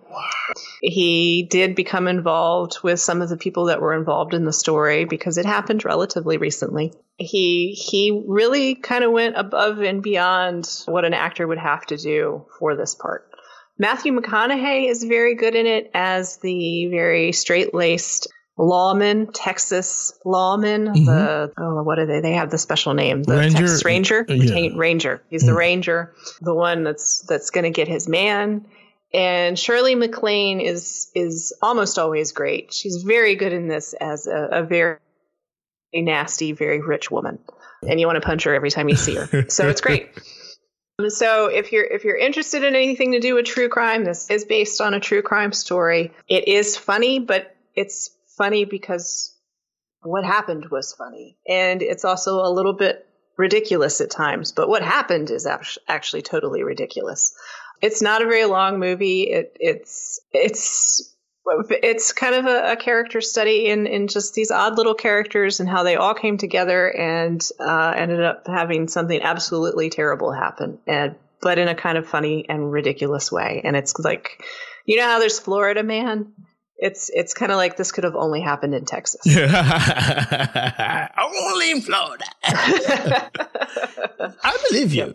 He 0.83 1.47
did 1.49 1.75
become 1.75 2.09
involved 2.09 2.79
with 2.83 3.01
some 3.01 3.23
of 3.23 3.29
the 3.29 3.37
people 3.37 3.67
that 3.67 3.81
were 3.81 3.95
involved 3.95 4.35
in 4.35 4.45
the 4.45 4.53
story 4.53 5.05
because 5.05 5.39
it 5.39 5.47
happened 5.47 5.85
relatively 5.85 6.37
recently. 6.37 6.93
He 7.17 7.73
he 7.73 8.23
really 8.27 8.75
kind 8.75 9.05
of 9.05 9.13
went 9.13 9.37
above 9.37 9.81
and 9.81 10.03
beyond 10.03 10.69
what 10.87 11.05
an 11.05 11.15
actor 11.15 11.47
would 11.47 11.59
have 11.59 11.87
to 11.87 11.97
do 11.97 12.47
for 12.59 12.77
this 12.77 12.95
part. 12.95 13.31
Matthew 13.79 14.13
McConaughey 14.13 14.89
is 14.89 15.03
very 15.03 15.35
good 15.35 15.55
in 15.55 15.67
it 15.67 15.91
as 15.95 16.37
the 16.39 16.87
very 16.89 17.33
straight 17.33 17.75
laced 17.75 18.29
lawman, 18.57 19.33
Texas 19.33 20.19
lawman. 20.25 20.85
The 20.85 20.91
mm-hmm. 20.93 21.63
oh, 21.63 21.83
what 21.83 21.99
are 21.99 22.07
they? 22.07 22.21
They 22.21 22.33
have 22.33 22.51
the 22.51 22.59
special 22.59 22.95
name, 22.95 23.23
the 23.23 23.37
Ranger? 23.37 23.59
Texas 23.59 23.85
Ranger. 23.85 24.27
Uh, 24.29 24.35
yeah. 24.35 24.69
Ranger. 24.77 25.23
He's 25.31 25.45
the 25.45 25.53
mm. 25.53 25.57
Ranger, 25.57 26.15
the 26.41 26.55
one 26.55 26.85
that's 26.85 27.21
that's 27.21 27.51
going 27.51 27.65
to 27.65 27.71
get 27.71 27.89
his 27.89 28.09
man. 28.09 28.67
And 29.13 29.59
Shirley 29.59 29.95
MacLaine 29.95 30.61
is 30.61 31.11
is 31.15 31.57
almost 31.63 31.99
always 31.99 32.33
great. 32.33 32.73
She's 32.73 33.03
very 33.03 33.37
good 33.37 33.53
in 33.53 33.69
this 33.69 33.95
as 33.95 34.27
a, 34.27 34.49
a 34.53 34.63
very 34.63 34.99
nasty, 35.93 36.53
very 36.53 36.81
rich 36.81 37.11
woman, 37.11 37.39
and 37.87 38.01
you 38.01 38.07
want 38.07 38.17
to 38.17 38.27
punch 38.27 38.45
her 38.45 38.55
every 38.55 38.71
time 38.71 38.89
you 38.89 38.97
see 38.97 39.15
her. 39.15 39.49
so 39.49 39.69
it's 39.69 39.81
great. 39.81 40.11
Um, 40.97 41.11
so 41.11 41.47
if 41.47 41.73
you're 41.73 41.85
if 41.85 42.05
you're 42.05 42.17
interested 42.17 42.63
in 42.63 42.77
anything 42.77 43.13
to 43.13 43.19
do 43.19 43.35
with 43.35 43.47
true 43.47 43.69
crime, 43.69 44.05
this 44.05 44.31
is 44.31 44.45
based 44.45 44.81
on 44.81 44.95
a 44.95 45.01
true 45.01 45.23
crime 45.23 45.53
story. 45.53 46.13
It 46.29 46.47
is 46.47 46.77
funny, 46.77 47.19
but 47.19 47.53
it's 47.75 48.11
funny 48.37 48.65
because 48.65 49.35
what 50.03 50.25
happened 50.25 50.67
was 50.71 50.93
funny, 50.93 51.39
and 51.49 51.83
it's 51.83 52.05
also 52.05 52.41
a 52.41 52.53
little 52.53 52.75
bit 52.75 53.07
ridiculous 53.37 54.01
at 54.01 54.11
times. 54.11 54.53
But 54.53 54.69
what 54.69 54.83
happened 54.83 55.31
is 55.31 55.47
actually 55.89 56.23
totally 56.23 56.63
ridiculous. 56.63 57.35
It's 57.81 58.03
not 58.03 58.23
a 58.23 58.27
very 58.27 58.45
long 58.45 58.79
movie. 58.79 59.23
It, 59.23 59.57
it's 59.61 60.21
it's 60.33 61.15
it's 61.71 62.13
kind 62.13 62.35
of 62.35 62.47
a, 62.47 62.73
a 62.73 62.77
character 62.77 63.21
study 63.21 63.67
in 63.67 63.87
in 63.87 64.09
just 64.09 64.35
these 64.35 64.51
odd 64.51 64.77
little 64.77 64.95
characters 64.95 65.61
and 65.61 65.69
how 65.69 65.83
they 65.83 65.97
all 65.97 66.15
came 66.15 66.39
together 66.39 66.89
and 66.89 67.47
uh, 67.61 67.93
ended 67.97 68.23
up 68.23 68.47
having 68.47 68.89
something 68.89 69.21
absolutely 69.21 69.91
terrible 69.91 70.33
happen, 70.33 70.79
and 70.87 71.17
but 71.41 71.59
in 71.59 71.69
a 71.69 71.75
kind 71.75 71.99
of 71.99 72.09
funny 72.09 72.47
and 72.49 72.73
ridiculous 72.73 73.31
way. 73.31 73.61
And 73.65 73.77
it's 73.77 73.99
like, 73.99 74.43
you 74.87 74.97
know 74.97 75.05
how 75.05 75.19
there's 75.19 75.39
Florida 75.39 75.83
Man. 75.83 76.33
It's 76.77 77.09
it's 77.15 77.35
kind 77.35 77.53
of 77.53 77.57
like 77.57 77.77
this 77.77 77.93
could 77.93 78.05
have 78.05 78.17
only 78.17 78.41
happened 78.41 78.75
in 78.75 78.85
Texas. 78.85 79.21
Only 79.27 79.41
in 81.71 81.81
Florida. 81.81 82.25
I 84.43 84.59
believe 84.69 84.93
you. 84.93 85.15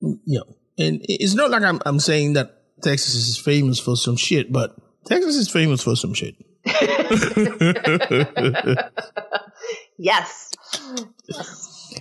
You 0.00 0.18
know, 0.26 0.44
and 0.78 1.00
it's 1.02 1.34
not 1.34 1.50
like 1.50 1.62
I'm 1.62 1.80
I'm 1.84 1.98
saying 1.98 2.34
that 2.34 2.62
Texas 2.82 3.14
is 3.14 3.38
famous 3.38 3.80
for 3.80 3.96
some 3.96 4.16
shit, 4.16 4.52
but 4.52 4.76
Texas 5.06 5.34
is 5.36 5.50
famous 5.50 5.82
for 5.82 5.96
some 5.96 6.14
shit. 6.14 6.36
yes. 9.98 10.50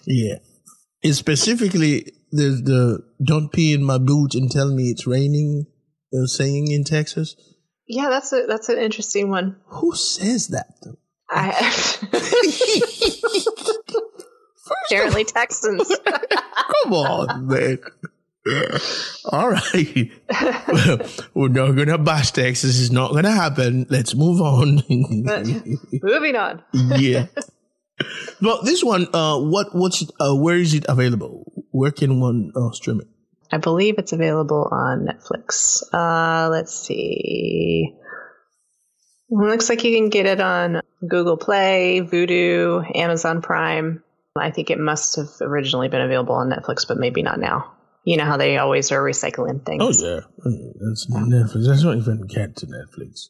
Yeah. 0.06 0.36
It's 1.02 1.18
specifically 1.18 2.14
the 2.32 2.62
the 2.64 3.04
don't 3.24 3.52
pee 3.52 3.74
in 3.74 3.84
my 3.84 3.98
boot 3.98 4.36
and 4.36 4.50
tell 4.50 4.72
me 4.72 4.90
it's 4.92 5.06
raining 5.06 5.66
uh, 6.14 6.26
saying 6.26 6.72
in 6.72 6.84
Texas. 6.84 7.36
Yeah, 7.88 8.10
that's 8.10 8.32
a 8.34 8.46
that's 8.48 8.70
an 8.70 8.78
interesting 8.80 9.30
one. 9.30 9.58
Who 9.68 9.96
says 9.96 10.48
that 10.50 10.74
though? 10.84 10.98
I, 11.30 11.52
apparently 14.86 15.24
Texans. 15.26 15.88
Come 16.84 16.94
on, 16.94 17.48
man. 17.48 17.80
All 19.32 19.50
right. 19.50 20.12
We're 21.34 21.48
not 21.48 21.72
going 21.72 21.88
to 21.88 21.98
bash 21.98 22.32
Texas. 22.32 22.80
It's 22.82 22.92
not 22.92 23.12
going 23.12 23.24
to 23.24 23.32
happen. 23.32 23.86
Let's 23.90 24.16
move 24.16 24.42
on. 24.42 24.84
Moving 24.90 26.36
on. 26.36 26.62
yeah. 26.74 27.28
But 28.42 28.66
this 28.66 28.84
one, 28.84 29.08
uh, 29.14 29.40
what, 29.40 29.74
what's, 29.74 30.02
it, 30.02 30.10
uh, 30.20 30.36
where 30.36 30.58
is 30.58 30.74
it 30.74 30.86
available? 30.90 31.52
Where 31.72 31.92
can 31.92 32.20
one 32.20 32.52
uh, 32.56 32.72
stream 32.72 33.00
it? 33.00 33.08
I 33.54 33.58
believe 33.58 34.00
it's 34.00 34.14
available 34.14 34.68
on 34.72 35.06
Netflix. 35.06 35.84
Uh, 35.94 36.50
let's 36.50 36.74
see. 36.76 37.94
Looks 39.30 39.70
like 39.70 39.84
you 39.84 39.96
can 39.96 40.10
get 40.10 40.26
it 40.26 40.42
on 40.42 40.82
Google 41.08 41.38
Play, 41.38 42.02
Vudu, 42.02 42.84
Amazon 42.98 43.44
Prime. 43.44 44.04
I 44.36 44.50
think 44.50 44.72
it 44.72 44.80
must 44.80 45.18
have 45.18 45.30
originally 45.42 45.88
been 45.88 46.02
available 46.02 46.34
on 46.34 46.50
Netflix, 46.50 46.88
but 46.88 46.98
maybe 46.98 47.22
not 47.22 47.40
now. 47.40 47.74
You 48.06 48.18
know 48.18 48.26
how 48.26 48.38
they 48.38 48.58
always 48.58 48.92
are 48.92 49.00
recycling 49.02 49.64
things. 49.64 49.84
Oh 49.84 49.92
yeah, 49.92 50.22
Oh, 50.44 50.50
yeah. 50.50 50.72
that's 50.82 51.06
Netflix. 51.12 51.68
That's 51.68 51.84
not 51.84 51.98
even 51.98 52.26
get 52.26 52.56
to 52.58 52.66
Netflix. 52.66 53.28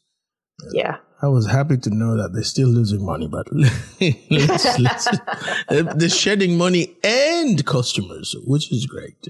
Yeah. 0.72 0.96
I 1.20 1.28
was 1.28 1.46
happy 1.46 1.76
to 1.76 1.90
know 1.90 2.16
that 2.16 2.32
they're 2.32 2.42
still 2.44 2.68
losing 2.68 3.04
money, 3.04 3.28
but 3.28 3.46
let's, 4.30 4.78
let's, 4.78 5.08
they're 5.96 6.08
shedding 6.08 6.56
money 6.56 6.96
and 7.04 7.64
customers, 7.66 8.34
which 8.46 8.72
is 8.72 8.86
great. 8.86 9.28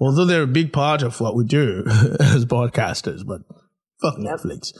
Although 0.00 0.24
they're 0.24 0.42
a 0.42 0.46
big 0.48 0.72
part 0.72 1.02
of 1.02 1.20
what 1.20 1.36
we 1.36 1.44
do 1.44 1.84
as 2.20 2.44
podcasters, 2.44 3.24
but 3.26 3.42
fuck 4.00 4.16
Netflix. 4.16 4.72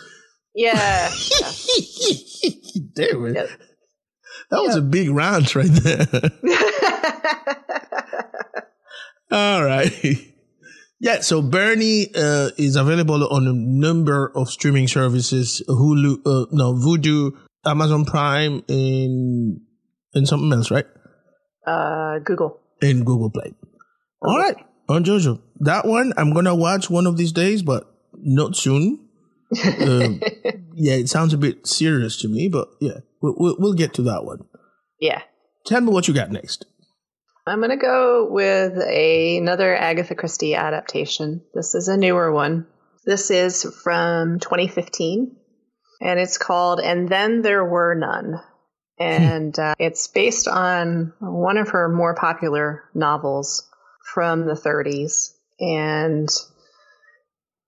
Yeah. 0.54 1.08
Damn 2.94 3.26
it. 3.26 3.34
Yep. 3.36 3.50
That 4.50 4.62
was 4.62 4.76
a 4.76 4.82
big 4.82 5.10
rant 5.10 5.54
right 5.54 5.70
there. 5.70 6.06
All 9.30 9.64
right. 9.64 9.92
Yeah, 11.00 11.20
so 11.20 11.40
Bernie 11.42 12.08
uh, 12.14 12.50
is 12.58 12.76
available 12.76 13.26
on 13.28 13.46
a 13.48 13.52
number 13.52 14.30
of 14.36 14.50
streaming 14.50 14.86
services: 14.88 15.62
Hulu, 15.68 16.18
uh, 16.24 16.46
no, 16.52 16.74
Vudu, 16.74 17.32
Amazon 17.64 18.04
Prime, 18.04 18.62
and 18.68 19.60
and 20.14 20.28
something 20.28 20.52
else, 20.52 20.70
right? 20.70 20.86
uh, 21.66 22.18
Google. 22.20 22.60
In 22.82 23.04
Google 23.04 23.30
Play. 23.30 23.54
All 24.25 24.39
right, 24.39 24.57
on 24.89 25.05
Jojo, 25.05 25.41
that 25.61 25.87
one 25.87 26.12
I'm 26.16 26.33
gonna 26.33 26.55
watch 26.55 26.89
one 26.89 27.07
of 27.07 27.16
these 27.16 27.33
days, 27.33 27.62
but 27.62 27.93
not 28.14 28.57
soon. 28.57 29.09
Um, 29.83 30.20
yeah, 30.75 30.95
it 30.95 31.09
sounds 31.09 31.35
a 31.35 31.39
bit 31.39 31.66
serious 31.66 32.16
to 32.23 32.29
me, 32.29 32.49
but 32.49 32.68
yeah, 32.81 32.99
we'll, 33.20 33.35
we'll, 33.37 33.57
we'll 33.59 33.75
get 33.75 33.95
to 33.95 34.03
that 34.03 34.25
one. 34.25 34.45
Yeah. 35.01 35.23
Tell 35.66 35.81
me 35.81 35.93
what 35.93 36.09
you 36.09 36.14
got 36.14 36.31
next. 36.31 36.64
I'm 37.47 37.59
going 37.59 37.70
to 37.70 37.77
go 37.77 38.29
with 38.31 38.79
a, 38.79 39.39
another 39.39 39.75
Agatha 39.75 40.14
Christie 40.14 40.55
adaptation. 40.55 41.43
This 41.55 41.75
is 41.75 41.89
a 41.89 41.97
newer 41.97 42.33
one. 42.33 42.66
This 43.05 43.33
is 43.33 43.64
from 43.83 44.39
2015, 44.39 45.37
and 46.01 46.20
it's 46.20 46.39
called 46.39 46.79
And 46.81 47.09
Then 47.09 47.43
There 47.43 47.64
Were 47.64 47.97
None. 47.97 48.41
And 48.99 49.59
uh, 49.59 49.75
it's 49.81 50.07
based 50.07 50.47
on 50.47 51.12
one 51.18 51.57
of 51.57 51.70
her 51.70 51.89
more 51.89 52.14
popular 52.14 52.85
novels 52.95 53.68
from 54.12 54.46
the 54.46 54.54
30s. 54.54 55.34
And 55.60 56.28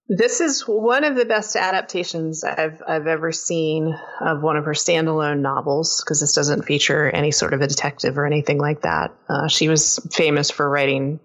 this 0.08 0.40
is 0.40 0.62
one 0.62 1.04
of 1.04 1.16
the 1.16 1.24
best 1.24 1.56
adaptations 1.56 2.44
I've 2.44 2.82
I've 2.86 3.06
ever 3.06 3.32
seen 3.32 3.96
of 4.20 4.42
one 4.42 4.56
of 4.56 4.66
her 4.66 4.72
standalone 4.72 5.40
novels 5.40 6.02
because 6.02 6.20
this 6.20 6.34
doesn't 6.34 6.66
feature 6.66 7.08
any 7.08 7.30
sort 7.30 7.54
of 7.54 7.62
a 7.62 7.66
detective 7.66 8.18
or 8.18 8.26
anything 8.26 8.58
like 8.58 8.82
that. 8.82 9.14
Uh, 9.28 9.48
she 9.48 9.68
was 9.68 10.06
famous 10.12 10.50
for 10.50 10.68
writing, 10.68 11.20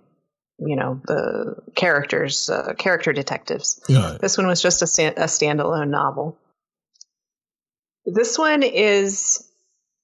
you 0.60 0.78
know, 0.78 1.02
the 1.06 1.56
characters, 1.76 2.50
uh, 2.50 2.74
character 2.78 3.12
detectives. 3.12 3.82
Yeah. 3.90 4.18
This 4.20 4.38
one 4.38 4.48
was 4.48 4.62
just 4.62 4.82
a, 4.82 4.88
stand, 4.88 5.18
a 5.18 5.24
standalone 5.24 5.90
novel. 5.90 6.38
This 8.06 8.38
one 8.40 8.64
is 8.64 9.46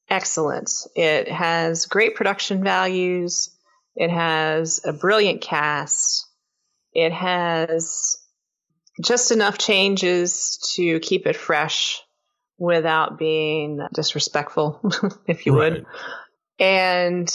excellent. 0.10 0.70
It 0.96 1.30
has 1.30 1.86
great 1.86 2.16
production 2.16 2.62
values. 2.62 3.55
It 3.96 4.10
has 4.10 4.82
a 4.86 4.94
brilliant 4.94 5.42
cast. 5.42 6.28
It 6.94 7.12
has 7.12 8.18
just 9.02 9.32
enough 9.32 9.58
changes 9.58 10.58
to 10.76 11.00
keep 11.00 11.28
it 11.28 11.36
fresh 11.36 12.02
without 12.58 13.18
being 13.18 13.86
disrespectful, 13.94 14.80
if 15.28 15.46
you 15.46 15.54
would. 15.54 15.86
And 16.60 17.30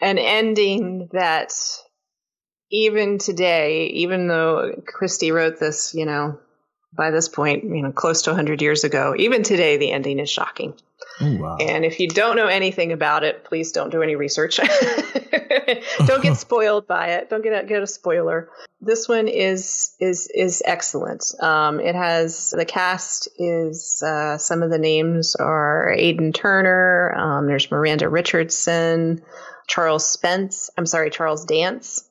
an 0.00 0.18
ending 0.18 1.08
that 1.12 1.52
even 2.70 3.18
today, 3.18 3.86
even 3.86 4.28
though 4.28 4.72
Christie 4.86 5.32
wrote 5.32 5.58
this, 5.58 5.94
you 5.94 6.06
know, 6.06 6.38
by 6.92 7.10
this 7.10 7.28
point, 7.28 7.64
you 7.64 7.82
know, 7.82 7.92
close 7.92 8.22
to 8.22 8.30
100 8.30 8.62
years 8.62 8.84
ago, 8.84 9.14
even 9.16 9.42
today, 9.42 9.76
the 9.76 9.92
ending 9.92 10.18
is 10.18 10.30
shocking. 10.30 10.74
Oh, 11.20 11.36
wow. 11.36 11.56
And 11.60 11.84
if 11.84 12.00
you 12.00 12.08
don't 12.08 12.36
know 12.36 12.46
anything 12.46 12.92
about 12.92 13.24
it, 13.24 13.44
please 13.44 13.72
don't 13.72 13.90
do 13.90 14.02
any 14.02 14.16
research. 14.16 14.56
don't 16.06 16.22
get 16.22 16.36
spoiled 16.38 16.86
by 16.86 17.08
it. 17.08 17.28
Don't 17.28 17.42
get 17.42 17.64
a, 17.64 17.66
get 17.66 17.82
a 17.82 17.86
spoiler. 17.86 18.48
This 18.80 19.08
one 19.08 19.28
is 19.28 19.94
is 20.00 20.30
is 20.34 20.62
excellent. 20.64 21.24
Um, 21.40 21.80
it 21.80 21.94
has 21.94 22.50
the 22.56 22.64
cast 22.64 23.28
is 23.38 24.02
uh, 24.02 24.38
some 24.38 24.62
of 24.62 24.70
the 24.70 24.78
names 24.78 25.36
are 25.36 25.92
Aidan 25.92 26.32
Turner. 26.32 27.14
Um, 27.14 27.46
there's 27.46 27.70
Miranda 27.70 28.08
Richardson, 28.08 29.22
Charles 29.66 30.08
Spence. 30.08 30.70
I'm 30.78 30.86
sorry, 30.86 31.10
Charles 31.10 31.44
Dance. 31.44 32.09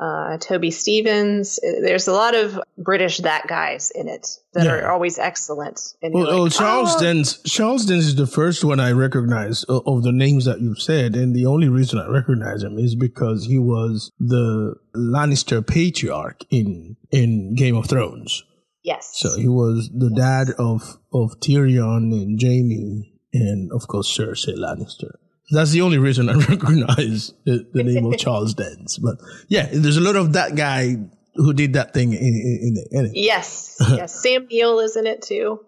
Uh, 0.00 0.38
Toby 0.38 0.70
Stephens. 0.70 1.60
There's 1.62 2.08
a 2.08 2.12
lot 2.14 2.34
of 2.34 2.58
British 2.78 3.18
that 3.18 3.46
guys 3.46 3.92
in 3.94 4.08
it 4.08 4.26
that 4.54 4.64
Yeah. 4.64 4.76
are 4.76 4.90
always 4.92 5.18
excellent. 5.18 5.78
And 6.02 6.14
Well, 6.14 6.24
you're 6.24 6.34
oh, 6.46 6.48
Charles 6.48 6.94
"Oh, 6.96 7.00
Dance. 7.02 7.38
Charles 7.44 7.84
Dance 7.84 8.06
is 8.06 8.14
the 8.16 8.26
first 8.26 8.64
one 8.64 8.80
I 8.80 8.92
recognize 8.92 9.62
of, 9.64 9.82
of 9.86 10.02
the 10.02 10.12
names 10.12 10.46
that 10.46 10.62
you've 10.62 10.80
said, 10.80 11.16
and 11.16 11.36
the 11.36 11.44
only 11.44 11.68
reason 11.68 11.98
I 11.98 12.06
recognize 12.08 12.62
him 12.62 12.78
is 12.78 12.94
because 12.94 13.44
he 13.44 13.58
was 13.58 14.10
the 14.18 14.74
Lannister 14.96 15.60
patriarch 15.66 16.44
in 16.48 16.96
in 17.10 17.54
Game 17.54 17.76
of 17.76 17.86
Thrones. 17.86 18.42
Yes. 18.82 19.10
So 19.14 19.36
he 19.36 19.48
was 19.48 19.90
the 19.94 20.08
dad 20.08 20.54
of 20.58 20.96
of 21.12 21.38
Tyrion 21.40 22.10
and 22.14 22.40
Jaime, 22.40 23.12
and 23.34 23.70
of 23.70 23.86
course 23.86 24.08
Cersei 24.16 24.56
Lannister. 24.56 25.12
That's 25.50 25.72
the 25.72 25.82
only 25.82 25.98
reason 25.98 26.28
I 26.28 26.34
recognize 26.48 27.32
the, 27.44 27.66
the 27.72 27.82
name 27.82 28.06
of 28.06 28.16
Charles 28.18 28.54
Dance. 28.54 28.98
But 28.98 29.16
yeah, 29.48 29.68
there's 29.72 29.96
a 29.96 30.00
lot 30.00 30.16
of 30.16 30.34
that 30.34 30.54
guy 30.54 30.96
who 31.34 31.52
did 31.52 31.74
that 31.74 31.94
thing 31.94 32.12
in 32.12 32.20
in, 32.20 32.84
in, 32.90 33.06
it. 33.06 33.12
Yes, 33.14 33.76
yes. 33.90 34.22
Sam 34.22 34.46
Neill 34.46 34.80
is 34.80 34.96
in 34.96 35.06
it 35.06 35.22
too. 35.22 35.60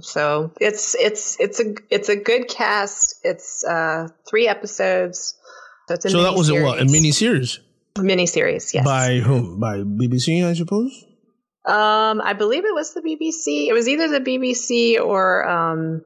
So 0.00 0.52
it's 0.60 0.94
it's 0.94 1.40
it's 1.40 1.60
a 1.60 1.74
it's 1.88 2.08
a 2.08 2.16
good 2.16 2.48
cast. 2.48 3.20
It's 3.24 3.64
uh, 3.64 4.08
three 4.28 4.46
episodes. 4.46 5.34
So 5.88 5.94
it's 5.94 6.04
a 6.04 6.10
So 6.10 6.22
that 6.22 6.34
was 6.34 6.50
a 6.50 6.62
what 6.62 6.80
a 6.80 6.84
mini 6.84 7.10
series. 7.10 7.58
mini 7.98 8.26
series. 8.26 8.74
Yes. 8.74 8.84
By 8.84 9.18
whom? 9.18 9.58
By 9.58 9.78
BBC, 9.78 10.46
I 10.46 10.52
suppose. 10.52 11.04
Um, 11.64 12.20
I 12.20 12.32
believe 12.32 12.64
it 12.64 12.74
was 12.74 12.92
the 12.92 13.00
BBC. 13.00 13.68
It 13.68 13.72
was 13.72 13.88
either 13.88 14.08
the 14.08 14.20
BBC 14.20 15.00
or 15.00 15.48
um, 15.48 16.04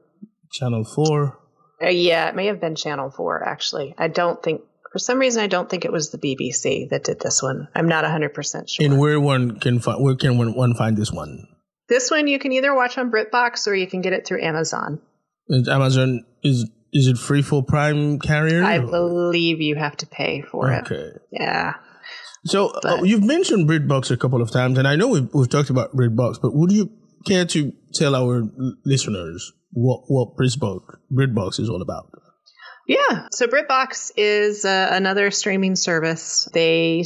Channel 0.51 0.85
Four. 0.85 1.37
Uh, 1.81 1.89
yeah, 1.89 2.29
it 2.29 2.35
may 2.35 2.47
have 2.47 2.59
been 2.59 2.75
Channel 2.75 3.09
Four. 3.09 3.47
Actually, 3.47 3.93
I 3.97 4.07
don't 4.07 4.41
think 4.41 4.61
for 4.91 4.99
some 4.99 5.19
reason 5.19 5.43
I 5.43 5.47
don't 5.47 5.69
think 5.69 5.85
it 5.85 5.91
was 5.91 6.09
the 6.09 6.17
BBC 6.17 6.89
that 6.89 7.03
did 7.03 7.19
this 7.19 7.43
one. 7.43 7.67
I'm 7.75 7.87
not 7.87 8.03
100 8.03 8.33
percent 8.33 8.69
sure. 8.69 8.85
And 8.85 8.99
where 8.99 9.19
one 9.19 9.59
can 9.59 9.79
find 9.79 10.03
where 10.03 10.15
can 10.15 10.37
one, 10.37 10.73
find 10.75 10.97
this 10.97 11.11
one? 11.11 11.47
this 11.89 12.11
one 12.11 12.27
you 12.27 12.39
can 12.39 12.51
either 12.51 12.75
watch 12.75 12.97
on 12.97 13.11
BritBox 13.11 13.67
or 13.67 13.75
you 13.75 13.87
can 13.87 14.01
get 14.01 14.13
it 14.13 14.25
through 14.25 14.43
Amazon. 14.43 14.99
Is 15.47 15.67
Amazon 15.67 16.25
is 16.43 16.69
is 16.93 17.07
it 17.07 17.17
free 17.17 17.41
for 17.41 17.63
Prime 17.63 18.19
carrier? 18.19 18.63
I 18.63 18.79
believe 18.79 19.61
you 19.61 19.75
have 19.75 19.97
to 19.97 20.07
pay 20.07 20.41
for 20.41 20.71
it. 20.71 20.91
Okay. 20.91 21.11
Yeah. 21.31 21.75
So 22.45 22.67
uh, 22.83 23.01
you've 23.03 23.23
mentioned 23.23 23.67
BritBox 23.67 24.09
a 24.09 24.17
couple 24.17 24.41
of 24.41 24.51
times, 24.51 24.77
and 24.77 24.87
I 24.87 24.95
know 24.95 25.09
we've, 25.09 25.33
we've 25.33 25.49
talked 25.49 25.69
about 25.69 25.95
BritBox, 25.95 26.41
but 26.41 26.55
would 26.55 26.71
you 26.71 26.89
care 27.27 27.45
to 27.45 27.73
tell 27.93 28.15
our 28.15 28.43
listeners 28.85 29.53
what 29.71 30.03
what 30.07 30.35
BritBox 30.35 30.97
BritBox 31.11 31.59
is 31.59 31.69
all 31.69 31.81
about? 31.81 32.11
Yeah. 32.87 33.27
So 33.31 33.47
BritBox 33.47 34.11
is 34.15 34.63
uh, 34.63 34.89
another 34.91 35.29
streaming 35.31 35.75
service. 35.75 36.47
They 36.53 37.05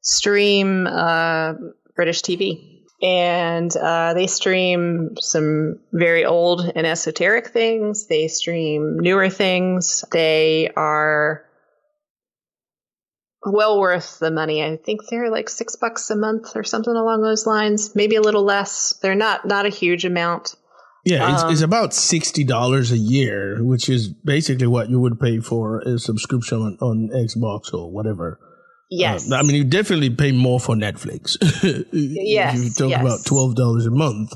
stream 0.00 0.86
uh, 0.86 1.54
British 1.96 2.22
TV. 2.22 2.68
And 3.02 3.76
uh, 3.76 4.14
they 4.14 4.28
stream 4.28 5.16
some 5.18 5.80
very 5.92 6.24
old 6.24 6.70
and 6.76 6.86
esoteric 6.86 7.48
things. 7.48 8.06
They 8.06 8.28
stream 8.28 8.98
newer 9.00 9.28
things. 9.28 10.04
They 10.12 10.70
are 10.76 11.44
well 13.44 13.80
worth 13.80 14.18
the 14.18 14.30
money. 14.30 14.62
I 14.62 14.76
think 14.76 15.00
they're 15.08 15.30
like 15.30 15.48
six 15.48 15.76
bucks 15.76 16.10
a 16.10 16.16
month 16.16 16.56
or 16.56 16.64
something 16.64 16.94
along 16.94 17.22
those 17.22 17.46
lines. 17.46 17.94
Maybe 17.94 18.16
a 18.16 18.20
little 18.22 18.44
less. 18.44 18.94
They're 19.02 19.14
not 19.14 19.46
not 19.46 19.66
a 19.66 19.70
huge 19.70 20.04
amount. 20.04 20.54
Yeah, 21.04 21.34
it's, 21.34 21.42
Um, 21.42 21.52
it's 21.52 21.62
about 21.62 21.94
sixty 21.94 22.44
dollars 22.44 22.92
a 22.92 22.96
year, 22.96 23.62
which 23.64 23.88
is 23.88 24.08
basically 24.08 24.68
what 24.68 24.88
you 24.88 25.00
would 25.00 25.18
pay 25.18 25.40
for 25.40 25.80
a 25.80 25.98
subscription 25.98 26.58
on, 26.58 26.78
on 26.80 27.10
Xbox 27.12 27.74
or 27.74 27.90
whatever. 27.90 28.38
Yes. 28.88 29.30
Uh, 29.32 29.36
I 29.36 29.42
mean, 29.42 29.56
you 29.56 29.64
definitely 29.64 30.10
pay 30.10 30.32
more 30.32 30.60
for 30.60 30.76
Netflix. 30.76 31.36
Yes, 31.92 32.62
you 32.62 32.70
talk 32.70 32.90
yes. 32.90 33.00
about 33.00 33.24
twelve 33.24 33.56
dollars 33.56 33.86
a 33.86 33.90
month. 33.90 34.32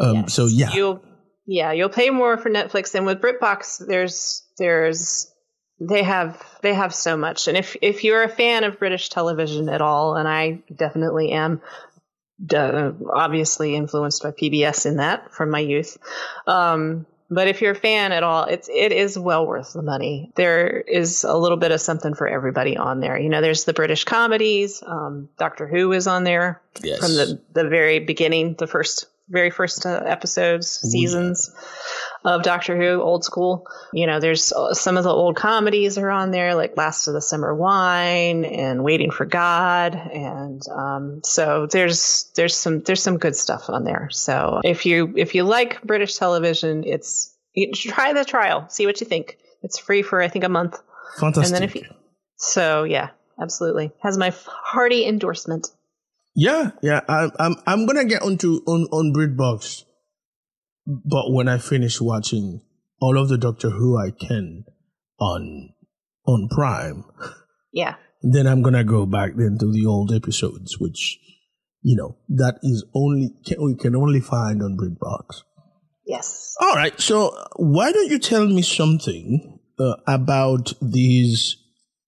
Um, 0.00 0.14
Yes. 0.14 0.32
So 0.32 0.46
yeah, 0.46 0.72
You'll 0.72 1.02
yeah, 1.46 1.72
you'll 1.72 1.90
pay 1.90 2.10
more 2.10 2.38
for 2.38 2.48
Netflix 2.48 2.94
and 2.94 3.04
with 3.04 3.20
BritBox 3.20 3.86
there's 3.86 4.42
there's 4.58 5.31
they 5.80 6.02
have 6.02 6.42
they 6.62 6.74
have 6.74 6.94
so 6.94 7.16
much. 7.16 7.48
And 7.48 7.56
if 7.56 7.76
if 7.82 8.04
you're 8.04 8.22
a 8.22 8.28
fan 8.28 8.64
of 8.64 8.78
British 8.78 9.08
television 9.08 9.68
at 9.68 9.80
all, 9.80 10.16
and 10.16 10.28
I 10.28 10.62
definitely 10.74 11.32
am 11.32 11.60
duh, 12.44 12.92
obviously 13.12 13.74
influenced 13.74 14.22
by 14.22 14.30
PBS 14.30 14.86
in 14.86 14.96
that 14.96 15.32
from 15.32 15.50
my 15.50 15.60
youth. 15.60 15.98
Um 16.46 17.06
but 17.32 17.48
if 17.48 17.62
you're 17.62 17.72
a 17.72 17.76
fan 17.76 18.12
at 18.12 18.22
all, 18.22 18.44
it's 18.44 18.68
it 18.68 18.92
is 18.92 19.18
well 19.18 19.46
worth 19.46 19.72
the 19.72 19.82
money. 19.82 20.30
There 20.36 20.68
is 20.80 21.24
a 21.24 21.34
little 21.34 21.56
bit 21.56 21.72
of 21.72 21.80
something 21.80 22.14
for 22.14 22.28
everybody 22.28 22.76
on 22.76 23.00
there. 23.00 23.18
You 23.18 23.30
know, 23.30 23.40
there's 23.40 23.64
the 23.64 23.72
British 23.72 24.04
comedies. 24.04 24.82
Um, 24.86 25.30
Doctor 25.38 25.66
Who 25.66 25.92
is 25.92 26.06
on 26.06 26.24
there 26.24 26.60
yes. 26.82 26.98
from 26.98 27.14
the 27.14 27.40
the 27.54 27.68
very 27.68 28.00
beginning, 28.00 28.56
the 28.58 28.66
first 28.66 29.06
very 29.30 29.50
first 29.50 29.86
uh, 29.86 30.02
episodes, 30.04 30.70
seasons. 30.70 31.50
Of 32.24 32.42
Doctor 32.42 32.76
Who, 32.76 33.00
old 33.00 33.24
school. 33.24 33.66
You 33.92 34.06
know, 34.06 34.20
there's 34.20 34.52
uh, 34.52 34.74
some 34.74 34.96
of 34.96 35.04
the 35.04 35.10
old 35.10 35.36
comedies 35.36 35.98
are 35.98 36.10
on 36.10 36.30
there, 36.30 36.54
like 36.54 36.76
Last 36.76 37.08
of 37.08 37.14
the 37.14 37.20
Summer 37.22 37.54
Wine 37.54 38.44
and 38.44 38.84
Waiting 38.84 39.10
for 39.10 39.24
God, 39.24 39.94
and 39.94 40.62
um, 40.68 41.20
so 41.24 41.66
there's 41.66 42.30
there's 42.36 42.56
some 42.56 42.80
there's 42.80 43.02
some 43.02 43.18
good 43.18 43.36
stuff 43.36 43.68
on 43.68 43.84
there. 43.84 44.08
So 44.10 44.60
if 44.64 44.86
you 44.86 45.14
if 45.16 45.34
you 45.34 45.44
like 45.44 45.82
British 45.82 46.16
television, 46.16 46.84
it's 46.84 47.34
you 47.54 47.72
try 47.72 48.12
the 48.12 48.24
trial, 48.24 48.68
see 48.68 48.86
what 48.86 49.00
you 49.00 49.06
think. 49.06 49.38
It's 49.62 49.78
free 49.78 50.02
for 50.02 50.20
I 50.20 50.28
think 50.28 50.44
a 50.44 50.48
month. 50.48 50.80
Fantastic. 51.18 51.44
And 51.44 51.54
then 51.54 51.62
if 51.62 51.74
you, 51.74 51.84
so 52.36 52.84
yeah, 52.84 53.10
absolutely 53.40 53.92
has 54.02 54.16
my 54.16 54.32
hearty 54.46 55.06
endorsement. 55.06 55.68
Yeah, 56.34 56.70
yeah. 56.82 57.00
I, 57.08 57.28
I'm 57.38 57.56
I'm 57.66 57.86
gonna 57.86 58.04
get 58.04 58.22
onto 58.22 58.62
on 58.66 58.86
on 58.90 59.12
BritBox, 59.12 59.84
but 60.86 61.32
when 61.32 61.48
I 61.48 61.58
finish 61.58 62.00
watching 62.00 62.60
all 63.00 63.18
of 63.18 63.28
the 63.28 63.38
Doctor 63.38 63.70
Who 63.70 63.96
I 63.98 64.10
can 64.10 64.64
on 65.18 65.70
on 66.26 66.48
Prime, 66.50 67.04
Yeah. 67.72 67.96
then 68.22 68.46
I'm 68.46 68.62
gonna 68.62 68.84
go 68.84 69.06
back 69.06 69.32
then 69.36 69.58
to 69.58 69.70
the 69.72 69.86
old 69.86 70.12
episodes, 70.12 70.78
which 70.78 71.18
you 71.82 71.96
know 71.96 72.16
that 72.28 72.58
is 72.62 72.84
only 72.94 73.30
can, 73.46 73.62
we 73.62 73.74
can 73.74 73.96
only 73.96 74.20
find 74.20 74.62
on 74.62 74.76
BritBox. 74.76 75.42
Yes. 76.06 76.54
All 76.60 76.74
right, 76.74 76.98
so 77.00 77.30
why 77.56 77.92
don't 77.92 78.10
you 78.10 78.18
tell 78.18 78.46
me 78.46 78.62
something 78.62 79.58
uh, 79.78 79.94
about 80.06 80.72
these 80.82 81.56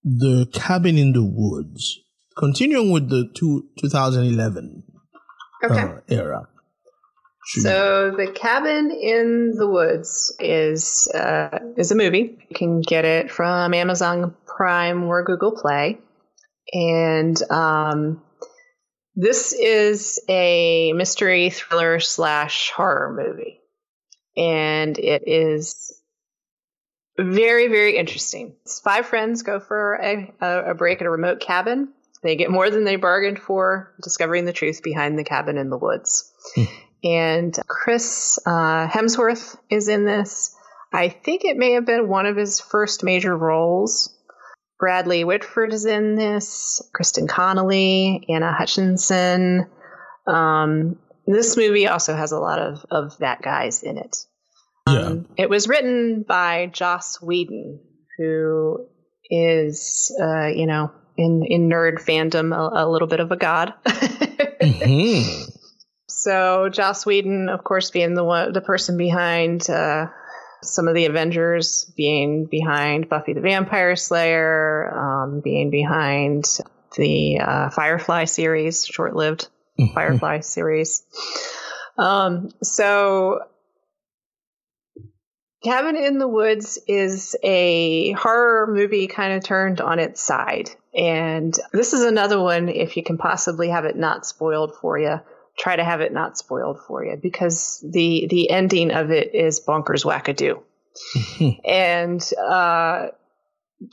the 0.03 0.47
cabin 0.53 0.99
in 0.99 1.12
the 1.12 1.25
woods? 1.25 2.01
Continuing 2.37 2.91
with 2.91 3.09
the 3.09 3.31
two, 3.37 3.68
2011 3.81 4.83
Okay. 5.64 5.81
uh, 5.81 6.01
era. 6.09 6.49
So 7.47 8.11
the 8.16 8.32
cabin 8.32 8.90
in 8.90 9.53
the 9.55 9.68
woods 9.68 10.34
is 10.40 11.09
uh, 11.09 11.59
is 11.76 11.90
a 11.90 11.95
movie. 11.95 12.38
You 12.49 12.57
can 12.57 12.80
get 12.80 13.05
it 13.05 13.30
from 13.30 13.74
Amazon 13.74 14.34
Prime 14.47 15.05
or 15.05 15.24
Google 15.24 15.53
Play, 15.53 15.99
and 16.72 17.40
um, 17.51 18.22
this 19.14 19.53
is 19.53 20.20
a 20.28 20.92
mystery 20.95 21.51
thriller 21.51 22.01
slash 22.01 22.70
horror 22.70 23.14
movie, 23.14 23.61
and 24.36 24.99
it 24.99 25.24
is 25.26 25.92
very 27.18 27.68
very 27.68 27.99
interesting. 27.99 28.57
It's 28.62 28.80
five 28.80 29.05
friends 29.05 29.42
go 29.42 29.61
for 29.61 29.97
a, 29.97 30.32
a, 30.40 30.70
a 30.70 30.74
break 30.74 31.03
at 31.03 31.07
a 31.07 31.11
remote 31.11 31.40
cabin. 31.40 31.92
They 32.22 32.36
get 32.36 32.51
more 32.51 32.70
than 32.70 32.84
they 32.84 32.97
bargained 32.97 33.38
for, 33.38 33.95
discovering 34.03 34.47
the 34.47 34.55
truth 34.55 34.82
behind 34.82 35.18
the 35.18 35.24
cabin 35.24 35.59
in 35.59 35.68
the 35.68 35.76
woods 35.76 36.32
and 37.05 37.57
Chris 37.69 38.39
uh, 38.47 38.89
Hemsworth 38.89 39.57
is 39.71 39.89
in 39.89 40.05
this. 40.05 40.55
I 40.93 41.09
think 41.09 41.45
it 41.45 41.57
may 41.57 41.73
have 41.73 41.87
been 41.87 42.09
one 42.09 42.27
of 42.27 42.37
his 42.37 42.61
first 42.61 43.05
major 43.05 43.37
roles. 43.37 44.17
Bradley 44.79 45.25
Whitford 45.25 45.73
is 45.73 45.85
in 45.87 46.15
this. 46.15 46.81
Kristen 46.95 47.29
Connolly, 47.29 48.25
Anna 48.29 48.53
Hutchinson. 48.53 49.67
Um, 50.27 50.99
this 51.27 51.57
movie 51.57 51.87
also 51.87 52.15
has 52.15 52.33
a 52.33 52.39
lot 52.39 52.59
of, 52.59 52.85
of 52.91 53.19
that 53.19 53.43
guys 53.43 53.83
in 53.83 53.99
it. 53.99 54.17
Yeah. 54.89 54.99
Um, 55.01 55.29
it 55.37 55.49
was 55.49 55.69
written 55.69 56.25
by 56.27 56.67
Joss 56.67 57.21
Whedon, 57.21 57.81
who 58.19 58.87
is, 59.31 60.15
uh, 60.23 60.47
you 60.49 60.67
know, 60.67 60.91
in, 61.17 61.43
in 61.47 61.69
nerd 61.69 62.01
fandom, 62.05 62.55
a, 62.55 62.85
a 62.85 62.89
little 62.89 63.09
bit 63.09 63.21
of 63.21 63.31
a 63.31 63.37
god. 63.37 63.75
Mhm. 64.65 65.54
So 66.25 66.70
Joss 66.70 67.05
Whedon, 67.05 67.51
of 67.51 67.64
course, 67.64 67.91
being 67.91 68.14
the 68.14 68.25
one, 68.25 68.55
the 68.55 68.62
person 68.62 68.97
behind 68.97 69.68
uh, 69.68 70.07
some 70.62 70.89
of 70.89 70.95
the 70.95 71.05
Avengers, 71.05 71.85
being 71.99 72.47
behind 72.47 73.11
Buffy 73.11 73.35
the 73.35 73.43
Vampire 73.43 73.95
Slayer, 73.95 74.91
um, 74.91 75.43
being 75.45 75.68
behind 75.68 76.47
the 76.97 77.41
uh, 77.41 77.68
Firefly 77.68 78.25
series, 78.25 78.87
short-lived 78.87 79.49
Firefly 79.93 80.41
series. 80.41 81.03
Um, 81.99 82.49
so 82.62 83.41
Cabin 85.62 85.97
in 85.97 86.16
the 86.16 86.29
Woods 86.29 86.79
is 86.89 87.37
a 87.43 88.12
horror 88.12 88.72
movie 88.72 89.09
kind 89.09 89.35
of 89.35 89.45
turned 89.45 89.83
on 89.83 89.99
its 89.99 90.22
side. 90.22 90.70
And 90.97 91.55
this 91.75 91.93
is 91.93 92.03
another 92.03 92.41
one, 92.41 92.70
if 92.70 92.97
you 92.97 93.03
can 93.03 93.18
possibly 93.18 93.68
have 93.68 93.85
it 93.85 93.97
not 93.97 94.25
spoiled 94.25 94.75
for 94.81 94.99
you, 94.99 95.20
try 95.59 95.77
to 95.77 95.85
have 95.85 96.01
it 96.01 96.13
not 96.13 96.37
spoiled 96.37 96.81
for 96.87 97.05
you 97.05 97.17
because 97.17 97.85
the, 97.89 98.27
the 98.29 98.51
ending 98.51 98.91
of 98.91 99.11
it 99.11 99.35
is 99.35 99.61
bonkers 99.61 100.05
wackadoo. 100.05 100.63
and 101.65 102.23
uh, 102.39 103.09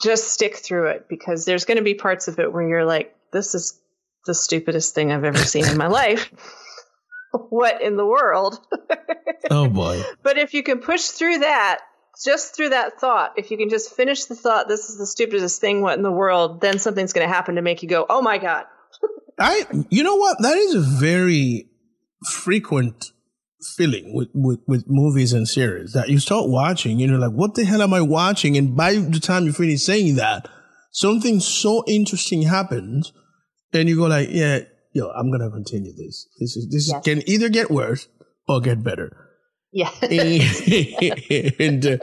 just 0.01 0.32
stick 0.32 0.57
through 0.57 0.88
it 0.88 1.07
because 1.09 1.45
there's 1.45 1.66
going 1.66 1.78
to 1.78 1.84
be 1.84 1.93
parts 1.93 2.28
of 2.28 2.39
it 2.39 2.51
where 2.51 2.68
you're 2.68 2.86
like, 2.86 3.16
this 3.32 3.55
is 3.55 3.80
the 4.26 4.34
stupidest 4.34 4.93
thing 4.93 5.12
I've 5.12 5.24
ever 5.24 5.38
seen 5.38 5.66
in 5.66 5.78
my 5.78 5.88
life. 5.88 6.32
what 7.49 7.82
in 7.82 7.97
the 7.97 8.05
world? 8.05 8.59
oh 9.51 9.68
boy. 9.68 10.01
But 10.24 10.38
if 10.38 10.53
you 10.53 10.64
can 10.64 10.80
push 10.80 11.05
through 11.07 11.39
that, 11.39 11.80
just 12.24 12.55
through 12.55 12.70
that 12.70 12.99
thought, 12.99 13.34
if 13.38 13.51
you 13.51 13.57
can 13.57 13.70
just 13.70 13.95
finish 13.95 14.26
the 14.26 14.36
thought, 14.36 14.68
this 14.68 14.89
is 14.89 14.97
the 14.97 15.05
stupidest 15.05 15.59
thing, 15.62 15.82
what 15.82 15.97
in 15.97 16.03
the 16.03 16.12
world, 16.12 16.62
then 16.62 16.78
something's 16.78 17.14
going 17.14 17.28
to 17.28 17.34
happen 17.34 17.55
to 17.55 17.62
make 17.62 17.84
you 17.84 17.89
go, 17.89 18.05
oh 18.09 18.22
my 18.22 18.38
God. 18.38 18.66
I, 19.41 19.65
you 19.89 20.03
know 20.03 20.15
what? 20.15 20.37
That 20.41 20.57
is 20.57 20.75
a 20.75 20.79
very 20.81 21.67
frequent 22.31 23.11
feeling 23.75 24.13
with, 24.15 24.29
with, 24.33 24.59
with 24.67 24.85
movies 24.87 25.33
and 25.33 25.47
series 25.47 25.93
that 25.93 26.09
you 26.09 26.19
start 26.19 26.49
watching, 26.49 26.99
you 26.99 27.07
know, 27.07 27.17
like, 27.17 27.31
what 27.31 27.55
the 27.55 27.65
hell 27.65 27.81
am 27.81 27.93
I 27.93 28.01
watching? 28.01 28.57
And 28.57 28.75
by 28.75 28.95
the 28.95 29.19
time 29.19 29.45
you 29.45 29.53
finish 29.53 29.83
saying 29.83 30.15
that, 30.15 30.47
something 30.91 31.39
so 31.39 31.83
interesting 31.87 32.43
happens, 32.43 33.13
and 33.73 33.87
you 33.87 33.95
go 33.95 34.07
like, 34.07 34.29
yeah, 34.31 34.59
yo, 34.93 35.09
I'm 35.09 35.31
gonna 35.31 35.49
continue 35.49 35.93
this. 35.93 36.27
This 36.39 36.57
is 36.57 36.69
this 36.69 36.89
Yes. 36.89 37.03
can 37.03 37.27
either 37.29 37.49
get 37.49 37.71
worse 37.71 38.07
or 38.47 38.61
get 38.61 38.83
better. 38.83 39.15
Yeah. 39.71 39.89
and 41.59 41.85
uh, 41.85 41.97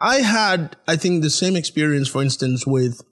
I 0.00 0.16
had, 0.18 0.76
I 0.86 0.96
think, 0.96 1.22
the 1.22 1.30
same 1.30 1.56
experience, 1.56 2.08
for 2.08 2.22
instance, 2.22 2.66
with, 2.66 3.02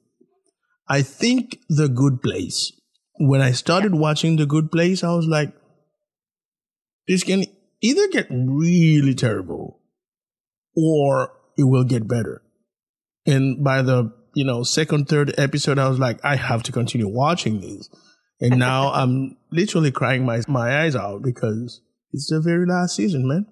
I 0.88 1.02
think, 1.02 1.58
The 1.68 1.88
Good 1.88 2.22
Place. 2.22 2.72
When 3.18 3.40
I 3.40 3.52
started 3.52 3.94
watching 3.94 4.36
The 4.36 4.46
Good 4.46 4.70
Place, 4.70 5.02
I 5.02 5.14
was 5.14 5.26
like, 5.26 5.52
this 7.06 7.24
can 7.24 7.44
either 7.82 8.08
get 8.08 8.26
really 8.30 9.14
terrible 9.14 9.80
or 10.76 11.32
it 11.56 11.64
will 11.64 11.84
get 11.84 12.06
better. 12.06 12.42
And 13.26 13.64
by 13.64 13.82
the, 13.82 14.12
you 14.34 14.44
know, 14.44 14.62
second, 14.62 15.08
third 15.08 15.34
episode, 15.38 15.78
I 15.78 15.88
was 15.88 15.98
like, 15.98 16.24
I 16.24 16.36
have 16.36 16.62
to 16.64 16.72
continue 16.72 17.08
watching 17.08 17.60
this. 17.60 17.88
And 18.40 18.58
now 18.58 18.92
I'm 18.92 19.36
literally 19.50 19.90
crying 19.90 20.24
my, 20.24 20.40
my 20.46 20.82
eyes 20.82 20.94
out 20.94 21.22
because 21.22 21.80
it's 22.12 22.30
the 22.30 22.40
very 22.40 22.66
last 22.66 22.96
season, 22.96 23.26
man. 23.26 23.46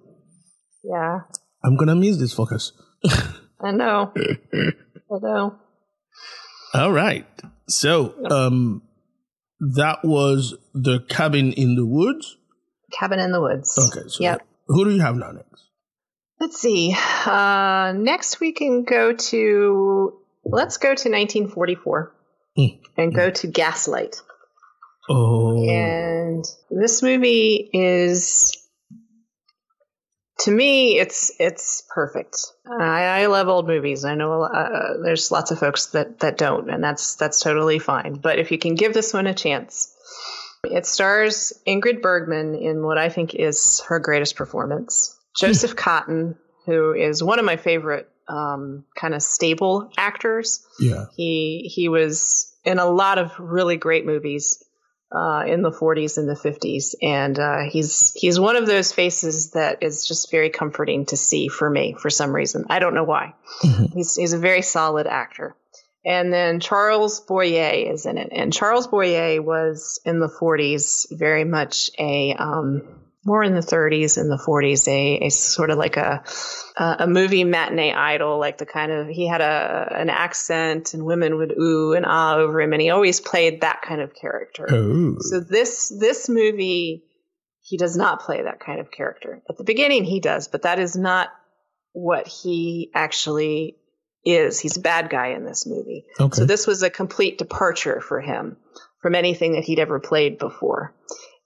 yeah. 0.84 1.20
I'm 1.64 1.76
gonna 1.76 1.96
miss 1.96 2.18
this 2.18 2.32
focus. 2.32 2.72
I 3.60 3.72
know. 3.72 4.12
I 4.14 5.18
know. 5.20 5.58
All 6.74 6.92
right. 6.92 7.26
So, 7.68 8.14
um, 8.30 8.82
that 9.60 10.04
was 10.04 10.54
the 10.74 11.00
cabin 11.08 11.52
in 11.52 11.74
the 11.76 11.86
woods. 11.86 12.36
Cabin 12.92 13.18
in 13.18 13.32
the 13.32 13.40
Woods. 13.40 13.76
Okay. 13.78 14.08
So, 14.08 14.22
Yep. 14.22 14.46
who 14.68 14.84
do 14.84 14.90
you 14.92 15.00
have 15.00 15.16
now 15.16 15.32
next? 15.32 15.64
Let's 16.38 16.60
see. 16.60 16.94
Uh, 17.24 17.92
next, 17.96 18.40
we 18.40 18.52
can 18.52 18.84
go 18.84 19.12
to, 19.14 20.18
let's 20.44 20.76
go 20.76 20.88
to 20.94 21.08
1944 21.10 22.12
Hmm. 22.56 22.64
and 22.96 23.14
go 23.14 23.30
to 23.30 23.46
Gaslight. 23.48 24.20
Oh, 25.08 25.68
And 25.68 26.44
this 26.70 27.02
movie 27.02 27.68
is, 27.72 28.56
to 30.40 30.50
me, 30.50 30.98
it's 30.98 31.32
it's 31.38 31.82
perfect. 31.88 32.36
I, 32.66 33.22
I 33.22 33.26
love 33.26 33.48
old 33.48 33.66
movies. 33.66 34.04
I 34.04 34.14
know 34.14 34.42
uh, 34.42 34.98
there's 35.02 35.30
lots 35.30 35.50
of 35.50 35.58
folks 35.58 35.86
that 35.86 36.20
that 36.20 36.36
don't, 36.36 36.70
and 36.70 36.82
that's 36.84 37.14
that's 37.16 37.40
totally 37.40 37.78
fine. 37.78 38.14
But 38.14 38.38
if 38.38 38.50
you 38.50 38.58
can 38.58 38.74
give 38.74 38.92
this 38.92 39.14
one 39.14 39.26
a 39.26 39.34
chance, 39.34 39.94
it 40.64 40.86
stars 40.86 41.52
Ingrid 41.66 42.02
Bergman 42.02 42.54
in 42.54 42.82
what 42.82 42.98
I 42.98 43.08
think 43.08 43.34
is 43.34 43.82
her 43.88 43.98
greatest 43.98 44.36
performance. 44.36 45.16
Joseph 45.36 45.74
Cotten, 45.76 46.36
who 46.66 46.92
is 46.92 47.22
one 47.22 47.38
of 47.38 47.44
my 47.44 47.56
favorite 47.56 48.08
um, 48.28 48.84
kind 48.94 49.14
of 49.14 49.22
stable 49.22 49.90
actors. 49.96 50.66
yeah. 50.78 51.06
He 51.16 51.70
he 51.74 51.88
was 51.88 52.54
in 52.64 52.78
a 52.78 52.86
lot 52.86 53.18
of 53.18 53.32
really 53.38 53.76
great 53.76 54.04
movies 54.04 54.62
uh, 55.12 55.44
in 55.46 55.62
the 55.62 55.70
40s 55.70 56.18
and 56.18 56.28
the 56.28 56.34
50s, 56.34 56.94
and 57.00 57.38
uh, 57.38 57.60
he's 57.70 58.12
he's 58.14 58.40
one 58.40 58.56
of 58.56 58.66
those 58.66 58.92
faces 58.92 59.52
that 59.52 59.82
is 59.82 60.06
just 60.06 60.30
very 60.30 60.50
comforting 60.50 61.06
to 61.06 61.16
see 61.16 61.48
for 61.48 61.68
me 61.68 61.94
for 61.98 62.10
some 62.10 62.34
reason. 62.34 62.66
I 62.68 62.80
don't 62.80 62.94
know 62.94 63.04
why. 63.04 63.34
he's 63.94 64.16
he's 64.16 64.32
a 64.32 64.38
very 64.38 64.62
solid 64.62 65.06
actor. 65.06 65.56
And 66.04 66.32
then 66.32 66.60
Charles 66.60 67.18
Boyer 67.18 67.92
is 67.92 68.06
in 68.06 68.16
it, 68.16 68.28
and 68.30 68.52
Charles 68.52 68.86
Boyer 68.86 69.42
was 69.42 70.00
in 70.04 70.20
the 70.20 70.28
40s 70.28 71.06
very 71.10 71.44
much 71.44 71.90
a 71.98 72.34
um, 72.34 72.82
more 73.26 73.42
in 73.42 73.54
the 73.54 73.60
30s 73.60 74.18
and 74.18 74.30
the 74.30 74.38
40s, 74.38 74.86
a, 74.86 75.26
a 75.26 75.30
sort 75.30 75.70
of 75.70 75.78
like 75.78 75.96
a 75.96 76.22
a 76.76 77.06
movie 77.06 77.44
matinee 77.44 77.92
idol, 77.92 78.38
like 78.38 78.58
the 78.58 78.66
kind 78.66 78.92
of 78.92 79.08
he 79.08 79.26
had 79.26 79.40
a 79.40 79.96
an 79.96 80.10
accent 80.10 80.94
and 80.94 81.04
women 81.04 81.36
would 81.36 81.52
ooh 81.58 81.94
and 81.94 82.06
ah 82.06 82.36
over 82.36 82.60
him, 82.60 82.72
and 82.72 82.80
he 82.80 82.90
always 82.90 83.20
played 83.20 83.62
that 83.62 83.82
kind 83.82 84.00
of 84.00 84.14
character. 84.14 84.66
Oh. 84.70 85.16
So 85.20 85.40
this 85.40 85.88
this 85.88 86.28
movie, 86.28 87.04
he 87.62 87.76
does 87.76 87.96
not 87.96 88.20
play 88.20 88.42
that 88.42 88.60
kind 88.60 88.80
of 88.80 88.90
character. 88.90 89.42
At 89.48 89.58
the 89.58 89.64
beginning, 89.64 90.04
he 90.04 90.20
does, 90.20 90.48
but 90.48 90.62
that 90.62 90.78
is 90.78 90.96
not 90.96 91.30
what 91.92 92.28
he 92.28 92.90
actually 92.94 93.76
is. 94.24 94.60
He's 94.60 94.76
a 94.76 94.82
bad 94.82 95.10
guy 95.10 95.28
in 95.28 95.44
this 95.44 95.66
movie. 95.66 96.04
Okay. 96.20 96.36
So 96.36 96.44
this 96.44 96.66
was 96.66 96.82
a 96.82 96.90
complete 96.90 97.38
departure 97.38 98.00
for 98.00 98.20
him 98.20 98.58
from 99.00 99.14
anything 99.14 99.52
that 99.52 99.64
he'd 99.64 99.80
ever 99.80 99.98
played 99.98 100.38
before, 100.38 100.94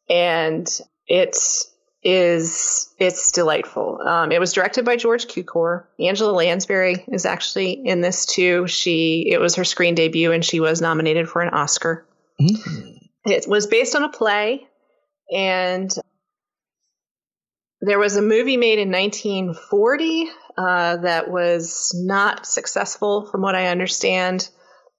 and 0.09 0.69
it's 1.07 1.69
it's 2.03 3.31
delightful. 3.33 4.01
Um, 4.07 4.33
it 4.33 4.41
was 4.41 4.53
directed 4.53 4.85
by 4.85 4.97
George 4.97 5.27
Cukor. 5.27 5.85
Angela 5.99 6.33
Lansbury 6.33 7.05
is 7.09 7.27
actually 7.27 7.73
in 7.73 8.01
this 8.01 8.27
too. 8.27 8.67
She 8.67 9.29
it 9.31 9.39
was 9.39 9.57
her 9.57 9.65
screen 9.65 9.95
debut 9.95 10.33
and 10.33 10.45
she 10.45 10.61
was 10.61 10.81
nominated 10.81 11.29
for 11.29 11.43
an 11.43 11.53
Oscar. 11.53 12.07
Mm. 12.41 12.99
It 13.27 13.47
was 13.47 13.67
based 13.67 13.95
on 13.95 14.03
a 14.03 14.09
play, 14.09 14.67
and 15.31 15.95
there 17.83 17.99
was 17.99 18.17
a 18.17 18.23
movie 18.23 18.57
made 18.57 18.79
in 18.79 18.91
1940 18.91 20.31
uh, 20.57 20.97
that 20.99 21.31
was 21.31 21.93
not 21.95 22.47
successful, 22.47 23.27
from 23.31 23.43
what 23.43 23.55
I 23.55 23.67
understand. 23.67 24.49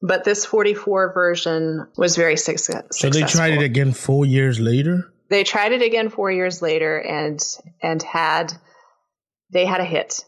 But 0.03 0.23
this 0.23 0.45
44 0.45 1.13
version 1.13 1.87
was 1.95 2.15
very 2.15 2.37
success- 2.37 2.85
So 2.91 3.09
successful. 3.11 3.21
they 3.21 3.31
tried 3.31 3.53
it 3.61 3.65
again 3.65 3.91
four 3.91 4.25
years 4.25 4.59
later. 4.59 5.10
They 5.31 5.45
tried 5.45 5.71
it 5.71 5.81
again 5.81 6.09
four 6.09 6.29
years 6.29 6.61
later, 6.61 6.97
and 6.99 7.39
and 7.81 8.03
had 8.03 8.51
they 9.51 9.65
had 9.65 9.79
a 9.79 9.85
hit. 9.85 10.25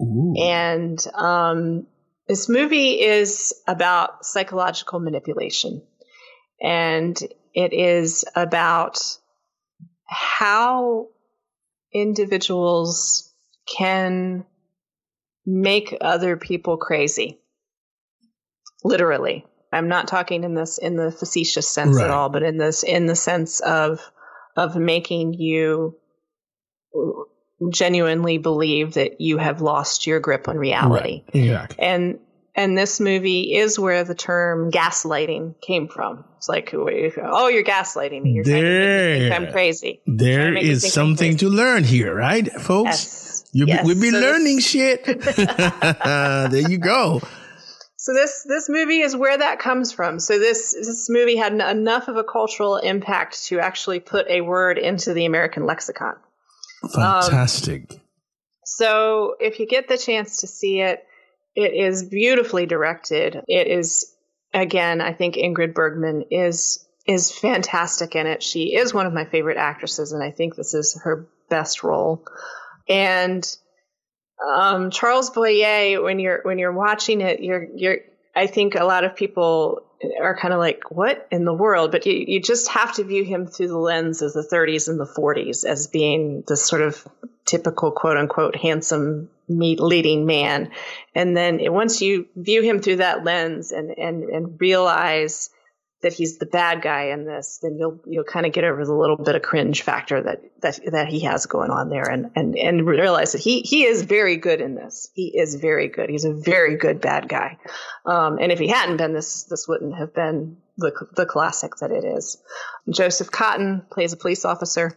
Ooh. 0.00 0.34
And 0.38 0.98
um, 1.14 1.86
this 2.28 2.48
movie 2.48 3.00
is 3.00 3.54
about 3.66 4.24
psychological 4.26 5.00
manipulation. 5.00 5.82
And 6.60 7.18
it 7.54 7.72
is 7.72 8.24
about 8.36 9.00
how 10.06 11.08
individuals 11.92 13.32
can 13.66 14.44
make 15.46 15.96
other 16.00 16.36
people 16.36 16.76
crazy. 16.76 17.40
Literally. 18.84 19.46
I'm 19.72 19.88
not 19.88 20.08
talking 20.08 20.44
in 20.44 20.54
this 20.54 20.76
in 20.78 20.96
the 20.96 21.10
facetious 21.10 21.68
sense 21.68 21.96
Right. 21.96 22.04
at 22.04 22.10
all, 22.10 22.28
but 22.28 22.42
in 22.42 22.58
this 22.58 22.82
in 22.82 23.06
the 23.06 23.16
sense 23.16 23.60
of 23.60 24.00
of 24.56 24.76
making 24.76 25.34
you 25.34 25.98
genuinely 27.70 28.38
believe 28.38 28.94
that 28.94 29.20
you 29.20 29.38
have 29.38 29.60
lost 29.60 30.06
your 30.06 30.20
grip 30.20 30.48
on 30.48 30.56
reality. 30.56 31.22
Right. 31.34 31.34
Exactly. 31.34 31.84
And 31.84 32.18
and 32.54 32.76
this 32.76 33.00
movie 33.00 33.54
is 33.54 33.78
where 33.78 34.04
the 34.04 34.14
term 34.14 34.70
gaslighting 34.70 35.54
came 35.62 35.88
from. 35.88 36.24
It's 36.36 36.50
like, 36.50 36.74
oh, 36.74 37.48
you're 37.48 37.64
gaslighting 37.64 38.22
me. 38.22 38.32
You're 38.32 38.44
make 38.44 38.62
me 39.22 39.32
I'm 39.32 39.52
crazy. 39.52 40.02
There 40.06 40.38
Trying 40.40 40.46
to 40.48 40.54
make 40.54 40.64
me 40.64 40.70
is 40.70 40.92
something 40.92 41.36
to 41.38 41.48
learn 41.48 41.84
here, 41.84 42.14
right, 42.14 42.46
folks? 42.52 42.90
Yes. 42.90 43.44
You 43.52 43.66
Yes. 43.66 43.86
we 43.86 43.94
be 43.94 44.10
So 44.10 44.18
learning 44.18 44.58
shit. 44.70 45.04
there 45.04 46.70
you 46.70 46.78
go. 46.78 47.22
So 48.02 48.12
this 48.14 48.42
this 48.42 48.68
movie 48.68 49.00
is 49.00 49.14
where 49.14 49.38
that 49.38 49.60
comes 49.60 49.92
from. 49.92 50.18
So 50.18 50.36
this 50.40 50.72
this 50.74 51.08
movie 51.08 51.36
had 51.36 51.52
enough 51.52 52.08
of 52.08 52.16
a 52.16 52.24
cultural 52.24 52.78
impact 52.78 53.44
to 53.44 53.60
actually 53.60 54.00
put 54.00 54.26
a 54.28 54.40
word 54.40 54.76
into 54.76 55.14
the 55.14 55.24
American 55.24 55.66
lexicon. 55.66 56.16
Fantastic. 56.92 57.92
Um, 57.92 58.00
so 58.64 59.36
if 59.38 59.60
you 59.60 59.68
get 59.68 59.86
the 59.86 59.96
chance 59.96 60.38
to 60.38 60.48
see 60.48 60.80
it, 60.80 61.04
it 61.54 61.74
is 61.74 62.02
beautifully 62.02 62.66
directed. 62.66 63.40
It 63.46 63.68
is 63.68 64.12
again, 64.52 65.00
I 65.00 65.12
think 65.12 65.36
Ingrid 65.36 65.72
Bergman 65.72 66.24
is 66.32 66.84
is 67.06 67.30
fantastic 67.30 68.16
in 68.16 68.26
it. 68.26 68.42
She 68.42 68.74
is 68.74 68.92
one 68.92 69.06
of 69.06 69.12
my 69.12 69.26
favorite 69.26 69.58
actresses, 69.58 70.10
and 70.10 70.24
I 70.24 70.32
think 70.32 70.56
this 70.56 70.74
is 70.74 71.00
her 71.04 71.28
best 71.48 71.84
role. 71.84 72.24
And 72.88 73.46
um, 74.46 74.90
Charles 74.90 75.30
Boyer, 75.30 76.02
when 76.02 76.18
you're 76.18 76.40
when 76.42 76.58
you're 76.58 76.72
watching 76.72 77.20
it, 77.20 77.40
you're 77.40 77.66
you're. 77.74 77.98
I 78.34 78.46
think 78.46 78.74
a 78.74 78.84
lot 78.84 79.04
of 79.04 79.14
people 79.14 79.82
are 80.20 80.36
kind 80.36 80.54
of 80.54 80.60
like, 80.60 80.90
"What 80.90 81.28
in 81.30 81.44
the 81.44 81.52
world?" 81.52 81.92
But 81.92 82.06
you 82.06 82.12
you 82.14 82.40
just 82.40 82.68
have 82.70 82.94
to 82.94 83.04
view 83.04 83.24
him 83.24 83.46
through 83.46 83.68
the 83.68 83.78
lens 83.78 84.22
of 84.22 84.32
the 84.32 84.42
30s 84.42 84.88
and 84.88 84.98
the 84.98 85.06
40s 85.06 85.64
as 85.64 85.86
being 85.86 86.44
this 86.46 86.64
sort 86.64 86.82
of 86.82 87.06
typical 87.44 87.90
quote 87.90 88.16
unquote 88.16 88.56
handsome 88.56 89.28
leading 89.48 90.24
man, 90.26 90.70
and 91.14 91.36
then 91.36 91.60
once 91.72 92.00
you 92.00 92.26
view 92.36 92.62
him 92.62 92.80
through 92.80 92.96
that 92.96 93.24
lens 93.24 93.72
and 93.72 93.90
and 93.98 94.24
and 94.24 94.60
realize 94.60 95.50
that 96.02 96.12
he's 96.12 96.38
the 96.38 96.46
bad 96.46 96.82
guy 96.82 97.04
in 97.06 97.24
this, 97.24 97.58
then 97.62 97.76
you'll 97.78 98.00
you'll 98.06 98.24
kind 98.24 98.44
of 98.44 98.52
get 98.52 98.64
over 98.64 98.84
the 98.84 98.92
little 98.92 99.16
bit 99.16 99.36
of 99.36 99.42
cringe 99.42 99.82
factor 99.82 100.20
that 100.22 100.42
that 100.60 100.80
that 100.90 101.08
he 101.08 101.20
has 101.20 101.46
going 101.46 101.70
on 101.70 101.88
there, 101.88 102.08
and 102.08 102.30
and 102.34 102.56
and 102.56 102.84
realize 102.86 103.32
that 103.32 103.40
he 103.40 103.60
he 103.60 103.84
is 103.84 104.02
very 104.02 104.36
good 104.36 104.60
in 104.60 104.74
this. 104.74 105.10
He 105.14 105.28
is 105.28 105.54
very 105.54 105.88
good. 105.88 106.10
He's 106.10 106.24
a 106.24 106.32
very 106.32 106.76
good 106.76 107.00
bad 107.00 107.28
guy. 107.28 107.58
Um, 108.04 108.38
and 108.38 108.50
if 108.50 108.58
he 108.58 108.66
hadn't 108.66 108.96
been, 108.96 109.12
this 109.12 109.44
this 109.44 109.68
wouldn't 109.68 109.96
have 109.96 110.12
been 110.12 110.56
the 110.76 110.92
the 111.14 111.26
classic 111.26 111.76
that 111.76 111.92
it 111.92 112.04
is. 112.04 112.42
Joseph 112.90 113.30
Cotten 113.30 113.88
plays 113.90 114.12
a 114.12 114.16
police 114.16 114.44
officer. 114.44 114.96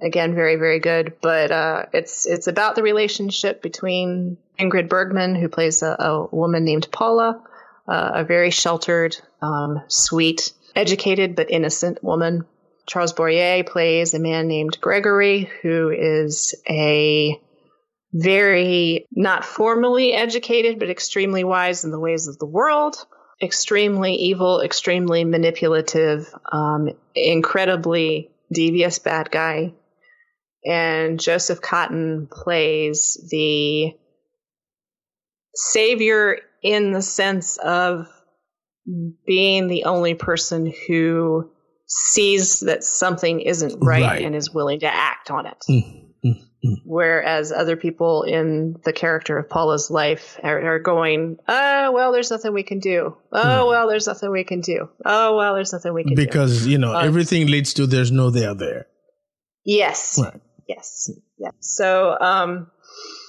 Again, 0.00 0.34
very 0.34 0.56
very 0.56 0.80
good. 0.80 1.16
But 1.20 1.50
uh, 1.50 1.86
it's 1.92 2.26
it's 2.26 2.46
about 2.46 2.76
the 2.76 2.82
relationship 2.82 3.60
between 3.60 4.38
Ingrid 4.58 4.88
Bergman, 4.88 5.34
who 5.34 5.50
plays 5.50 5.82
a, 5.82 5.96
a 5.98 6.34
woman 6.34 6.64
named 6.64 6.88
Paula 6.90 7.42
uh, 7.88 8.10
a 8.14 8.24
very 8.24 8.50
sheltered, 8.50 9.16
um, 9.42 9.82
sweet, 9.88 10.52
educated 10.74 11.36
but 11.36 11.50
innocent 11.50 12.02
woman. 12.02 12.44
Charles 12.86 13.12
Boyer 13.12 13.64
plays 13.64 14.14
a 14.14 14.18
man 14.18 14.46
named 14.46 14.78
Gregory, 14.80 15.50
who 15.62 15.90
is 15.90 16.54
a 16.68 17.40
very 18.12 19.06
not 19.10 19.44
formally 19.44 20.12
educated 20.12 20.78
but 20.78 20.88
extremely 20.88 21.44
wise 21.44 21.84
in 21.84 21.90
the 21.90 21.98
ways 21.98 22.28
of 22.28 22.38
the 22.38 22.46
world, 22.46 23.04
extremely 23.42 24.14
evil, 24.14 24.60
extremely 24.62 25.24
manipulative, 25.24 26.32
um, 26.50 26.88
incredibly 27.14 28.30
devious 28.52 28.98
bad 28.98 29.30
guy. 29.30 29.74
And 30.64 31.20
Joseph 31.20 31.60
Cotten 31.60 32.28
plays 32.30 33.18
the 33.30 33.92
savior 35.54 36.38
in 36.66 36.92
the 36.92 37.02
sense 37.02 37.56
of 37.58 38.08
being 39.26 39.68
the 39.68 39.84
only 39.84 40.14
person 40.14 40.72
who 40.86 41.50
sees 41.86 42.60
that 42.60 42.82
something 42.84 43.40
isn't 43.40 43.78
right, 43.80 44.02
Right. 44.02 44.22
and 44.24 44.34
is 44.34 44.52
willing 44.52 44.80
to 44.80 44.86
act 44.92 45.30
on 45.30 45.46
it. 45.46 45.64
Mm, 45.70 45.82
mm, 46.24 46.32
mm. 46.64 46.74
Whereas 46.84 47.52
other 47.52 47.76
people 47.76 48.22
in 48.24 48.74
the 48.84 48.92
character 48.92 49.38
of 49.38 49.48
Paula's 49.48 49.90
life 49.90 50.38
are, 50.42 50.60
are 50.74 50.78
going, 50.80 51.36
oh, 51.46 51.92
well, 51.92 52.10
there's 52.12 52.30
nothing 52.30 52.52
we 52.52 52.64
can 52.64 52.80
do. 52.80 53.16
Oh, 53.32 53.68
well, 53.68 53.86
there's 53.88 54.06
nothing 54.08 54.30
we 54.32 54.44
can 54.44 54.60
do. 54.62 54.88
Oh, 55.04 55.36
well, 55.36 55.54
there's 55.54 55.72
nothing 55.72 55.94
we 55.94 56.02
can 56.04 56.14
do. 56.14 56.24
Because 56.24 56.66
you 56.66 56.78
know 56.78 56.94
Uh, 56.94 57.02
everything 57.02 57.46
leads 57.46 57.72
to 57.74 57.86
there's 57.86 58.10
no 58.10 58.30
there 58.30 58.54
there. 58.54 58.86
Yes. 59.64 60.18
Right. 60.22 60.40
Yes. 60.68 61.10
Yeah. 61.38 61.50
So, 61.60 62.16
um, 62.20 62.70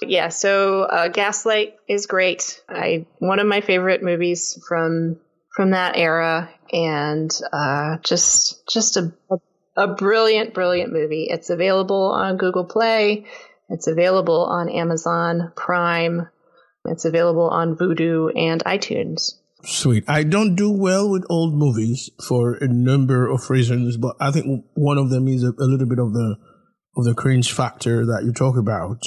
yeah. 0.02 0.28
So, 0.28 0.82
uh, 0.82 1.08
Gaslight 1.08 1.76
is 1.88 2.06
great. 2.06 2.62
I 2.68 3.06
one 3.18 3.38
of 3.38 3.46
my 3.46 3.60
favorite 3.60 4.02
movies 4.02 4.62
from 4.68 5.18
from 5.54 5.70
that 5.70 5.96
era, 5.96 6.50
and 6.72 7.30
uh, 7.52 7.98
just 8.04 8.68
just 8.68 8.96
a 8.96 9.12
a 9.78 9.86
brilliant, 9.86 10.54
brilliant 10.54 10.92
movie. 10.92 11.28
It's 11.30 11.50
available 11.50 12.10
on 12.12 12.36
Google 12.36 12.64
Play. 12.64 13.26
It's 13.68 13.86
available 13.86 14.44
on 14.44 14.68
Amazon 14.68 15.52
Prime. 15.54 16.28
It's 16.86 17.04
available 17.04 17.48
on 17.48 17.76
Vudu 17.76 18.32
and 18.36 18.64
iTunes. 18.64 19.34
Sweet. 19.64 20.04
I 20.08 20.24
don't 20.24 20.54
do 20.54 20.70
well 20.70 21.08
with 21.10 21.24
old 21.28 21.54
movies 21.54 22.10
for 22.26 22.54
a 22.54 22.68
number 22.68 23.28
of 23.28 23.50
reasons, 23.50 23.96
but 23.96 24.16
I 24.20 24.30
think 24.30 24.64
one 24.74 24.98
of 24.98 25.10
them 25.10 25.28
is 25.28 25.44
a, 25.44 25.50
a 25.50 25.66
little 25.66 25.88
bit 25.88 25.98
of 25.98 26.12
the 26.12 26.36
of 26.96 27.04
the 27.04 27.14
cringe 27.14 27.52
factor 27.52 28.04
that 28.06 28.24
you 28.24 28.32
talk 28.32 28.56
about. 28.56 29.02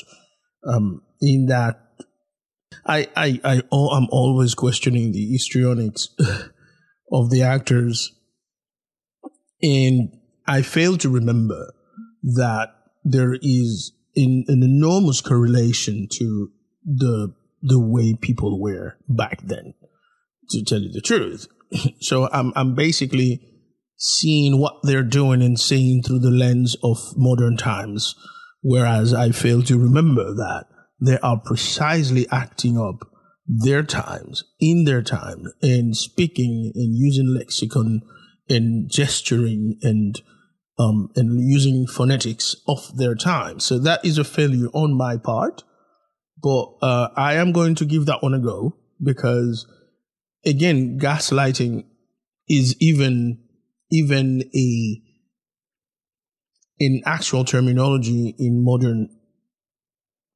Um, 0.68 1.02
in 1.20 1.48
that, 1.48 1.80
I 2.86 3.08
I 3.16 3.40
I 3.44 3.62
I'm 3.72 4.08
always 4.12 4.56
questioning 4.56 5.12
the 5.12 5.32
histrionics 5.32 6.10
of 7.12 7.30
the 7.30 7.44
actors, 7.44 8.12
and 9.62 10.10
I 10.48 10.62
fail 10.62 10.98
to 10.98 11.10
remember 11.10 11.74
that 12.24 12.70
there 13.04 13.36
is 13.42 13.94
in, 14.16 14.46
an 14.48 14.64
enormous 14.64 15.22
correlation 15.22 16.08
to 16.12 16.52
the 16.84 17.34
the 17.62 17.80
way 17.80 18.16
people 18.20 18.60
were 18.60 18.98
back 19.08 19.42
then 19.44 19.74
to 20.50 20.64
tell 20.64 20.82
you 20.82 20.92
the 20.92 21.02
truth. 21.02 21.48
So 22.02 22.28
I'm 22.34 22.52
I'm 22.56 22.76
basically 22.76 23.40
seeing 23.96 24.60
what 24.60 24.80
they're 24.84 25.04
doing 25.04 25.42
and 25.42 25.58
seeing 25.58 26.04
through 26.04 26.20
the 26.20 26.32
lens 26.32 26.76
of 26.84 26.98
modern 27.16 27.56
times. 27.56 28.16
Whereas 28.62 29.14
I 29.14 29.32
fail 29.32 29.64
to 29.64 29.80
remember 29.80 30.34
that 30.34 30.66
they 31.00 31.18
are 31.20 31.40
precisely 31.40 32.28
acting 32.32 32.78
up 32.78 33.08
their 33.48 33.84
times, 33.84 34.44
in 34.60 34.86
their 34.86 35.02
time, 35.02 35.48
and 35.62 35.98
speaking 35.98 36.72
and 36.76 36.96
using 36.96 37.34
lexicon 37.34 38.02
and 38.48 38.90
gesturing 38.90 39.78
and 39.82 40.22
um, 40.78 41.10
and 41.16 41.40
using 41.40 41.86
phonetics 41.88 42.56
of 42.68 42.98
their 42.98 43.16
time. 43.16 43.60
So 43.60 43.78
that 43.80 44.04
is 44.06 44.18
a 44.18 44.24
failure 44.24 44.68
on 44.74 44.94
my 44.96 45.18
part, 45.18 45.64
but 46.42 46.74
uh, 46.82 47.10
I 47.16 47.36
am 47.36 47.52
going 47.52 47.76
to 47.76 47.86
give 47.86 48.06
that 48.06 48.24
one 48.24 48.34
a 48.34 48.40
go 48.40 48.76
because, 49.02 49.68
again, 50.46 51.00
gaslighting 51.00 51.86
is 52.48 52.76
even 52.80 53.40
even 53.90 54.44
a 54.56 55.02
in 56.82 57.02
actual 57.06 57.46
terminology 57.46 58.36
in 58.40 58.64
modern 58.64 59.08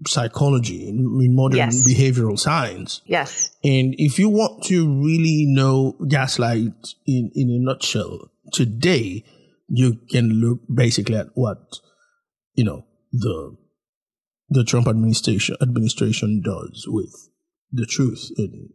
psychology 0.05 0.87
in, 0.87 1.35
modern 1.35 1.57
yes. 1.57 1.87
behavioral 1.87 2.37
science. 2.37 3.01
Yes. 3.05 3.49
And 3.63 3.95
if 3.97 4.19
you 4.19 4.29
want 4.29 4.63
to 4.65 5.01
really 5.03 5.45
know 5.47 5.97
gaslight 6.07 6.73
in, 7.07 7.31
in 7.33 7.49
a 7.49 7.59
nutshell 7.59 8.29
today, 8.53 9.23
you 9.67 9.99
can 10.11 10.29
look 10.29 10.59
basically 10.71 11.15
at 11.15 11.27
what, 11.33 11.57
you 12.53 12.63
know, 12.63 12.85
the 13.11 13.57
the 14.49 14.63
Trump 14.63 14.87
administration 14.87 15.55
administration 15.59 16.43
does 16.45 16.85
with 16.87 17.29
the 17.71 17.87
truth 17.87 18.29
and, 18.37 18.69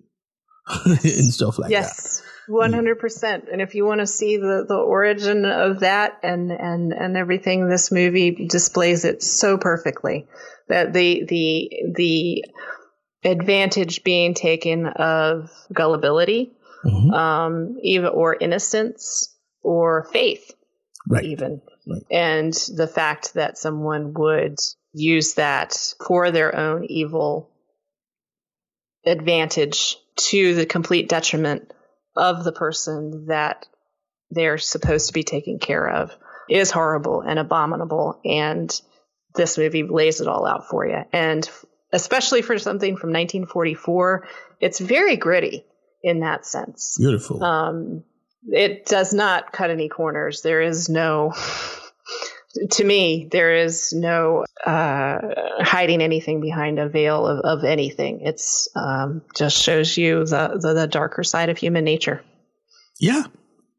and 1.05 1.33
stuff 1.33 1.61
like 1.61 1.71
yes. 1.71 2.18
that. 2.18 2.30
Mm. 2.49 2.99
100%. 2.99 3.53
And 3.53 3.61
if 3.61 3.74
you 3.74 3.84
want 3.84 4.01
to 4.01 4.07
see 4.07 4.36
the, 4.36 4.64
the 4.66 4.76
origin 4.76 5.45
of 5.45 5.80
that 5.80 6.18
and, 6.22 6.51
and, 6.51 6.93
and 6.93 7.16
everything, 7.16 7.68
this 7.68 7.91
movie 7.91 8.47
displays 8.47 9.05
it 9.05 9.22
so 9.22 9.59
perfectly 9.59 10.26
that 10.68 10.93
the, 10.93 11.24
the, 11.26 11.70
the 11.95 12.45
advantage 13.24 14.03
being 14.05 14.34
taken 14.34 14.86
of 14.86 15.51
gullibility, 15.72 16.53
mm-hmm. 16.84 17.11
um, 17.11 17.76
even, 17.82 18.09
or 18.09 18.34
innocence 18.34 19.34
or 19.62 20.05
faith, 20.12 20.53
right. 21.09 21.24
even. 21.24 21.61
Right. 21.86 22.03
And 22.11 22.53
the 22.53 22.86
fact 22.86 23.34
that 23.34 23.59
someone 23.59 24.14
would 24.14 24.59
use 24.93 25.34
that 25.34 25.95
for 26.07 26.30
their 26.30 26.57
own 26.57 26.84
evil 26.84 27.51
advantage 29.05 29.97
to 30.16 30.55
the 30.55 30.66
complete 30.66 31.09
detriment 31.09 31.72
of 32.16 32.44
the 32.44 32.52
person 32.52 33.26
that 33.26 33.66
they're 34.30 34.58
supposed 34.58 35.08
to 35.08 35.12
be 35.12 35.22
taking 35.22 35.58
care 35.58 35.88
of 35.88 36.14
is 36.48 36.70
horrible 36.70 37.20
and 37.20 37.38
abominable 37.38 38.20
and 38.24 38.80
this 39.34 39.56
movie 39.56 39.82
lays 39.84 40.20
it 40.20 40.26
all 40.28 40.46
out 40.46 40.68
for 40.68 40.86
you 40.86 41.02
and 41.12 41.48
especially 41.92 42.42
for 42.42 42.58
something 42.58 42.96
from 42.96 43.11
1944 43.11 44.26
it's 44.61 44.78
very 44.80 45.16
gritty 45.16 45.64
in 46.02 46.20
that 46.20 46.44
sense 46.46 46.96
Beautiful. 46.98 47.42
um, 47.44 48.04
it 48.48 48.86
does 48.86 49.12
not 49.12 49.52
cut 49.52 49.70
any 49.70 49.88
corners. 49.90 50.40
There 50.40 50.62
is 50.62 50.88
no, 50.88 51.34
to 52.72 52.84
me, 52.84 53.28
there 53.30 53.55
is 53.55 53.92
no 53.92 54.44
uh, 54.66 55.18
hiding 55.61 56.03
anything 56.03 56.40
behind 56.40 56.78
a 56.78 56.88
veil 56.88 57.26
of, 57.26 57.59
of 57.59 57.64
anything. 57.64 58.20
It's 58.22 58.68
um, 58.74 59.22
just 59.36 59.62
shows 59.62 59.96
you 59.96 60.24
the, 60.24 60.59
the 60.61 60.74
the 60.74 60.86
darker 60.86 61.22
side 61.22 61.48
of 61.48 61.59
human 61.59 61.84
nature. 61.84 62.22
Yeah, 62.98 63.24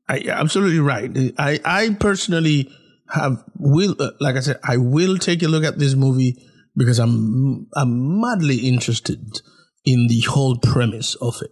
I, 0.08 0.26
absolutely 0.30 0.80
right. 0.80 1.12
I, 1.38 1.60
I 1.64 1.98
personally 2.00 2.70
have 3.10 3.44
will 3.58 3.96
uh, 4.00 4.12
like 4.20 4.36
I 4.36 4.40
said, 4.40 4.60
I 4.64 4.78
will 4.78 5.18
take 5.18 5.44
a 5.44 5.48
look 5.48 5.64
at 5.64 5.78
this 5.78 5.96
movie 5.96 6.38
because 6.76 7.00
I'm 7.00 7.68
I'm 7.76 8.22
madly 8.22 8.68
interested 8.68 9.42
in 9.84 10.08
the 10.08 10.22
whole 10.22 10.58
premise 10.58 11.16
of 11.16 11.42
it. 11.42 11.52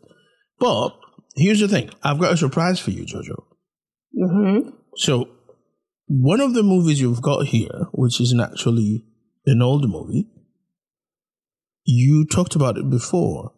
But 0.57 0.91
here's 1.36 1.59
the 1.59 1.67
thing: 1.67 1.89
I've 2.01 2.20
got 2.20 2.34
a 2.34 2.38
surprise 2.38 2.80
for 2.80 2.91
you, 2.91 3.05
Jojo. 3.05 3.43
Mm-hmm. 4.17 4.70
So 4.95 5.30
one 6.10 6.41
of 6.41 6.53
the 6.53 6.64
movies 6.64 6.99
you've 6.99 7.22
got 7.22 7.45
here, 7.47 7.86
which 7.93 8.20
is 8.20 8.38
actually 8.38 9.05
an 9.45 9.62
old 9.62 9.88
movie, 9.89 10.28
you 11.86 12.26
talked 12.26 12.55
about 12.55 12.78
it 12.78 12.89
before, 12.89 13.53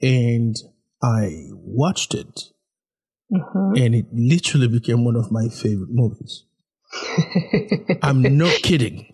and 0.00 0.56
I 1.02 1.48
watched 1.52 2.14
it 2.14 2.40
Mm-hmm. 3.32 3.82
and 3.82 3.92
it 3.96 4.06
literally 4.12 4.68
became 4.68 5.04
one 5.04 5.16
of 5.16 5.32
my 5.32 5.48
favorite 5.48 5.88
movies. 5.90 6.44
I'm 8.00 8.22
not 8.38 8.52
kidding. 8.62 9.12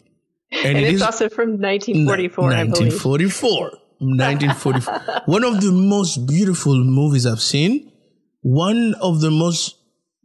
and 0.50 0.76
it 0.76 0.82
it's 0.84 0.96
is- 0.96 1.02
also 1.02 1.30
from 1.30 1.52
1944, 1.58 2.44
I 2.52 2.64
1944. 2.64 3.70
1944. 4.00 5.22
one 5.24 5.44
of 5.44 5.62
the 5.62 5.72
most 5.72 6.26
beautiful 6.26 6.74
movies 6.84 7.24
I've 7.24 7.40
seen. 7.40 7.90
One 8.42 8.94
of 9.00 9.22
the 9.22 9.30
most 9.30 9.78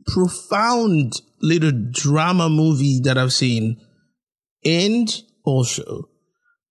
profound 0.07 1.13
little 1.41 1.71
drama 1.91 2.49
movie 2.49 2.99
that 3.03 3.17
I've 3.17 3.33
seen. 3.33 3.81
And 4.65 5.09
also, 5.43 6.09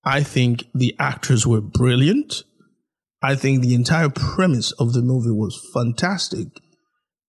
I 0.04 0.22
think 0.22 0.64
the 0.74 0.94
actors 0.98 1.46
were 1.46 1.60
brilliant. 1.60 2.44
I 3.22 3.34
think 3.34 3.62
the 3.62 3.74
entire 3.74 4.10
premise 4.10 4.72
of 4.72 4.92
the 4.92 5.02
movie 5.02 5.30
was 5.30 5.60
fantastic. 5.72 6.48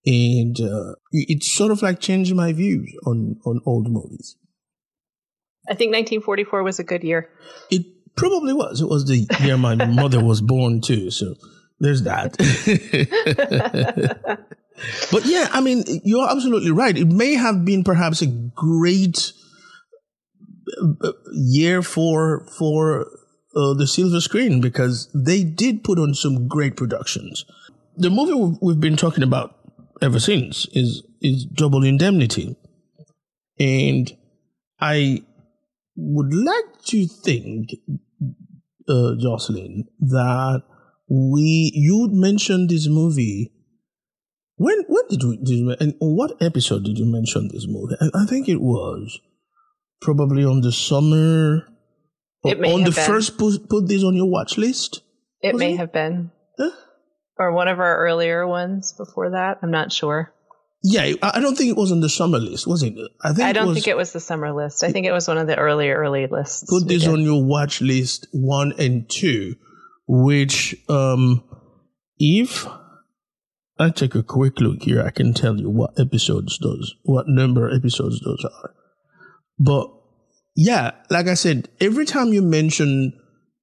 And 0.05 0.59
uh, 0.59 0.95
it 1.11 1.43
sort 1.43 1.71
of 1.71 1.81
like 1.81 1.99
changed 1.99 2.35
my 2.35 2.53
views 2.53 2.93
on, 3.05 3.39
on 3.45 3.61
old 3.65 3.89
movies. 3.89 4.35
I 5.69 5.73
think 5.73 5.91
1944 5.91 6.63
was 6.63 6.79
a 6.79 6.83
good 6.83 7.03
year. 7.03 7.29
It 7.69 7.85
probably 8.15 8.53
was. 8.53 8.79
It 8.79 8.87
was 8.87 9.05
the 9.05 9.27
year 9.41 9.57
my 9.57 9.75
mother 9.75 10.23
was 10.23 10.39
born 10.39 10.81
too. 10.81 11.11
So 11.11 11.35
there's 11.79 12.03
that. 12.03 12.37
but 15.11 15.25
yeah, 15.25 15.47
I 15.51 15.61
mean, 15.61 15.83
you're 16.03 16.29
absolutely 16.29 16.71
right. 16.71 16.97
It 16.97 17.07
may 17.07 17.33
have 17.35 17.65
been 17.65 17.83
perhaps 17.83 18.21
a 18.21 18.27
great 18.27 19.33
uh, 21.01 21.11
year 21.33 21.81
for 21.81 22.45
for 22.57 23.07
uh, 23.55 23.73
the 23.73 23.87
silver 23.87 24.19
screen 24.21 24.61
because 24.61 25.09
they 25.13 25.43
did 25.43 25.83
put 25.83 25.99
on 25.99 26.13
some 26.13 26.47
great 26.47 26.75
productions. 26.75 27.45
The 27.95 28.09
movie 28.09 28.33
we've- 28.33 28.57
we've 28.61 28.79
been 28.79 28.97
talking 28.97 29.23
about 29.23 29.55
ever 30.01 30.19
since 30.19 30.65
is 30.73 31.03
is 31.21 31.45
Double 31.45 31.83
Indemnity, 31.83 32.55
and 33.59 34.15
I 34.79 35.23
would 35.95 36.33
like 36.33 36.83
to 36.87 37.07
think, 37.07 37.71
uh, 38.87 39.15
Jocelyn, 39.19 39.85
that 39.99 40.63
we 41.09 41.71
you 41.73 42.09
mentioned 42.11 42.69
this 42.69 42.87
movie. 42.87 43.51
When 44.57 44.83
when 44.87 45.07
did 45.07 45.23
we 45.23 45.37
did 45.37 45.49
you, 45.49 45.75
and 45.79 45.93
on 46.01 46.15
what 46.15 46.41
episode 46.41 46.83
did 46.83 46.97
you 46.97 47.05
mention 47.05 47.49
this 47.51 47.65
movie? 47.67 47.95
I, 48.01 48.23
I 48.23 48.25
think 48.25 48.49
it 48.49 48.59
was 48.59 49.19
probably 50.01 50.43
on 50.43 50.61
the 50.61 50.71
summer. 50.71 51.67
It 52.43 52.59
may 52.59 52.73
on 52.73 52.83
the 52.83 52.91
been. 52.91 53.05
first 53.05 53.37
put, 53.37 53.69
put 53.69 53.87
this 53.87 54.03
on 54.03 54.15
your 54.15 54.29
watch 54.29 54.57
list. 54.57 55.01
It 55.41 55.55
may 55.55 55.73
it? 55.73 55.77
have 55.77 55.93
been. 55.93 56.31
Huh? 56.57 56.71
Or 57.37 57.53
one 57.53 57.67
of 57.67 57.79
our 57.79 57.97
earlier 57.99 58.47
ones 58.47 58.93
before 58.93 59.31
that. 59.31 59.59
I'm 59.61 59.71
not 59.71 59.91
sure. 59.91 60.33
Yeah, 60.83 61.13
I 61.21 61.39
don't 61.39 61.55
think 61.55 61.69
it 61.69 61.75
was 61.75 61.91
on 61.91 61.99
the 61.99 62.09
summer 62.09 62.37
list, 62.37 62.67
was 62.67 62.81
it? 62.83 62.93
I 63.23 63.33
think 63.33 63.47
I 63.47 63.51
don't 63.51 63.67
was, 63.67 63.75
think 63.75 63.87
it 63.87 63.97
was 63.97 64.13
the 64.13 64.19
summer 64.19 64.53
list. 64.53 64.83
I 64.83 64.91
think 64.91 65.05
it 65.05 65.11
was 65.11 65.27
one 65.27 65.37
of 65.37 65.47
the 65.47 65.57
early, 65.57 65.89
early 65.89 66.27
lists. 66.27 66.65
put 66.69 66.87
this 66.87 67.07
on 67.07 67.21
your 67.21 67.43
watch 67.43 67.81
list 67.81 68.27
one 68.31 68.73
and 68.79 69.09
two, 69.09 69.55
which 70.07 70.75
um 70.87 71.43
if 72.17 72.65
I 73.79 73.89
take 73.89 74.15
a 74.15 74.23
quick 74.23 74.59
look 74.59 74.83
here, 74.83 75.03
I 75.03 75.11
can 75.11 75.33
tell 75.33 75.59
you 75.59 75.69
what 75.69 75.99
episodes 75.99 76.57
those 76.59 76.95
what 77.03 77.27
number 77.27 77.69
episodes 77.73 78.19
those 78.21 78.43
are. 78.45 78.73
But 79.59 79.91
yeah, 80.55 80.91
like 81.09 81.27
I 81.27 81.35
said, 81.35 81.69
every 81.79 82.05
time 82.05 82.33
you 82.33 82.41
mention 82.41 83.13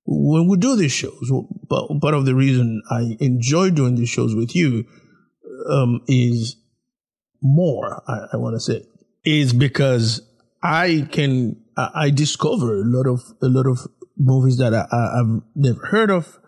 when 0.07 0.49
we 0.49 0.57
do 0.57 0.77
these 0.77 0.93
shows, 0.93 1.33
but 1.69 1.89
part 2.01 2.15
of 2.15 2.27
the 2.27 2.35
reason 2.35 2.83
I 2.91 3.17
enjoy 3.21 3.71
doing 3.71 3.97
these 3.97 4.11
shows 4.11 4.35
with 4.35 4.55
you 4.55 4.85
um, 5.69 6.03
is 6.07 6.57
more. 7.43 8.03
I, 8.07 8.27
I 8.35 8.37
want 8.37 8.55
to 8.55 8.61
say 8.61 8.85
is 9.25 9.53
because 9.53 10.23
I 10.63 11.09
can 11.11 11.57
I, 11.77 11.91
I 11.95 12.11
discover 12.11 12.77
a 12.77 12.85
lot 12.85 13.07
of 13.07 13.23
a 13.43 13.49
lot 13.49 13.67
of 13.67 13.87
movies 14.17 14.59
that 14.59 14.75
I, 14.75 14.87
I, 14.91 15.21
I've 15.21 15.43
never 15.55 15.87
heard 15.87 16.11
of. 16.11 16.39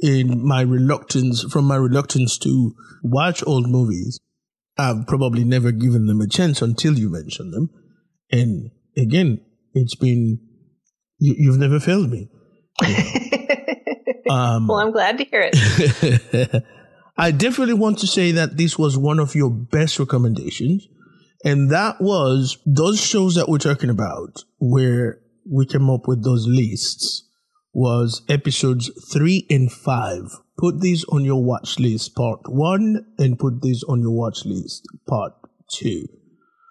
In 0.00 0.46
my 0.46 0.60
reluctance, 0.60 1.42
from 1.44 1.64
my 1.64 1.76
reluctance 1.76 2.38
to 2.40 2.74
watch 3.02 3.42
old 3.46 3.68
movies, 3.68 4.20
I've 4.76 5.06
probably 5.06 5.44
never 5.44 5.72
given 5.72 6.06
them 6.06 6.20
a 6.20 6.28
chance 6.28 6.60
until 6.60 6.98
you 6.98 7.10
mentioned 7.10 7.54
them. 7.54 7.70
And 8.30 8.70
again, 8.96 9.40
it's 9.72 9.94
been 9.94 10.38
you, 11.18 11.34
you've 11.38 11.58
never 11.58 11.80
failed 11.80 12.10
me. 12.10 12.28
Um, 14.28 14.66
well, 14.66 14.78
I'm 14.78 14.92
glad 14.92 15.18
to 15.18 15.24
hear 15.24 15.48
it. 15.52 16.64
I 17.16 17.30
definitely 17.30 17.74
want 17.74 17.98
to 18.00 18.06
say 18.06 18.32
that 18.32 18.56
this 18.56 18.78
was 18.78 18.98
one 18.98 19.18
of 19.18 19.34
your 19.34 19.50
best 19.50 19.98
recommendations. 19.98 20.86
And 21.44 21.70
that 21.70 22.00
was 22.00 22.58
those 22.66 23.00
shows 23.00 23.36
that 23.36 23.48
we're 23.48 23.58
talking 23.58 23.90
about 23.90 24.42
where 24.58 25.20
we 25.48 25.66
came 25.66 25.88
up 25.88 26.08
with 26.08 26.24
those 26.24 26.46
lists 26.46 27.25
was 27.76 28.22
episodes 28.26 28.90
three 29.12 29.46
and 29.50 29.70
five. 29.70 30.22
Put 30.56 30.80
these 30.80 31.04
on 31.10 31.26
your 31.26 31.44
watch 31.44 31.78
list 31.78 32.14
part 32.14 32.40
one 32.46 33.04
and 33.18 33.38
put 33.38 33.60
these 33.60 33.82
on 33.82 34.00
your 34.00 34.12
watch 34.12 34.46
list 34.46 34.86
part 35.06 35.34
two. 35.70 36.06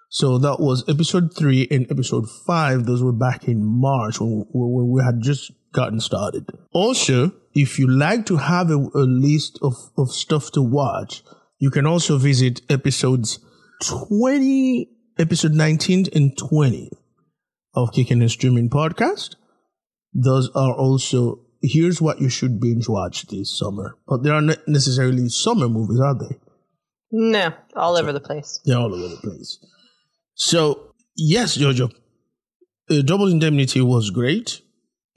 So 0.08 0.36
that 0.38 0.58
was 0.58 0.82
episode 0.88 1.32
three 1.32 1.68
and 1.70 1.88
episode 1.92 2.28
five. 2.44 2.86
Those 2.86 3.04
were 3.04 3.12
back 3.12 3.46
in 3.46 3.64
March 3.64 4.20
when, 4.20 4.46
when 4.52 4.90
we 4.90 5.00
had 5.00 5.22
just 5.22 5.52
gotten 5.72 6.00
started. 6.00 6.50
Also, 6.72 7.30
if 7.54 7.78
you 7.78 7.88
like 7.88 8.26
to 8.26 8.38
have 8.38 8.72
a, 8.72 8.74
a 8.76 9.06
list 9.06 9.60
of, 9.62 9.74
of 9.96 10.10
stuff 10.10 10.50
to 10.52 10.62
watch, 10.62 11.22
you 11.60 11.70
can 11.70 11.86
also 11.86 12.18
visit 12.18 12.62
episodes 12.68 13.38
20, 13.84 14.88
episode 15.20 15.52
19 15.52 16.06
and 16.12 16.36
20 16.36 16.90
of 17.74 17.92
Kicking 17.92 18.22
and 18.22 18.30
Streaming 18.30 18.68
podcast. 18.68 19.36
Those 20.18 20.48
are 20.54 20.72
also, 20.72 21.40
here's 21.60 22.00
what 22.00 22.20
you 22.20 22.30
should 22.30 22.58
binge 22.58 22.88
watch 22.88 23.26
this 23.26 23.58
summer. 23.58 23.98
But 24.08 24.22
they 24.22 24.30
are 24.30 24.40
not 24.40 24.66
necessarily 24.66 25.28
summer 25.28 25.68
movies, 25.68 26.00
are 26.00 26.18
they? 26.18 26.36
No, 27.12 27.52
all 27.74 27.96
over 27.96 28.12
the 28.12 28.20
place. 28.20 28.60
They're 28.64 28.78
all 28.78 28.94
over 28.94 29.08
the 29.08 29.20
place. 29.20 29.58
So, 30.34 30.94
yes, 31.16 31.58
Jojo, 31.58 31.92
uh, 32.90 33.02
Double 33.02 33.28
Indemnity 33.28 33.82
was 33.82 34.10
great. 34.10 34.62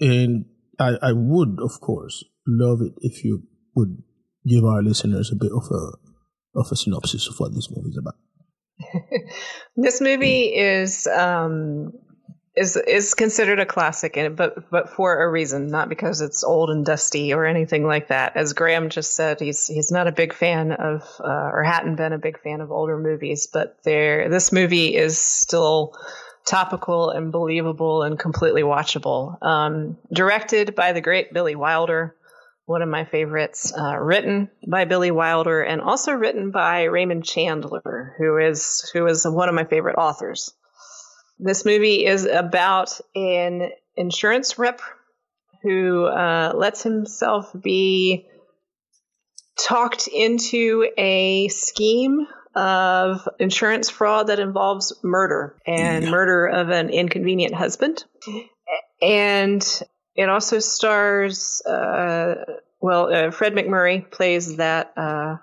And 0.02 0.46
I, 0.80 0.98
I 1.02 1.12
would, 1.14 1.60
of 1.62 1.80
course, 1.80 2.24
love 2.46 2.82
it 2.82 2.94
if 2.98 3.24
you 3.24 3.44
would 3.76 4.04
give 4.46 4.66
our 4.66 4.84
listeners 4.84 5.32
a 5.32 5.36
bit 5.36 5.52
of 5.52 5.64
a 5.72 6.60
of 6.60 6.68
a 6.72 6.76
synopsis 6.76 7.28
of 7.28 7.40
what 7.40 7.54
this 7.54 7.70
movie 7.70 7.90
is 7.90 7.98
about. 7.98 8.16
this 9.76 10.02
movie 10.02 10.46
is 10.46 11.08
um, 11.08 11.92
is 12.60 12.76
is 12.76 13.14
considered 13.14 13.60
a 13.60 13.66
classic, 13.66 14.18
and 14.18 14.36
but 14.36 14.70
but 14.70 14.90
for 14.90 15.24
a 15.24 15.32
reason, 15.32 15.68
not 15.68 15.88
because 15.88 16.20
it's 16.20 16.44
old 16.44 16.70
and 16.70 16.86
dusty 16.86 17.34
or 17.34 17.46
anything 17.46 17.86
like 17.86 18.10
that. 18.10 18.36
As 18.36 18.52
Graham 18.52 18.90
just 18.90 19.16
said, 19.16 19.40
he's 19.40 19.66
he's 19.66 19.92
not 19.92 20.08
a 20.08 20.12
big 20.12 20.34
fan 20.34 20.74
of 20.74 21.04
uh, 21.20 21.52
or 21.54 21.64
hadn't 21.64 21.96
been 21.96 22.12
a 22.12 22.18
big 22.18 22.42
fan 22.42 22.60
of 22.60 22.70
older 22.70 22.98
movies, 22.98 23.48
but 23.48 23.78
there 23.84 24.28
this 24.28 24.52
movie 24.52 24.94
is 24.94 25.18
still 25.18 25.94
topical 26.46 27.12
and 27.12 27.32
believable 27.32 28.04
and 28.04 28.20
completely 28.20 28.64
watchable. 28.64 29.42
Um, 29.42 29.98
directed 30.12 30.76
by 30.76 30.92
the 30.92 31.02
great 31.02 31.32
Billy 31.32 31.56
Wilder, 31.56 32.14
one 32.66 32.82
of 32.82 32.90
my 32.90 33.06
favorites. 33.06 33.72
Uh, 33.72 33.98
written 33.98 34.50
by 34.68 34.84
Billy 34.84 35.12
Wilder 35.12 35.62
and 35.62 35.80
also 35.80 36.12
written 36.12 36.52
by 36.52 36.84
Raymond 36.84 37.24
Chandler, 37.24 38.16
who 38.18 38.38
is 38.38 38.90
who 38.94 39.08
is 39.08 39.26
one 39.26 39.48
of 39.48 39.56
my 39.56 39.64
favorite 39.64 39.96
authors. 39.96 40.54
This 41.40 41.64
movie 41.64 42.06
is 42.06 42.26
about 42.26 43.00
an 43.16 43.72
insurance 43.96 44.58
rep 44.58 44.82
who 45.64 46.06
uh, 46.06 46.54
lets 46.56 46.84
himself 46.84 47.52
be 47.60 48.28
talked 49.58 50.08
into 50.08 50.90
a 50.98 51.48
scheme 51.50 52.28
of 52.56 53.28
insurance 53.40 53.90
fraud 53.90 54.28
that 54.28 54.40
involves 54.40 54.94
murder 55.04 55.56
and 55.66 56.06
yeah. 56.06 56.12
murder 56.12 56.46
of 56.48 56.70
an 56.70 56.90
inconvenient 56.90 57.54
husband. 57.54 58.04
And 59.02 59.66
it 60.16 60.30
also 60.30 60.60
stars, 60.60 61.62
uh, 61.66 62.36
well, 62.82 63.14
uh, 63.14 63.32
Fred 63.32 63.54
MacMurray 63.54 64.10
plays 64.12 64.58
that 64.58 64.94
uh, 64.98 65.38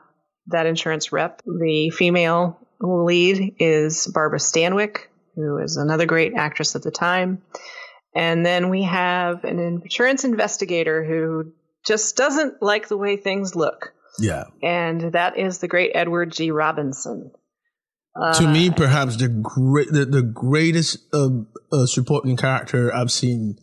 that 0.49 0.67
insurance 0.67 1.13
rep. 1.13 1.43
The 1.47 1.91
female 1.91 2.59
lead 2.81 3.55
is 3.59 4.07
Barbara 4.07 4.39
Stanwyck, 4.39 5.07
who 5.37 5.59
is 5.59 5.77
another 5.77 6.07
great 6.07 6.35
actress 6.35 6.75
at 6.75 6.83
the 6.83 6.91
time. 6.91 7.43
And 8.15 8.45
then 8.45 8.71
we 8.71 8.83
have 8.83 9.45
an 9.45 9.59
insurance 9.59 10.25
investigator 10.25 11.05
who 11.05 11.53
just 11.85 12.17
doesn't 12.17 12.63
like 12.63 12.89
the 12.89 12.97
way 12.97 13.17
things 13.17 13.55
look. 13.55 13.93
Yeah. 14.19 14.45
And 14.63 15.13
that 15.13 15.39
is 15.39 15.59
the 15.59 15.69
great 15.69 15.93
Edward 15.95 16.33
G. 16.33 16.51
Robinson. 16.51 17.31
Uh, 18.19 18.33
to 18.33 18.49
me, 18.49 18.71
perhaps 18.71 19.17
the 19.17 19.29
great, 19.29 19.93
the, 19.93 20.07
the 20.07 20.23
greatest 20.23 20.99
uh, 21.13 21.29
uh, 21.71 21.85
supporting 21.85 22.39
character 22.39 22.95
I've 22.95 23.13
seen 23.13 23.59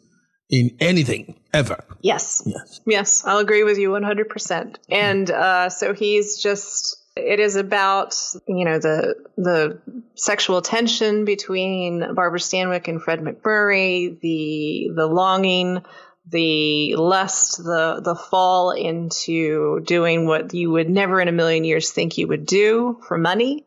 in 0.49 0.77
anything 0.79 1.39
ever. 1.51 1.83
Yes. 2.01 2.43
Yes. 2.45 2.81
Yes, 2.85 3.23
I'll 3.25 3.39
agree 3.39 3.63
with 3.63 3.79
you 3.79 3.89
100%. 3.89 4.75
And 4.91 5.31
uh, 5.31 5.69
so 5.69 5.95
he's 5.95 6.37
just 6.37 7.02
it 7.15 7.39
is 7.39 7.55
about 7.55 8.15
you 8.47 8.65
know 8.65 8.79
the 8.79 9.15
the 9.37 9.79
sexual 10.15 10.61
tension 10.61 11.25
between 11.25 12.13
Barbara 12.13 12.39
Stanwyck 12.39 12.87
and 12.87 13.01
Fred 13.01 13.21
MacMurray, 13.21 14.19
the 14.19 14.89
the 14.95 15.07
longing 15.07 15.83
the 16.29 16.95
lust, 16.95 17.57
the 17.57 18.01
the 18.03 18.15
fall 18.15 18.71
into 18.71 19.81
doing 19.81 20.25
what 20.25 20.53
you 20.53 20.71
would 20.71 20.89
never 20.89 21.19
in 21.19 21.27
a 21.27 21.33
million 21.33 21.63
years 21.63 21.91
think 21.91 22.17
you 22.17 22.27
would 22.27 22.45
do 22.45 22.99
for 23.07 23.17
money 23.17 23.65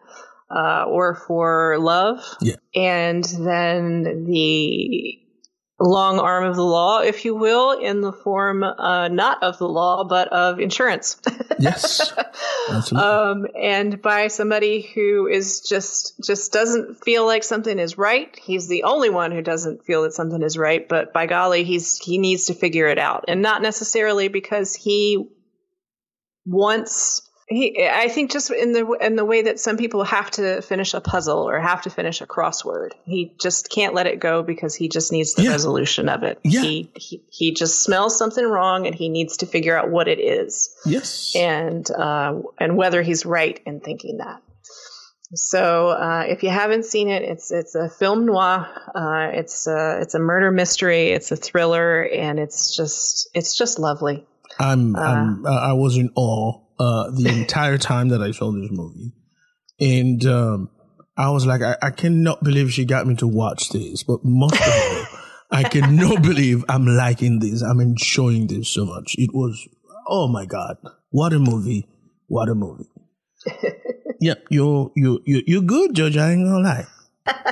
uh, 0.51 0.84
or 0.84 1.14
for 1.14 1.78
love, 1.78 2.24
yeah. 2.40 2.57
and 2.74 3.24
then 3.24 4.24
the 4.26 5.20
long 5.79 6.18
arm 6.18 6.45
of 6.45 6.57
the 6.57 6.64
law, 6.64 7.01
if 7.01 7.24
you 7.24 7.35
will, 7.35 7.72
in 7.72 8.01
the 8.01 8.12
form 8.12 8.62
uh, 8.62 9.09
not 9.09 9.43
of 9.43 9.59
the 9.59 9.68
law 9.68 10.05
but 10.05 10.29
of 10.29 10.59
insurance. 10.59 11.20
yes, 11.59 12.12
um, 12.93 13.47
and 13.61 14.01
by 14.01 14.29
somebody 14.29 14.83
who 14.83 15.27
is 15.27 15.61
just 15.61 16.14
just 16.24 16.53
doesn't 16.53 17.05
feel 17.05 17.27
like 17.27 17.45
something 17.45 17.79
is 17.79 17.99
right. 17.99 18.35
He's 18.43 18.68
the 18.68 18.85
only 18.85 19.11
one 19.11 19.33
who 19.33 19.43
doesn't 19.43 19.85
feel 19.85 20.03
that 20.03 20.14
something 20.14 20.43
is 20.43 20.57
right, 20.57 20.89
but 20.89 21.12
by 21.12 21.27
golly, 21.27 21.64
he's 21.64 21.99
he 21.99 22.18
needs 22.18 22.47
to 22.47 22.55
figure 22.55 22.87
it 22.87 22.99
out, 22.99 23.27
and 23.29 23.43
not 23.43 23.61
necessarily 23.61 24.29
because 24.29 24.74
he 24.74 25.29
wants 26.47 27.29
he, 27.49 27.88
I 27.88 28.09
think 28.09 28.32
just 28.32 28.51
in 28.51 28.72
the 28.72 28.90
in 29.01 29.14
the 29.14 29.24
way 29.24 29.42
that 29.42 29.61
some 29.61 29.76
people 29.76 30.03
have 30.03 30.30
to 30.32 30.62
finish 30.62 30.94
a 30.94 31.01
puzzle 31.01 31.49
or 31.49 31.61
have 31.61 31.82
to 31.82 31.90
finish 31.90 32.20
a 32.20 32.26
crossword, 32.26 32.90
he 33.05 33.34
just 33.38 33.70
can't 33.70 33.94
let 33.94 34.07
it 34.07 34.18
go 34.18 34.42
because 34.42 34.74
he 34.74 34.88
just 34.88 35.12
needs 35.12 35.34
the 35.34 35.44
yeah. 35.44 35.51
resolution 35.51 36.09
of 36.09 36.24
it. 36.24 36.40
Yeah. 36.42 36.62
He, 36.62 36.90
he 36.97 37.22
he 37.30 37.55
just 37.55 37.80
smells 37.80 38.18
something 38.18 38.44
wrong 38.44 38.86
and 38.86 38.97
he 38.97 39.09
needs 39.09 39.38
to 39.38 39.47
figure 39.47 39.78
out 39.78 39.90
what 39.90 40.09
it 40.09 40.18
is. 40.18 40.74
Yes, 40.84 41.36
and 41.36 41.88
uh, 41.88 42.40
and 42.59 42.76
whether 42.76 43.03
he's 43.03 43.24
right 43.24 43.61
in 43.64 43.78
thinking 43.80 44.18
that. 44.18 44.42
So 45.34 45.88
uh, 45.88 46.24
if 46.28 46.42
you 46.42 46.51
haven't 46.51 46.84
seen 46.84 47.09
it, 47.09 47.22
it's 47.22 47.51
it's 47.51 47.74
a 47.74 47.88
film 47.88 48.26
noir. 48.26 48.68
Uh, 48.94 49.30
it's 49.34 49.66
a, 49.66 50.01
it's 50.01 50.14
a 50.14 50.20
murder 50.20 50.51
mystery. 50.51 51.09
It's 51.09 51.32
a 51.32 51.36
thriller, 51.36 52.05
and 52.05 52.38
it's 52.38 52.76
just 52.76 53.28
it's 53.34 53.57
just 53.57 53.78
lovely. 53.78 54.24
I'm, 54.59 54.96
I'm 54.96 55.46
uh, 55.46 55.50
I 55.50 55.72
was 55.72 55.96
in 55.96 56.11
awe 56.14 56.61
uh, 56.78 57.11
the 57.11 57.28
entire 57.40 57.78
time 57.78 58.09
that 58.09 58.22
I 58.22 58.30
saw 58.30 58.52
this 58.52 58.70
movie. 58.70 59.12
And 59.78 60.24
um, 60.26 60.70
I 61.16 61.30
was 61.30 61.46
like, 61.46 61.62
I, 61.62 61.76
I, 61.82 61.90
cannot 61.90 62.42
believe 62.42 62.72
she 62.72 62.84
got 62.84 63.07
me 63.07 63.14
to 63.16 63.26
watch 63.26 63.70
this. 63.70 64.02
But 64.02 64.24
most 64.24 64.54
of 64.54 64.66
all, 64.66 65.07
I 65.50 65.62
cannot 65.68 66.22
believe 66.22 66.64
I'm 66.68 66.86
liking 66.86 67.40
this. 67.40 67.62
I'm 67.62 67.80
enjoying 67.80 68.46
this 68.46 68.68
so 68.70 68.86
much. 68.86 69.14
It 69.18 69.30
was, 69.34 69.68
oh 70.09 70.28
my 70.28 70.46
God, 70.46 70.78
what 71.11 71.34
a 71.34 71.38
movie. 71.38 71.86
What 72.26 72.48
a 72.48 72.54
movie. 72.54 72.88
yep, 74.20 74.44
you're, 74.50 74.90
you 74.96 75.22
you 75.24 75.42
you're 75.46 75.62
good, 75.62 75.94
George. 75.94 76.16
I 76.16 76.32
ain't 76.32 76.44
gonna 76.44 76.59
lie 76.59 76.86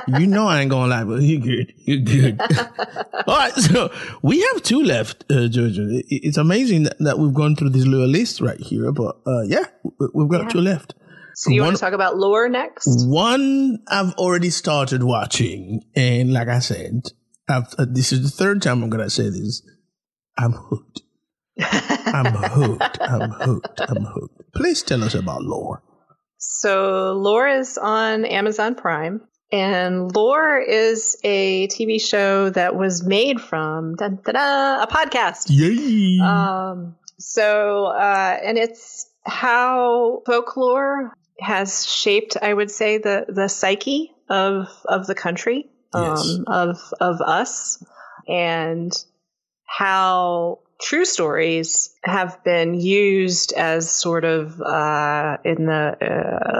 you 0.07 0.27
know 0.27 0.47
I 0.47 0.61
ain't 0.61 0.71
gonna 0.71 0.89
lie, 0.89 1.03
but 1.03 1.21
you 1.21 1.39
good. 1.39 1.73
You 1.77 2.01
good. 2.01 2.41
All 3.27 3.37
right, 3.37 3.53
so 3.53 3.91
we 4.21 4.41
have 4.41 4.63
two 4.63 4.83
left, 4.83 5.25
uh, 5.31 5.47
Georgia. 5.47 5.85
It's 6.07 6.37
amazing 6.37 6.83
that, 6.83 6.97
that, 6.99 7.19
we've 7.19 7.33
gone 7.33 7.55
through 7.55 7.69
this 7.69 7.85
little 7.85 8.07
list 8.07 8.41
right 8.41 8.59
here, 8.59 8.91
but 8.91 9.17
uh, 9.25 9.41
yeah, 9.41 9.65
we've 10.13 10.29
got 10.29 10.43
yeah. 10.43 10.49
two 10.49 10.61
left. 10.61 10.93
So 11.35 11.51
you 11.51 11.61
one, 11.61 11.67
want 11.67 11.77
to 11.77 11.81
talk 11.81 11.93
about 11.93 12.17
lore 12.17 12.47
next? 12.47 13.05
One 13.05 13.79
I've 13.87 14.13
already 14.13 14.49
started 14.49 15.03
watching, 15.03 15.81
and 15.95 16.31
like 16.31 16.47
I 16.47 16.59
said, 16.59 17.03
uh, 17.49 17.61
this 17.79 18.11
is 18.11 18.23
the 18.23 18.29
third 18.29 18.61
time 18.61 18.83
I'm 18.83 18.89
gonna 18.89 19.09
say 19.09 19.29
this. 19.29 19.61
I'm 20.37 20.53
hooked. 20.53 21.01
I'm 21.61 22.33
hooked. 22.33 23.01
I'm 23.01 23.31
hooked. 23.31 23.81
I'm 23.81 24.03
hooked. 24.03 24.53
Please 24.53 24.81
tell 24.83 25.03
us 25.03 25.13
about 25.13 25.41
lore. 25.43 25.81
So 26.37 27.13
lore 27.13 27.47
is 27.47 27.77
on 27.77 28.25
Amazon 28.25 28.75
Prime. 28.75 29.21
And 29.51 30.13
Lore 30.15 30.59
is 30.59 31.17
a 31.23 31.67
TV 31.67 32.01
show 32.01 32.49
that 32.49 32.75
was 32.75 33.03
made 33.03 33.39
from 33.39 33.95
dun, 33.95 34.19
dun, 34.23 34.33
dun, 34.33 34.81
a 34.81 34.87
podcast. 34.87 35.45
Yay! 35.49 36.19
Um, 36.19 36.95
so, 37.19 37.85
uh, 37.85 38.39
and 38.43 38.57
it's 38.57 39.07
how 39.23 40.23
folklore 40.25 41.13
has 41.39 41.87
shaped, 41.87 42.37
I 42.41 42.53
would 42.53 42.71
say, 42.71 42.97
the 42.97 43.25
the 43.27 43.47
psyche 43.47 44.11
of 44.29 44.67
of 44.85 45.07
the 45.07 45.15
country, 45.15 45.69
um, 45.93 46.03
yes. 46.03 46.39
of 46.47 46.93
of 46.99 47.21
us, 47.21 47.83
and 48.27 48.91
how 49.65 50.59
true 50.81 51.05
stories 51.05 51.95
have 52.03 52.43
been 52.43 52.73
used 52.73 53.53
as 53.53 53.89
sort 53.89 54.25
of 54.25 54.61
uh, 54.61 55.37
in 55.43 55.65
the 55.65 55.97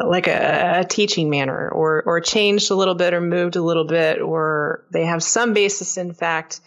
uh, 0.04 0.08
like 0.08 0.28
a, 0.28 0.80
a, 0.80 0.86
teaching 0.86 1.30
manner 1.30 1.70
or 1.70 2.04
or 2.06 2.22
changed 2.22 2.72
a 2.72 2.76
little 2.76 2.96
bit 2.96 3.14
or 3.14 3.22
moved 3.22 3.56
a 3.56 3.62
little 3.62 3.86
bit 3.86 4.22
or 4.22 4.86
they 4.94 5.06
have 5.06 5.22
some 5.22 5.54
basis 5.54 5.98
in 5.98 6.14
fact 6.14 6.62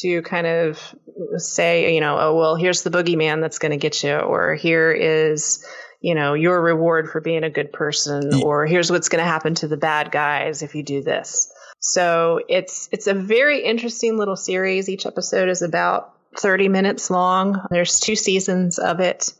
to 0.00 0.22
kind 0.22 0.46
of 0.46 0.94
say 1.36 1.94
you 1.94 2.00
know 2.00 2.18
oh 2.18 2.36
well 2.36 2.56
here's 2.56 2.82
the 2.82 2.90
boogeyman 2.90 3.40
that's 3.40 3.58
going 3.58 3.72
to 3.72 3.78
get 3.78 4.02
you 4.02 4.14
or 4.14 4.54
here 4.54 4.92
is 4.92 5.64
you 6.00 6.14
know 6.14 6.34
your 6.34 6.60
reward 6.60 7.10
for 7.10 7.20
being 7.20 7.44
a 7.44 7.50
good 7.50 7.72
person 7.72 8.42
or 8.42 8.66
here's 8.66 8.90
what's 8.90 9.08
going 9.08 9.22
to 9.22 9.30
happen 9.30 9.54
to 9.54 9.68
the 9.68 9.76
bad 9.76 10.10
guys 10.10 10.62
if 10.62 10.74
you 10.74 10.82
do 10.82 11.02
this. 11.02 11.52
So 11.80 12.40
it's 12.48 12.88
it's 12.92 13.06
a 13.06 13.14
very 13.14 13.64
interesting 13.64 14.16
little 14.16 14.36
series. 14.36 14.88
Each 14.88 15.06
episode 15.06 15.48
is 15.48 15.62
about 15.62 16.17
30 16.40 16.68
minutes 16.68 17.10
long. 17.10 17.66
There's 17.70 18.00
two 18.00 18.16
seasons 18.16 18.78
of 18.78 19.00
it 19.00 19.32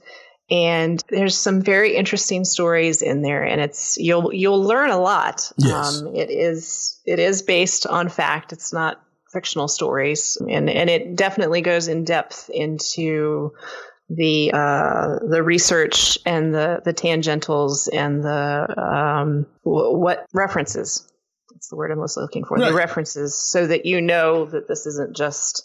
and 0.51 1.03
there's 1.11 1.37
some 1.37 1.61
very 1.61 1.95
interesting 1.95 2.45
stories 2.45 3.03
in 3.03 3.23
there 3.23 3.45
and 3.45 3.61
it's 3.61 3.99
you'll 3.99 4.33
you'll 4.33 4.63
learn 4.63 4.91
a 4.91 4.99
lot. 4.99 5.53
Yes. 5.59 6.01
Um, 6.01 6.15
it 6.15 6.31
is 6.31 7.01
it 7.05 7.19
is 7.19 7.43
based 7.43 7.87
on 7.87 8.09
fact. 8.09 8.53
It's 8.53 8.73
not 8.73 9.01
fictional 9.33 9.69
stories 9.69 10.39
and 10.41 10.71
and 10.71 10.89
it 10.89 11.17
definitely 11.17 11.61
goes 11.61 11.89
in 11.89 12.05
depth 12.05 12.51
into 12.53 13.53
the 14.09 14.51
uh, 14.55 15.19
the 15.29 15.43
research 15.43 16.19
and 16.25 16.55
the 16.55 16.81
the 16.85 16.95
tangentials 16.95 17.89
and 17.93 18.25
the 18.25 18.75
um, 18.81 19.47
w- 19.65 19.97
what 19.97 20.27
references. 20.33 21.07
That's 21.53 21.69
the 21.69 21.77
word 21.77 21.93
I 21.93 21.95
was 21.95 22.17
looking 22.17 22.45
for. 22.45 22.57
Right. 22.57 22.71
The 22.71 22.75
references, 22.75 23.37
so 23.37 23.67
that 23.67 23.85
you 23.85 24.01
know 24.01 24.47
that 24.47 24.67
this 24.67 24.87
isn't 24.87 25.15
just 25.15 25.63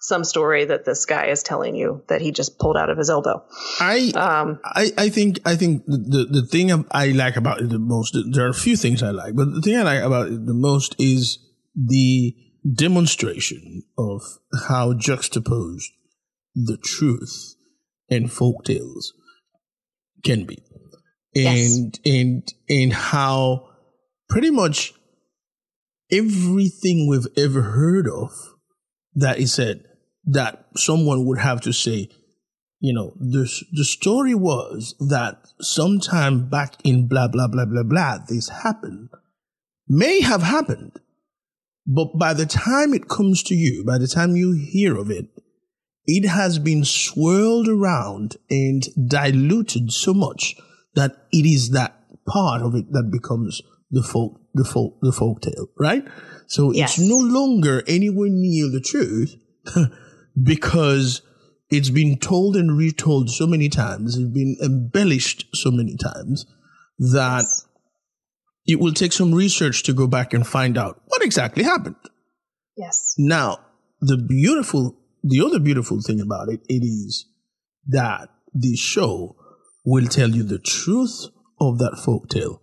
some 0.00 0.24
story 0.24 0.64
that 0.66 0.84
this 0.84 1.06
guy 1.06 1.26
is 1.26 1.42
telling 1.42 1.74
you 1.74 2.02
that 2.08 2.20
he 2.20 2.30
just 2.30 2.58
pulled 2.58 2.76
out 2.76 2.90
of 2.90 2.98
his 2.98 3.10
elbow. 3.10 3.42
I, 3.80 4.12
Um, 4.14 4.60
I, 4.64 4.92
I 4.96 5.08
think, 5.08 5.40
I 5.44 5.56
think 5.56 5.84
the, 5.86 6.26
the 6.30 6.46
thing 6.46 6.84
I 6.90 7.08
like 7.08 7.36
about 7.36 7.60
it 7.60 7.70
the 7.70 7.78
most, 7.78 8.16
there 8.32 8.46
are 8.46 8.50
a 8.50 8.54
few 8.54 8.76
things 8.76 9.02
I 9.02 9.10
like, 9.10 9.34
but 9.34 9.52
the 9.52 9.60
thing 9.62 9.76
I 9.76 9.82
like 9.82 10.02
about 10.02 10.28
it 10.28 10.46
the 10.46 10.54
most 10.54 10.94
is 10.98 11.38
the 11.74 12.34
demonstration 12.74 13.82
of 13.98 14.22
how 14.68 14.92
juxtaposed 14.92 15.90
the 16.54 16.76
truth 16.76 17.54
and 18.10 18.30
folk 18.30 18.64
tales 18.64 19.12
can 20.24 20.44
be. 20.44 20.58
Yes. 21.34 21.76
And, 21.76 22.00
and, 22.04 22.54
and 22.68 22.92
how 22.92 23.68
pretty 24.28 24.50
much 24.50 24.94
everything 26.10 27.08
we've 27.08 27.26
ever 27.36 27.62
heard 27.62 28.06
of 28.08 28.30
that 29.16 29.38
is 29.38 29.52
said 29.52 29.84
that 30.26 30.66
someone 30.76 31.24
would 31.26 31.38
have 31.38 31.60
to 31.62 31.72
say, 31.72 32.08
you 32.80 32.92
know, 32.92 33.14
the, 33.18 33.50
the 33.72 33.84
story 33.84 34.34
was 34.34 34.94
that 35.00 35.38
sometime 35.60 36.48
back 36.48 36.74
in 36.84 37.08
blah, 37.08 37.28
blah, 37.28 37.48
blah, 37.48 37.64
blah, 37.64 37.82
blah, 37.82 38.18
this 38.28 38.48
happened, 38.48 39.08
may 39.88 40.20
have 40.20 40.42
happened. 40.42 41.00
But 41.86 42.18
by 42.18 42.34
the 42.34 42.46
time 42.46 42.92
it 42.92 43.08
comes 43.08 43.42
to 43.44 43.54
you, 43.54 43.84
by 43.84 43.98
the 43.98 44.08
time 44.08 44.36
you 44.36 44.52
hear 44.52 44.96
of 44.96 45.10
it, 45.10 45.26
it 46.04 46.28
has 46.28 46.58
been 46.58 46.84
swirled 46.84 47.68
around 47.68 48.36
and 48.50 48.84
diluted 49.08 49.92
so 49.92 50.12
much 50.12 50.56
that 50.94 51.12
it 51.32 51.46
is 51.46 51.70
that 51.70 51.94
part 52.26 52.62
of 52.62 52.74
it 52.74 52.92
that 52.92 53.10
becomes 53.10 53.62
the 53.96 54.02
folk, 54.12 54.32
the 54.54 54.64
folk, 54.64 54.98
the 55.00 55.12
folk 55.20 55.40
tale, 55.42 55.66
right? 55.88 56.04
So 56.46 56.72
Yes. 56.72 56.98
it's 56.98 57.08
no 57.08 57.18
longer 57.38 57.82
anywhere 57.96 58.28
near 58.30 58.66
the 58.70 58.80
truth 58.92 59.34
because 60.42 61.22
it's 61.70 61.90
been 61.90 62.18
told 62.18 62.56
and 62.56 62.76
retold 62.76 63.30
so 63.30 63.46
many 63.46 63.68
times, 63.68 64.16
it's 64.16 64.30
been 64.32 64.56
embellished 64.62 65.46
so 65.54 65.70
many 65.70 65.96
times 65.96 66.46
that 66.98 67.44
it 68.66 68.78
will 68.80 68.92
take 68.92 69.12
some 69.12 69.32
research 69.34 69.82
to 69.84 69.92
go 69.92 70.06
back 70.06 70.32
and 70.34 70.46
find 70.46 70.76
out 70.78 71.00
what 71.06 71.22
exactly 71.22 71.64
happened. 71.64 71.96
yes. 72.76 73.14
Now, 73.18 73.58
the 74.00 74.16
beautiful, 74.18 74.96
the 75.22 75.40
other 75.46 75.58
beautiful 75.58 76.00
thing 76.02 76.20
about 76.20 76.48
it, 76.50 76.60
it 76.68 76.84
is 76.84 77.26
that 77.88 78.28
the 78.54 78.76
show 78.76 79.36
will 79.84 80.06
tell 80.06 80.30
you 80.30 80.42
the 80.42 80.58
truth 80.58 81.16
of 81.60 81.78
that 81.78 81.94
folktale 82.04 82.58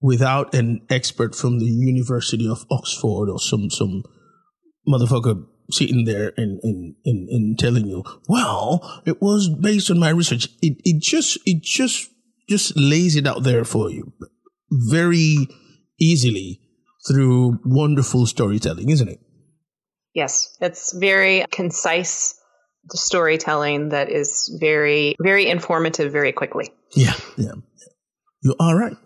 without 0.00 0.54
an 0.54 0.86
expert 0.90 1.34
from 1.34 1.58
the 1.58 1.66
University 1.66 2.48
of 2.48 2.64
Oxford 2.70 3.30
or 3.30 3.38
some 3.38 3.70
some 3.70 4.02
motherfucker 4.88 5.44
sitting 5.70 6.04
there 6.04 6.32
and, 6.36 6.60
and, 6.62 6.94
and, 7.04 7.28
and 7.28 7.58
telling 7.58 7.86
you, 7.86 8.04
well, 8.28 9.02
it 9.04 9.20
was 9.20 9.48
based 9.48 9.90
on 9.90 9.98
my 9.98 10.10
research. 10.10 10.48
It 10.62 10.78
it 10.84 11.00
just 11.00 11.38
it 11.46 11.62
just 11.62 12.10
just 12.48 12.76
lays 12.76 13.16
it 13.16 13.26
out 13.26 13.42
there 13.42 13.64
for 13.64 13.90
you 13.90 14.12
very 14.70 15.48
easily 16.00 16.60
through 17.08 17.58
wonderful 17.64 18.26
storytelling, 18.26 18.90
isn't 18.90 19.08
it? 19.08 19.20
Yes, 20.14 20.56
it's 20.60 20.92
very 20.92 21.44
concise 21.50 22.40
storytelling 22.90 23.90
that 23.90 24.10
is 24.10 24.56
very, 24.60 25.16
very 25.20 25.48
informative 25.48 26.12
very 26.12 26.32
quickly. 26.32 26.72
Yeah, 26.94 27.14
yeah. 27.36 27.52
You're 28.42 28.54
all 28.58 28.74
right. 28.74 28.96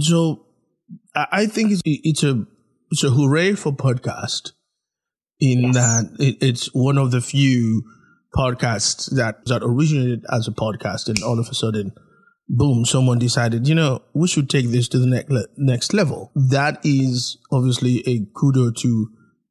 So 0.00 0.46
I 1.14 1.46
think 1.46 1.72
it's, 1.72 1.82
it's 1.84 2.22
a 2.22 2.44
it's 2.90 3.04
a 3.04 3.10
hooray 3.10 3.54
for 3.54 3.72
podcast 3.72 4.52
in 5.40 5.62
Yes. 5.62 5.74
that 5.74 6.16
it, 6.18 6.36
it's 6.40 6.66
one 6.74 6.98
of 6.98 7.10
the 7.10 7.20
few 7.20 7.82
podcasts 8.34 9.14
that 9.16 9.44
that 9.46 9.62
originated 9.62 10.24
as 10.30 10.48
a 10.48 10.52
podcast, 10.52 11.08
and 11.08 11.22
all 11.22 11.38
of 11.38 11.48
a 11.48 11.54
sudden, 11.54 11.92
boom! 12.48 12.84
Someone 12.84 13.18
decided, 13.18 13.66
you 13.68 13.74
know, 13.74 14.02
we 14.14 14.28
should 14.28 14.50
take 14.50 14.68
this 14.68 14.88
to 14.88 14.98
the 14.98 15.06
next 15.06 15.30
le- 15.30 15.46
next 15.56 15.92
level. 15.94 16.32
That 16.34 16.80
is 16.84 17.38
obviously 17.50 18.00
a 18.06 18.26
kudo 18.38 18.74
to 18.76 19.08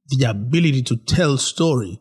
the 0.09 0.29
ability 0.29 0.83
to 0.83 0.97
tell 0.97 1.37
story 1.37 1.99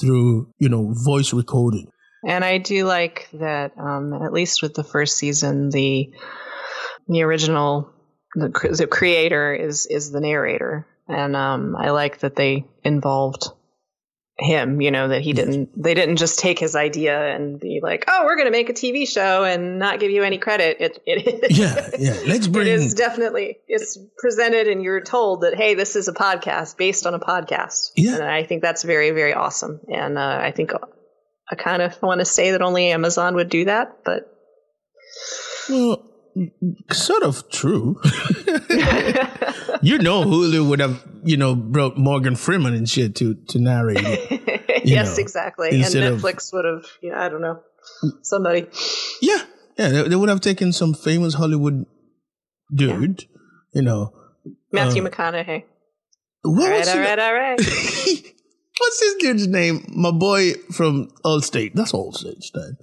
through 0.00 0.50
you 0.58 0.68
know 0.68 0.92
voice 1.04 1.32
recording. 1.32 1.88
And 2.26 2.42
I 2.44 2.56
do 2.58 2.84
like 2.84 3.28
that, 3.34 3.72
um, 3.78 4.14
at 4.14 4.32
least 4.32 4.62
with 4.62 4.74
the 4.74 4.84
first 4.84 5.18
season, 5.18 5.68
the 5.70 6.10
the 7.08 7.22
original 7.22 7.90
the, 8.34 8.48
the 8.76 8.86
creator 8.86 9.54
is 9.54 9.86
is 9.86 10.10
the 10.10 10.20
narrator, 10.20 10.86
and 11.08 11.36
um, 11.36 11.76
I 11.76 11.90
like 11.90 12.18
that 12.20 12.36
they 12.36 12.64
involved 12.82 13.44
him. 14.36 14.80
You 14.80 14.90
know 14.90 15.08
that 15.08 15.20
he 15.22 15.32
didn't 15.32 15.70
they 15.80 15.94
didn't 15.94 16.16
just 16.16 16.40
take 16.40 16.58
his 16.58 16.74
idea 16.74 17.16
and 17.36 17.60
be 17.60 17.78
like, 17.80 18.04
oh, 18.08 18.22
we're 18.24 18.34
going 18.34 18.48
to 18.48 18.50
make 18.52 18.68
a 18.68 18.72
TV 18.72 19.06
show 19.08 19.44
and 19.44 19.78
not 19.78 20.00
give 20.00 20.10
you 20.10 20.24
any 20.24 20.38
credit. 20.38 20.78
It 20.80 20.98
it 21.06 21.50
Yeah, 21.52 21.90
yeah. 21.96 22.20
Let's 22.26 22.48
bring 22.48 22.66
it 22.66 22.72
is 22.72 22.94
definitely 22.94 23.58
it's 23.68 23.96
presented 24.18 24.66
and 24.66 24.82
you're 24.82 25.00
told 25.00 25.42
that 25.42 25.54
hey 25.54 25.74
this 25.74 25.94
is 25.94 26.08
a 26.08 26.12
podcast 26.12 26.76
based 26.76 27.06
on 27.06 27.14
a 27.14 27.20
podcast 27.20 27.90
Yeah. 27.96 28.14
and 28.16 28.24
i 28.24 28.42
think 28.42 28.62
that's 28.62 28.82
very 28.82 29.10
very 29.10 29.34
awesome 29.34 29.80
and 29.88 30.18
uh, 30.18 30.38
i 30.42 30.50
think 30.50 30.72
i 31.50 31.54
kind 31.54 31.82
of 31.82 32.00
want 32.02 32.20
to 32.20 32.24
say 32.24 32.50
that 32.52 32.62
only 32.62 32.88
amazon 32.90 33.34
would 33.36 33.48
do 33.48 33.66
that 33.66 33.98
but 34.04 34.30
Well, 35.68 36.02
sort 36.92 37.22
of 37.22 37.48
true. 37.50 38.00
you 39.82 39.98
know, 39.98 40.24
Hulu 40.24 40.68
would 40.68 40.80
have, 40.80 41.02
you 41.24 41.36
know, 41.36 41.54
brought 41.54 41.96
Morgan 41.96 42.36
Freeman 42.36 42.74
and 42.74 42.88
shit 42.88 43.14
to 43.16 43.34
to 43.48 43.58
narrate 43.58 43.98
it. 44.00 44.84
yes 44.84 45.16
know, 45.16 45.22
exactly 45.22 45.68
and 45.70 45.78
instead 45.78 46.02
of- 46.12 46.20
netflix 46.20 46.52
would 46.52 46.64
have 46.66 46.84
you 47.00 47.10
know, 47.10 47.16
i 47.16 47.28
don't 47.30 47.40
know 47.40 47.58
somebody 48.22 48.66
Yeah, 49.22 49.42
yeah, 49.78 49.88
they, 49.88 50.08
they 50.08 50.16
would 50.16 50.28
have 50.28 50.42
taken 50.42 50.72
some 50.72 50.92
famous 50.92 51.32
Hollywood 51.34 51.86
dude, 52.74 53.24
you 53.72 53.80
know. 53.82 54.12
matthew 54.72 55.02
Uh, 55.02 55.08
mcconaughey 55.08 55.64
What 56.42 56.70
all 56.70 56.78
right 56.78 56.88
all 56.88 56.98
right 56.98 57.18
all 57.18 57.32
right 57.34 57.60
What's 58.80 58.98
this 59.00 59.14
dude's 59.20 59.46
name? 59.46 59.84
My 59.94 60.10
boy 60.10 60.52
from 60.72 61.08
Allstate. 61.24 61.74
That's 61.74 61.92
Allstate, 61.92 62.42
Stan. 62.42 62.76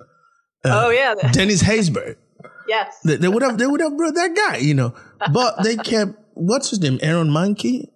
oh 0.65 0.89
yeah 0.89 1.13
Dennis 1.33 1.61
Haysbert. 1.61 2.15
Yes 2.67 2.99
They, 3.03 3.15
they 3.17 3.27
would 3.27 3.43
have 3.43 3.57
they 3.57 3.67
would 3.67 3.81
have 3.81 3.97
brought 3.97 4.15
that 4.15 4.35
guy, 4.35 4.57
you 4.57 4.73
know. 4.73 4.93
But 5.31 5.63
they 5.63 5.75
kept 5.91 6.13
what's 6.33 6.69
his 6.69 6.79
name? 6.81 6.99
Aaron 7.01 7.29
Mahnke? 7.29 7.87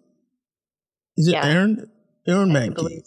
Is 1.17 1.27
it 1.27 1.33
Yeah. 1.33 1.45
Aaron? 1.45 1.89
Aaron 2.27 2.49
Mahnke. 2.49 3.01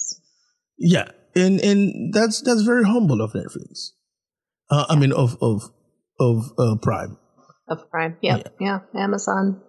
Yeah, 0.79 1.11
and 1.35 1.61
and 1.61 2.13
that's 2.15 2.41
that's 2.43 2.63
very 2.63 2.85
humble 2.85 3.21
of 3.21 3.33
Netflix. 3.33 3.91
Uh, 4.71 4.87
I 4.89 4.97
mean, 4.97 5.13
of 5.13 5.37
of 5.43 5.63
of 6.21 6.53
uh, 6.59 6.77
Prime. 6.83 7.17
of 7.69 7.91
prime 7.91 8.17
yep 8.23 8.55
yeah, 8.61 8.79
amazon 8.97 9.61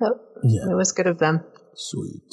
yep 0.00 0.12
Yeah, 0.42 0.72
it 0.72 0.76
was 0.76 0.92
good 0.92 1.06
of 1.06 1.18
them 1.18 1.44
sweet. 1.74 2.30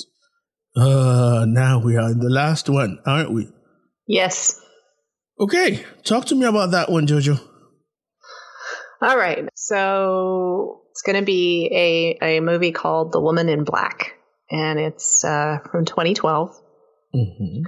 Uh, 0.76 1.46
now 1.48 1.80
we 1.84 1.98
are 1.98 2.12
in 2.12 2.20
the 2.20 2.30
last 2.30 2.70
one, 2.70 3.00
aren't 3.06 3.32
we? 3.34 3.48
yes 4.08 4.62
Okay, 5.40 5.84
talk 6.04 6.26
to 6.26 6.36
me 6.36 6.46
about 6.46 6.72
that 6.72 6.90
one, 6.90 7.06
Jojo. 7.06 7.40
All 9.02 9.18
right. 9.18 9.48
So 9.56 10.82
it's 10.92 11.02
going 11.02 11.18
to 11.18 11.26
be 11.26 12.18
a, 12.22 12.38
a 12.38 12.40
movie 12.42 12.72
called 12.72 13.12
The 13.12 13.22
Woman 13.22 13.50
in 13.50 13.64
Black, 13.64 14.16
and 14.50 14.80
it's 14.80 15.24
uh, 15.24 15.60
from 15.72 15.86
2012. 15.86 16.62
Mm-hmm. 17.16 17.64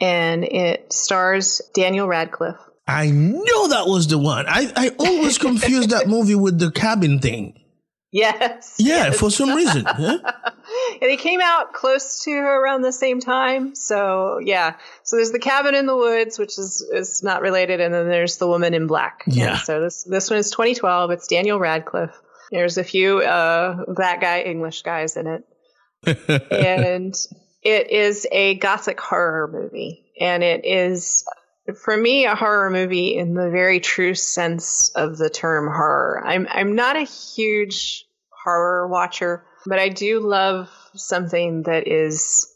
and 0.00 0.42
it 0.42 0.90
stars 0.92 1.60
Daniel 1.74 2.08
Radcliffe. 2.08 2.56
I 2.88 3.10
know 3.10 3.68
that 3.68 3.86
was 3.86 4.08
the 4.08 4.18
one. 4.18 4.46
I, 4.48 4.72
I 4.74 4.88
always 4.98 5.38
confused 5.38 5.90
that 5.90 6.08
movie 6.08 6.34
with 6.34 6.58
the 6.58 6.72
cabin 6.72 7.20
thing. 7.20 7.59
Yes. 8.12 8.76
Yeah, 8.78 9.06
yes. 9.06 9.18
for 9.18 9.30
some 9.30 9.54
reason. 9.54 9.84
Huh? 10.00 10.18
and 11.02 11.10
it 11.10 11.18
came 11.18 11.40
out 11.42 11.72
close 11.72 12.24
to 12.24 12.30
around 12.32 12.82
the 12.82 12.92
same 12.92 13.20
time. 13.20 13.74
So 13.74 14.38
yeah. 14.38 14.76
So 15.02 15.16
there's 15.16 15.32
the 15.32 15.38
cabin 15.38 15.74
in 15.74 15.86
the 15.86 15.96
woods, 15.96 16.38
which 16.38 16.58
is 16.58 16.80
is 16.92 17.22
not 17.22 17.42
related, 17.42 17.80
and 17.80 17.92
then 17.92 18.08
there's 18.08 18.38
the 18.38 18.46
woman 18.46 18.74
in 18.74 18.86
black. 18.86 19.24
Yeah. 19.26 19.50
And 19.50 19.58
so 19.58 19.80
this 19.80 20.04
this 20.04 20.30
one 20.30 20.38
is 20.38 20.50
2012. 20.50 21.10
It's 21.10 21.26
Daniel 21.26 21.58
Radcliffe. 21.58 22.16
There's 22.50 22.78
a 22.78 22.84
few 22.84 23.20
uh, 23.20 23.84
black 23.92 24.20
guy 24.20 24.42
English 24.42 24.82
guys 24.82 25.16
in 25.16 25.26
it, 25.26 25.44
and 26.50 27.14
it 27.62 27.90
is 27.90 28.26
a 28.30 28.54
gothic 28.56 29.00
horror 29.00 29.48
movie, 29.52 30.04
and 30.20 30.42
it 30.42 30.64
is 30.64 31.24
for 31.82 31.96
me 31.96 32.26
a 32.26 32.34
horror 32.34 32.70
movie 32.70 33.16
in 33.16 33.34
the 33.34 33.50
very 33.50 33.80
true 33.80 34.14
sense 34.14 34.90
of 34.94 35.18
the 35.18 35.30
term 35.30 35.66
horror. 35.66 36.22
I'm 36.24 36.46
I'm 36.50 36.74
not 36.74 36.96
a 36.96 37.04
huge 37.04 38.06
horror 38.30 38.88
watcher, 38.88 39.44
but 39.66 39.78
I 39.78 39.88
do 39.88 40.20
love 40.20 40.68
something 40.94 41.64
that 41.64 41.86
is 41.86 42.52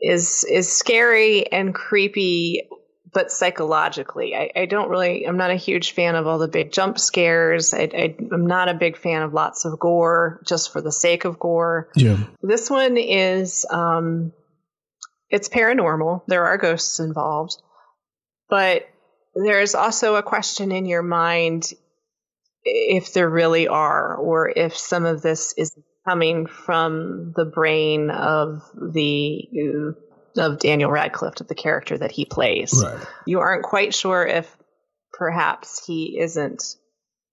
is 0.00 0.44
is 0.44 0.70
scary 0.70 1.50
and 1.50 1.74
creepy 1.74 2.68
but 3.12 3.30
psychologically. 3.30 4.34
I, 4.34 4.50
I 4.56 4.66
don't 4.66 4.90
really 4.90 5.26
I'm 5.26 5.36
not 5.36 5.50
a 5.50 5.56
huge 5.56 5.92
fan 5.92 6.14
of 6.16 6.26
all 6.26 6.38
the 6.38 6.48
big 6.48 6.72
jump 6.72 6.98
scares. 6.98 7.72
I, 7.72 7.88
I 7.92 8.16
I'm 8.32 8.46
not 8.46 8.68
a 8.68 8.74
big 8.74 8.96
fan 8.96 9.22
of 9.22 9.32
lots 9.32 9.64
of 9.64 9.78
gore 9.78 10.40
just 10.44 10.72
for 10.72 10.80
the 10.80 10.92
sake 10.92 11.24
of 11.24 11.38
gore. 11.38 11.88
Yeah. 11.94 12.18
This 12.42 12.70
one 12.70 12.96
is 12.96 13.64
um 13.70 14.32
it's 15.30 15.48
paranormal. 15.48 16.22
There 16.26 16.44
are 16.46 16.58
ghosts 16.58 17.00
involved. 17.00 17.56
But 18.48 18.86
there's 19.34 19.74
also 19.74 20.16
a 20.16 20.22
question 20.22 20.72
in 20.72 20.86
your 20.86 21.02
mind 21.02 21.72
if 22.64 23.12
there 23.12 23.28
really 23.28 23.68
are, 23.68 24.16
or 24.16 24.48
if 24.48 24.76
some 24.76 25.04
of 25.04 25.22
this 25.22 25.54
is 25.56 25.76
coming 26.06 26.46
from 26.46 27.32
the 27.36 27.44
brain 27.44 28.10
of 28.10 28.62
the 28.74 29.48
of 30.36 30.58
Daniel 30.58 30.90
Radcliffe, 30.90 31.40
of 31.40 31.48
the 31.48 31.54
character 31.54 31.96
that 31.98 32.10
he 32.10 32.24
plays. 32.24 32.82
Right. 32.84 33.06
You 33.26 33.40
aren't 33.40 33.64
quite 33.64 33.94
sure 33.94 34.26
if 34.26 34.56
perhaps 35.12 35.86
he 35.86 36.18
isn't 36.18 36.76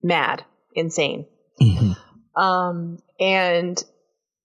mad, 0.03 0.43
insane. 0.75 1.25
Mhm. 1.61 1.97
Um, 2.35 2.99
and 3.19 3.83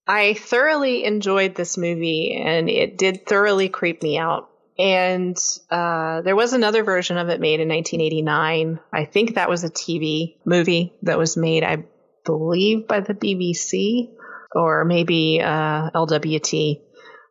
I 0.07 0.35
thoroughly 0.35 1.05
enjoyed 1.05 1.55
this 1.55 1.77
movie, 1.77 2.33
and 2.35 2.69
it 2.71 2.97
did 2.97 3.27
thoroughly 3.27 3.69
creep 3.69 4.03
me 4.03 4.19
out. 4.19 4.49
And 4.79 5.37
uh, 5.71 6.21
there 6.23 6.37
was 6.37 6.53
another 6.53 6.85
version 6.85 7.17
of 7.17 7.29
it 7.29 7.41
made 7.41 7.61
in 7.61 7.69
1989. 7.69 8.79
I 8.93 9.05
think 9.07 9.35
that 9.35 9.49
was 9.49 9.65
a 9.65 9.71
TV 9.71 10.37
movie 10.45 10.93
that 11.03 11.19
was 11.19 11.37
made, 11.37 11.65
I 11.65 11.85
believe, 12.25 12.87
by 12.87 13.01
the 13.01 13.15
BBC 13.15 14.11
or 14.55 14.85
maybe 14.85 15.41
uh, 15.41 15.91
LWT. 15.91 16.83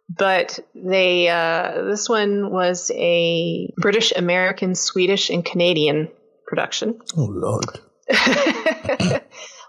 But 0.07 0.59
they 0.75 1.29
uh, 1.29 1.83
this 1.83 2.07
one 2.07 2.51
was 2.51 2.91
a 2.93 3.73
British, 3.77 4.11
American, 4.11 4.75
Swedish, 4.75 5.29
and 5.31 5.43
Canadian 5.43 6.09
production. 6.45 6.99
Oh 7.17 7.25
Lord. 7.25 7.65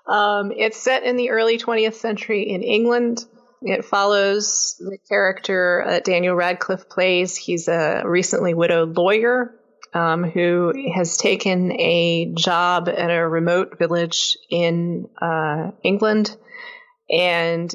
um, 0.07 0.53
it's 0.55 0.77
set 0.77 1.05
in 1.05 1.17
the 1.17 1.31
early 1.31 1.57
20th 1.59 1.95
century 1.95 2.43
in 2.43 2.63
England. 2.63 3.25
It 3.69 3.85
follows 3.85 4.77
the 4.79 4.99
character 5.09 5.85
that 5.87 6.05
Daniel 6.05 6.37
Radcliffe 6.37 6.89
plays. 6.89 7.37
He's 7.37 7.67
a 7.67 8.03
recently 8.05 8.55
widowed 8.55 8.97
lawyer 8.97 9.55
um, 9.93 10.23
who 10.23 10.73
has 10.95 11.17
taken 11.17 11.73
a 11.73 12.33
job 12.35 12.89
at 12.89 13.11
a 13.11 13.27
remote 13.27 13.77
village 13.77 14.37
in 14.51 15.09
uh, 15.21 15.73
England 15.83 16.37
and 17.11 17.75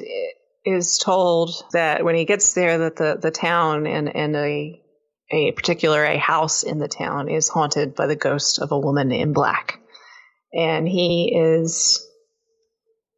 is 0.64 0.96
told 0.96 1.62
that 1.72 2.04
when 2.04 2.14
he 2.14 2.24
gets 2.24 2.54
there 2.54 2.78
that 2.78 2.96
the, 2.96 3.18
the 3.20 3.30
town 3.30 3.86
and, 3.86 4.14
and 4.14 4.36
a 4.36 4.78
a 5.34 5.52
particular 5.52 6.04
a 6.04 6.18
house 6.18 6.62
in 6.62 6.78
the 6.78 6.88
town 6.88 7.28
is 7.30 7.48
haunted 7.48 7.94
by 7.94 8.06
the 8.06 8.16
ghost 8.16 8.58
of 8.58 8.70
a 8.70 8.78
woman 8.78 9.10
in 9.10 9.32
black 9.32 9.80
and 10.52 10.86
he 10.86 11.34
is 11.34 12.06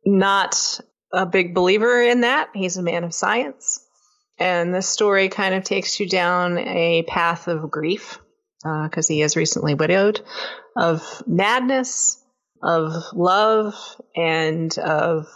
not 0.07 0.81
a 1.15 1.27
big 1.27 1.55
believer 1.55 2.03
in 2.03 2.23
that. 2.23 2.51
He's 2.55 2.77
a 2.77 2.82
man 2.82 3.05
of 3.05 3.15
science. 3.15 3.81
And 4.39 4.74
this 4.74 4.89
story 4.89 5.28
kind 5.28 5.55
of 5.55 5.65
takes 5.65 6.01
you 6.01 6.09
down 6.09 6.59
a 6.59 7.05
path 7.05 7.47
of 7.49 7.70
grief 7.70 8.19
because 8.62 9.11
uh, 9.11 9.12
he 9.12 9.23
is 9.23 9.36
recently 9.36 9.74
widowed, 9.74 10.20
of 10.77 11.23
madness, 11.27 12.20
of 12.62 12.93
love, 13.12 13.74
and 14.16 14.77
of 14.78 15.28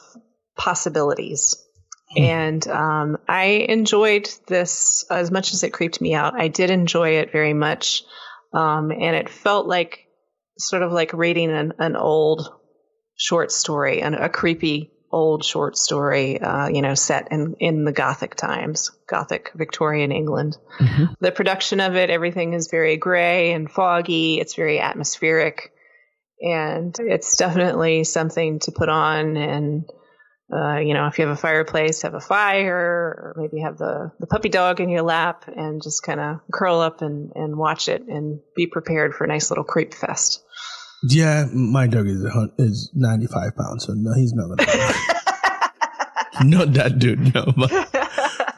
possibilities. 0.57 1.55
And 2.17 2.67
um, 2.67 3.19
I 3.29 3.67
enjoyed 3.69 4.31
this 4.47 5.05
as 5.11 5.31
much 5.31 5.53
as 5.53 5.63
it 5.63 5.75
creeped 5.75 6.01
me 6.01 6.15
out. 6.15 6.41
I 6.41 6.49
did 6.49 6.71
enjoy 6.71 7.19
it 7.19 7.31
very 7.31 7.53
much. 7.53 8.03
Um, 8.55 8.91
and 8.91 9.15
it 9.15 9.29
felt 9.29 9.67
like 9.67 10.07
sort 10.59 10.83
of 10.83 10.91
like 10.91 11.13
reading 11.13 11.51
an, 11.51 11.75
an 11.79 11.97
old 11.97 12.49
short 13.17 13.53
story 13.53 14.01
and 14.01 14.15
a 14.15 14.31
creepy 14.31 14.91
old 15.11 15.45
short 15.45 15.77
story, 15.77 16.41
uh, 16.41 16.69
you 16.69 16.83
know, 16.83 16.95
set 16.95 17.29
in, 17.31 17.55
in 17.61 17.85
the 17.85 17.93
Gothic 17.93 18.35
times, 18.35 18.91
Gothic 19.07 19.53
Victorian 19.55 20.13
England. 20.13 20.59
Mhm. 20.79 21.15
The 21.21 21.33
production 21.33 21.81
of 21.81 21.97
it, 21.97 22.11
everything 22.11 22.53
is 22.53 22.69
very 22.71 22.97
gray 22.97 23.53
and 23.53 23.71
foggy. 23.71 24.39
It's 24.41 24.55
very 24.55 24.81
atmospheric. 24.81 25.73
And 26.41 26.95
it's 27.01 27.37
definitely 27.37 28.05
something 28.05 28.61
to 28.61 28.73
put 28.73 28.89
on. 28.89 29.37
And, 29.37 29.85
uh, 30.55 30.77
you 30.79 30.95
know, 30.95 31.07
if 31.07 31.19
you 31.19 31.27
have 31.27 31.37
a 31.37 31.41
fireplace, 31.41 32.03
have 32.03 32.15
a 32.15 32.21
fire, 32.21 32.77
or 32.77 33.35
maybe 33.37 33.63
have 33.63 33.79
the, 33.79 34.13
the 34.21 34.27
puppy 34.27 34.49
dog 34.49 34.81
in 34.81 34.89
your 34.89 35.03
lap 35.03 35.45
and 35.49 35.83
just 35.83 36.03
kind 36.03 36.21
of 36.21 36.41
curl 36.53 36.81
up 36.81 37.03
and, 37.03 37.33
and 37.35 37.57
watch 37.57 37.89
it 37.89 38.03
and 38.07 38.41
be 38.55 38.67
prepared 38.67 39.15
for 39.15 39.25
a 39.25 39.29
nice 39.29 39.51
little 39.51 39.65
creep 39.65 39.95
fest. 39.95 40.45
Yeah, 41.05 41.47
my 41.53 41.87
dog 41.87 42.09
is 42.09 42.25
is 42.59 42.91
ninety 42.95 43.27
five 43.27 43.57
pounds, 43.57 43.87
so 43.87 43.95
no, 43.95 44.13
he's 44.15 44.33
not 44.33 44.57
gonna. 44.57 44.93
not 46.45 46.73
that 46.75 46.99
dude, 46.99 47.35
no. 47.35 47.53
But, 47.57 47.71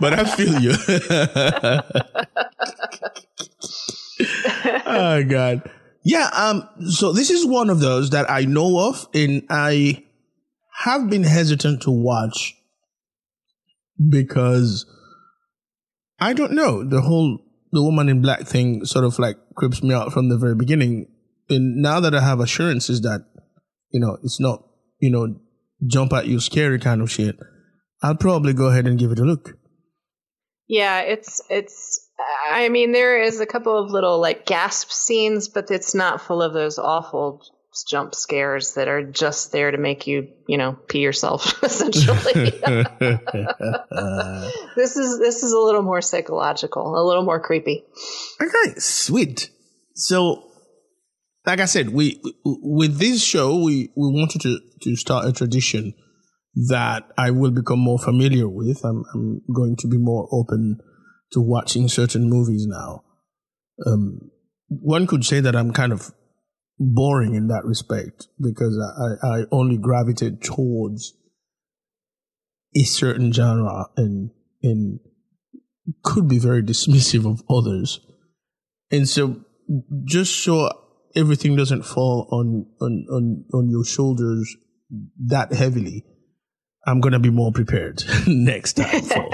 but 0.01 0.13
I 0.13 0.25
feel 0.25 0.61
you. 0.61 0.73
oh 4.87 5.25
God, 5.25 5.71
yeah. 6.05 6.29
Um. 6.35 6.69
So 6.91 7.13
this 7.13 7.31
is 7.31 7.47
one 7.47 7.71
of 7.71 7.81
those 7.81 8.11
that 8.11 8.31
I 8.31 8.43
know 8.43 8.89
of, 8.89 9.09
and 9.15 9.45
I 9.49 10.05
have 10.85 11.09
been 11.09 11.23
hesitant 11.23 11.81
to 11.83 11.91
watch 11.91 12.55
because 14.09 14.85
I 16.19 16.33
don't 16.35 16.53
know 16.53 16.85
the 16.85 17.01
whole 17.01 17.39
the 17.73 17.83
woman 17.83 18.11
in 18.11 18.21
black 18.21 18.43
thing 18.43 18.85
sort 18.85 19.05
of 19.05 19.19
like 19.19 19.37
creeps 19.55 19.83
me 19.83 19.95
out 19.95 20.13
from 20.13 20.29
the 20.29 20.37
very 20.37 20.55
beginning. 20.55 21.07
And 21.51 21.83
now 21.83 22.01
that 22.01 22.15
I 22.15 22.21
have 22.21 22.41
assurances 22.41 23.03
that 23.03 23.27
you 23.91 24.01
know 24.01 24.17
it's 24.23 24.41
not 24.41 24.65
you 25.01 25.11
know 25.11 25.37
jump 25.87 26.13
at 26.13 26.27
you 26.27 26.41
scary 26.41 26.79
kind 26.79 27.03
of 27.03 27.11
shit, 27.11 27.37
I'll 28.03 28.17
probably 28.17 28.53
go 28.53 28.67
ahead 28.67 28.87
and 28.87 28.99
give 28.99 29.13
it 29.13 29.19
a 29.19 29.25
look. 29.25 29.57
Yeah, 30.69 31.01
it's 31.01 31.43
it's. 31.51 32.07
I 32.51 32.69
mean, 32.69 32.93
there 32.93 33.23
is 33.23 33.41
a 33.41 33.47
couple 33.47 33.77
of 33.77 33.91
little 33.91 34.21
like 34.21 34.47
gasp 34.47 34.91
scenes, 34.91 35.49
but 35.49 35.71
it's 35.71 35.95
not 35.95 36.21
full 36.21 36.43
of 36.43 36.53
those 36.53 36.79
awful 36.79 37.43
jump 37.89 38.15
scares 38.15 38.75
that 38.75 38.89
are 38.89 39.03
just 39.03 39.53
there 39.53 39.71
to 39.71 39.79
make 39.79 40.07
you, 40.07 40.29
you 40.47 40.59
know, 40.59 40.77
pee 40.89 41.01
yourself. 41.01 41.63
Essentially, 41.63 42.51
this 44.77 44.97
is 44.97 45.19
this 45.19 45.43
is 45.43 45.53
a 45.53 45.59
little 45.59 45.83
more 45.83 46.01
psychological, 46.01 46.97
a 46.97 47.03
little 47.05 47.25
more 47.25 47.41
creepy. 47.41 47.85
Okay, 48.41 48.75
sweet. 48.79 49.51
So, 49.95 50.50
like 51.47 51.61
I 51.61 51.65
said, 51.65 51.91
we 51.91 52.21
with 52.45 52.99
this 52.99 53.23
show, 53.23 53.63
we 53.63 53.91
we 53.97 54.09
wanted 54.09 54.41
to 54.43 54.59
to 54.83 54.97
start 54.97 55.27
a 55.27 55.33
tradition 55.33 55.95
that 56.69 57.05
I 57.17 57.31
will 57.31 57.51
become 57.51 57.79
more 57.79 57.99
familiar 57.99 58.49
with. 58.49 58.85
I'm 58.85 59.05
I'm 59.15 59.43
going 59.55 59.77
to 59.77 59.89
be 59.89 59.99
more 59.99 60.29
open 60.33 60.79
to 61.33 61.41
watching 61.41 61.89
certain 61.89 62.29
movies 62.29 62.67
now. 62.67 63.05
Um, 63.87 64.31
one 64.69 65.07
could 65.07 65.25
say 65.25 65.41
that 65.41 65.57
I'm 65.57 65.73
kind 65.73 65.93
of 65.93 66.13
boring 66.79 67.35
in 67.35 67.49
that 67.49 67.65
respect 67.65 68.29
because 68.41 68.79
I, 69.23 69.27
I 69.27 69.43
only 69.51 69.77
gravitate 69.77 70.43
towards 70.43 71.15
a 72.77 72.83
certain 72.83 73.33
genre 73.33 73.87
and 73.97 74.31
and 74.63 75.01
could 76.03 76.29
be 76.29 76.39
very 76.39 76.63
dismissive 76.63 77.27
of 77.31 77.43
others. 77.49 78.01
And 78.91 79.09
so 79.09 79.41
just 80.05 80.43
so 80.43 80.71
everything 81.17 81.57
doesn't 81.57 81.85
fall 81.85 82.29
on 82.31 82.67
on 82.81 83.07
on, 83.11 83.45
on 83.53 83.71
your 83.71 83.85
shoulders 83.85 84.57
that 85.27 85.53
heavily, 85.53 86.05
I'm 86.87 87.01
gonna 87.01 87.19
be 87.19 87.31
more 87.31 87.53
prepared 87.53 88.03
next 88.27 88.75
time 88.75 89.03
for 89.03 89.31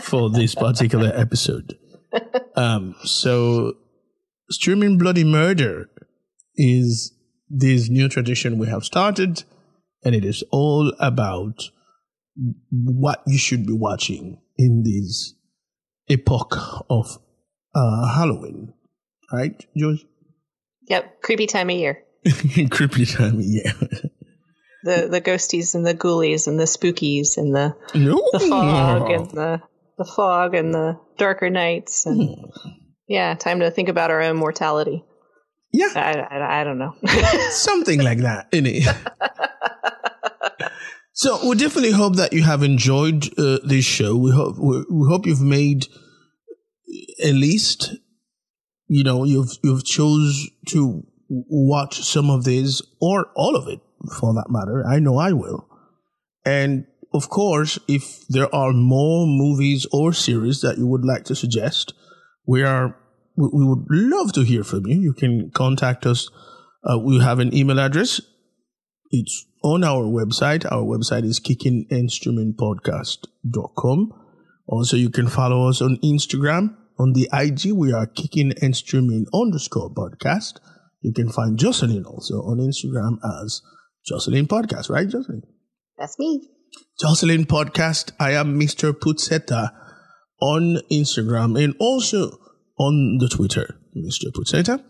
for 0.02 0.30
this 0.30 0.54
particular 0.54 1.12
episode. 1.14 1.76
Um, 2.56 2.94
so 3.04 3.74
streaming 4.50 4.98
bloody 4.98 5.24
murder 5.24 5.88
is 6.56 7.12
this 7.48 7.88
new 7.88 8.08
tradition 8.08 8.58
we 8.58 8.68
have 8.68 8.84
started, 8.84 9.44
and 10.04 10.14
it 10.14 10.24
is 10.24 10.42
all 10.50 10.92
about 11.00 11.70
what 12.70 13.22
you 13.26 13.38
should 13.38 13.66
be 13.66 13.72
watching 13.72 14.40
in 14.56 14.82
this 14.82 15.34
epoch 16.08 16.56
of 16.88 17.18
uh, 17.74 18.14
Halloween, 18.14 18.72
right, 19.32 19.64
George? 19.76 20.04
Yep, 20.90 21.22
creepy 21.22 21.46
time 21.46 21.70
of 21.70 21.76
year. 21.76 22.02
Creepy 22.70 23.06
time, 23.06 23.38
yeah. 23.40 23.72
The 24.82 25.08
the 25.10 25.20
ghosties 25.20 25.74
and 25.74 25.86
the 25.86 25.92
ghoulies 25.94 26.46
and 26.48 26.58
the 26.58 26.64
spookies 26.64 27.36
and 27.36 27.54
the 27.54 27.76
No, 27.94 28.16
the 28.32 28.40
fog 28.48 29.10
and 29.10 29.30
the 29.30 29.60
the 29.98 30.04
fog 30.06 30.54
and 30.54 30.72
the 30.74 30.98
darker 31.18 31.50
nights 31.50 32.06
and 32.06 32.30
Hmm. 32.30 32.70
yeah, 33.06 33.34
time 33.34 33.60
to 33.60 33.70
think 33.70 33.90
about 33.90 34.10
our 34.10 34.22
own 34.22 34.36
mortality. 34.38 35.04
yeah, 35.70 35.92
I, 35.94 36.12
I, 36.36 36.60
I 36.60 36.64
don't 36.64 36.78
know. 36.78 36.94
something 37.50 38.00
like 38.02 38.20
that, 38.20 38.50
innit? 38.52 38.86
so 41.12 41.46
we 41.46 41.56
definitely 41.56 41.92
hope 41.92 42.16
that 42.16 42.32
you 42.32 42.42
have 42.42 42.62
enjoyed 42.62 43.26
uh, 43.38 43.58
this 43.62 43.84
show. 43.84 44.16
We 44.16 44.30
hope 44.32 44.56
we, 44.58 44.78
we 44.90 45.08
hope 45.08 45.26
you've 45.26 45.42
made 45.42 45.88
at 47.22 47.34
least 47.34 47.94
you 48.90 49.04
know 49.04 49.22
you've 49.22 49.52
you've 49.62 49.84
chose 49.84 50.50
to 50.66 51.06
watch 51.28 52.02
some 52.02 52.28
of 52.28 52.42
this 52.42 52.82
or 53.00 53.28
all 53.36 53.54
of 53.54 53.68
it 53.68 53.78
for 54.18 54.34
that 54.34 54.50
matter. 54.50 54.84
I 54.84 54.98
know 54.98 55.16
I 55.16 55.30
will, 55.32 55.68
and 56.44 56.86
of 57.14 57.28
course, 57.28 57.78
if 57.86 58.26
there 58.28 58.52
are 58.52 58.72
more 58.72 59.28
movies 59.28 59.86
or 59.92 60.12
series 60.12 60.60
that 60.62 60.76
you 60.76 60.88
would 60.88 61.04
like 61.04 61.22
to 61.26 61.36
suggest, 61.36 61.94
we 62.46 62.64
are 62.64 62.96
we 63.36 63.64
would 63.64 63.86
love 63.88 64.32
to 64.32 64.42
hear 64.42 64.64
from 64.64 64.86
you. 64.86 65.00
You 65.00 65.12
can 65.12 65.52
contact 65.52 66.04
us. 66.04 66.28
Uh, 66.82 66.98
we 66.98 67.20
have 67.20 67.38
an 67.38 67.54
email 67.54 67.78
address. 67.78 68.20
It's 69.12 69.46
on 69.62 69.84
our 69.84 70.02
website. 70.02 70.66
Our 70.70 70.82
website 70.82 71.24
is 71.24 71.38
kickingandstreamingpodcast.com. 71.38 74.12
Also, 74.66 74.96
you 74.96 75.10
can 75.10 75.28
follow 75.28 75.68
us 75.68 75.80
on 75.80 75.96
Instagram. 75.98 76.74
On 77.00 77.14
the 77.14 77.30
IG, 77.32 77.72
we 77.72 77.94
are 77.94 78.04
kicking 78.04 78.52
and 78.60 78.76
streaming 78.76 79.24
underscore 79.32 79.88
podcast. 79.88 80.58
You 81.00 81.14
can 81.14 81.32
find 81.32 81.58
Jocelyn 81.58 82.04
also 82.04 82.42
on 82.42 82.58
Instagram 82.58 83.16
as 83.42 83.62
Jocelyn 84.04 84.46
Podcast, 84.46 84.90
right, 84.90 85.08
Jocelyn? 85.08 85.40
That's 85.96 86.18
me. 86.18 86.46
Jocelyn 87.00 87.46
Podcast. 87.46 88.12
I 88.20 88.32
am 88.32 88.60
Mr. 88.60 88.92
Putzetta 88.92 89.70
on 90.42 90.76
Instagram 90.92 91.58
and 91.64 91.74
also 91.80 92.36
on 92.78 93.16
the 93.16 93.30
Twitter, 93.30 93.80
Mr. 93.96 94.30
Putzetta. 94.30 94.84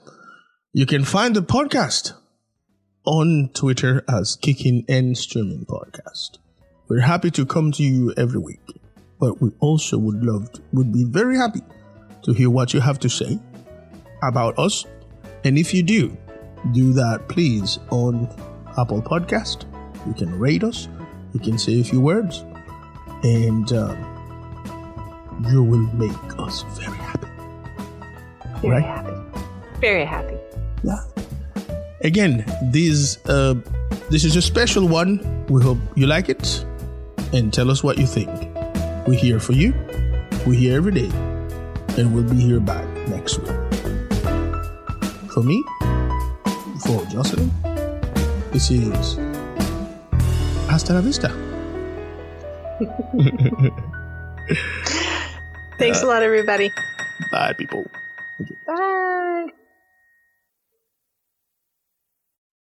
You 0.73 0.87
can 0.87 1.05
find 1.05 1.37
the 1.37 1.43
podcast 1.43 2.15
on 3.07 3.51
Twitter 3.55 4.05
as 4.09 4.35
Kicking 4.35 4.85
and 4.89 5.17
Streaming 5.17 5.65
Podcast. 5.65 6.39
We're 6.89 7.03
happy 7.03 7.31
to 7.31 7.47
come 7.47 7.71
to 7.71 7.85
you 7.85 8.13
every 8.17 8.41
week, 8.41 8.67
but 9.21 9.41
we 9.41 9.53
also 9.61 9.97
would 9.97 10.25
love, 10.25 10.51
to, 10.55 10.63
would 10.73 10.93
be 10.93 11.05
very 11.05 11.37
happy 11.37 11.61
to 12.23 12.33
hear 12.33 12.51
what 12.51 12.73
you 12.75 12.81
have 12.81 12.99
to 13.01 13.09
say 13.09 13.39
about 14.23 14.59
us. 14.59 14.85
And 15.45 15.59
if 15.59 15.73
you 15.73 15.83
do, 15.83 16.17
do 16.73 16.93
that 16.93 17.29
please 17.29 17.79
on 17.91 18.29
Apple 18.79 19.03
Podcast. 19.03 19.65
You 20.07 20.15
can 20.15 20.39
rate 20.39 20.63
us. 20.65 20.89
You 21.33 21.41
can 21.41 21.59
say 21.59 21.81
a 21.81 21.85
few 21.85 22.01
words, 22.01 22.45
and 23.23 23.73
um, 23.73 23.97
you 25.49 25.63
will 25.63 25.87
make 25.95 26.39
us 26.39 26.63
very 26.79 26.97
happy. 26.97 27.27
Very 28.61 28.75
Right. 28.75 28.85
happy. 28.85 29.13
Very 29.81 30.05
happy. 30.05 30.37
Yeah. 30.83 30.99
Again, 32.03 32.45
this 32.73 33.19
uh, 33.27 33.55
this 34.11 34.25
is 34.25 34.37
a 34.37 34.43
special 34.43 34.89
one. 34.89 35.21
We 35.49 35.63
hope 35.63 35.79
you 35.95 36.07
like 36.07 36.29
it, 36.29 36.65
and 37.33 37.53
tell 37.53 37.71
us 37.71 37.83
what 37.85 37.97
you 37.99 38.07
think. 38.07 38.29
We're 39.07 39.19
here 39.19 39.39
for 39.41 39.53
you. 39.53 39.73
We're 40.47 40.55
here 40.55 40.77
every 40.77 40.93
day, 40.93 41.09
and 41.99 42.15
we'll 42.15 42.25
be 42.25 42.41
here 42.41 42.61
back 42.61 42.87
next 43.09 43.39
week. 43.39 43.49
For 45.33 45.43
me, 45.43 45.63
for 46.85 47.05
Jocelyn, 47.07 47.51
this 48.53 48.71
is 48.71 49.17
hasta 50.69 50.95
la 50.95 51.01
vista. 51.01 51.31
Thanks 55.79 56.03
a 56.03 56.07
lot, 56.07 56.23
everybody. 56.23 56.71
Bye, 57.31 57.55
people. 57.55 57.87
Bye. 58.67 59.47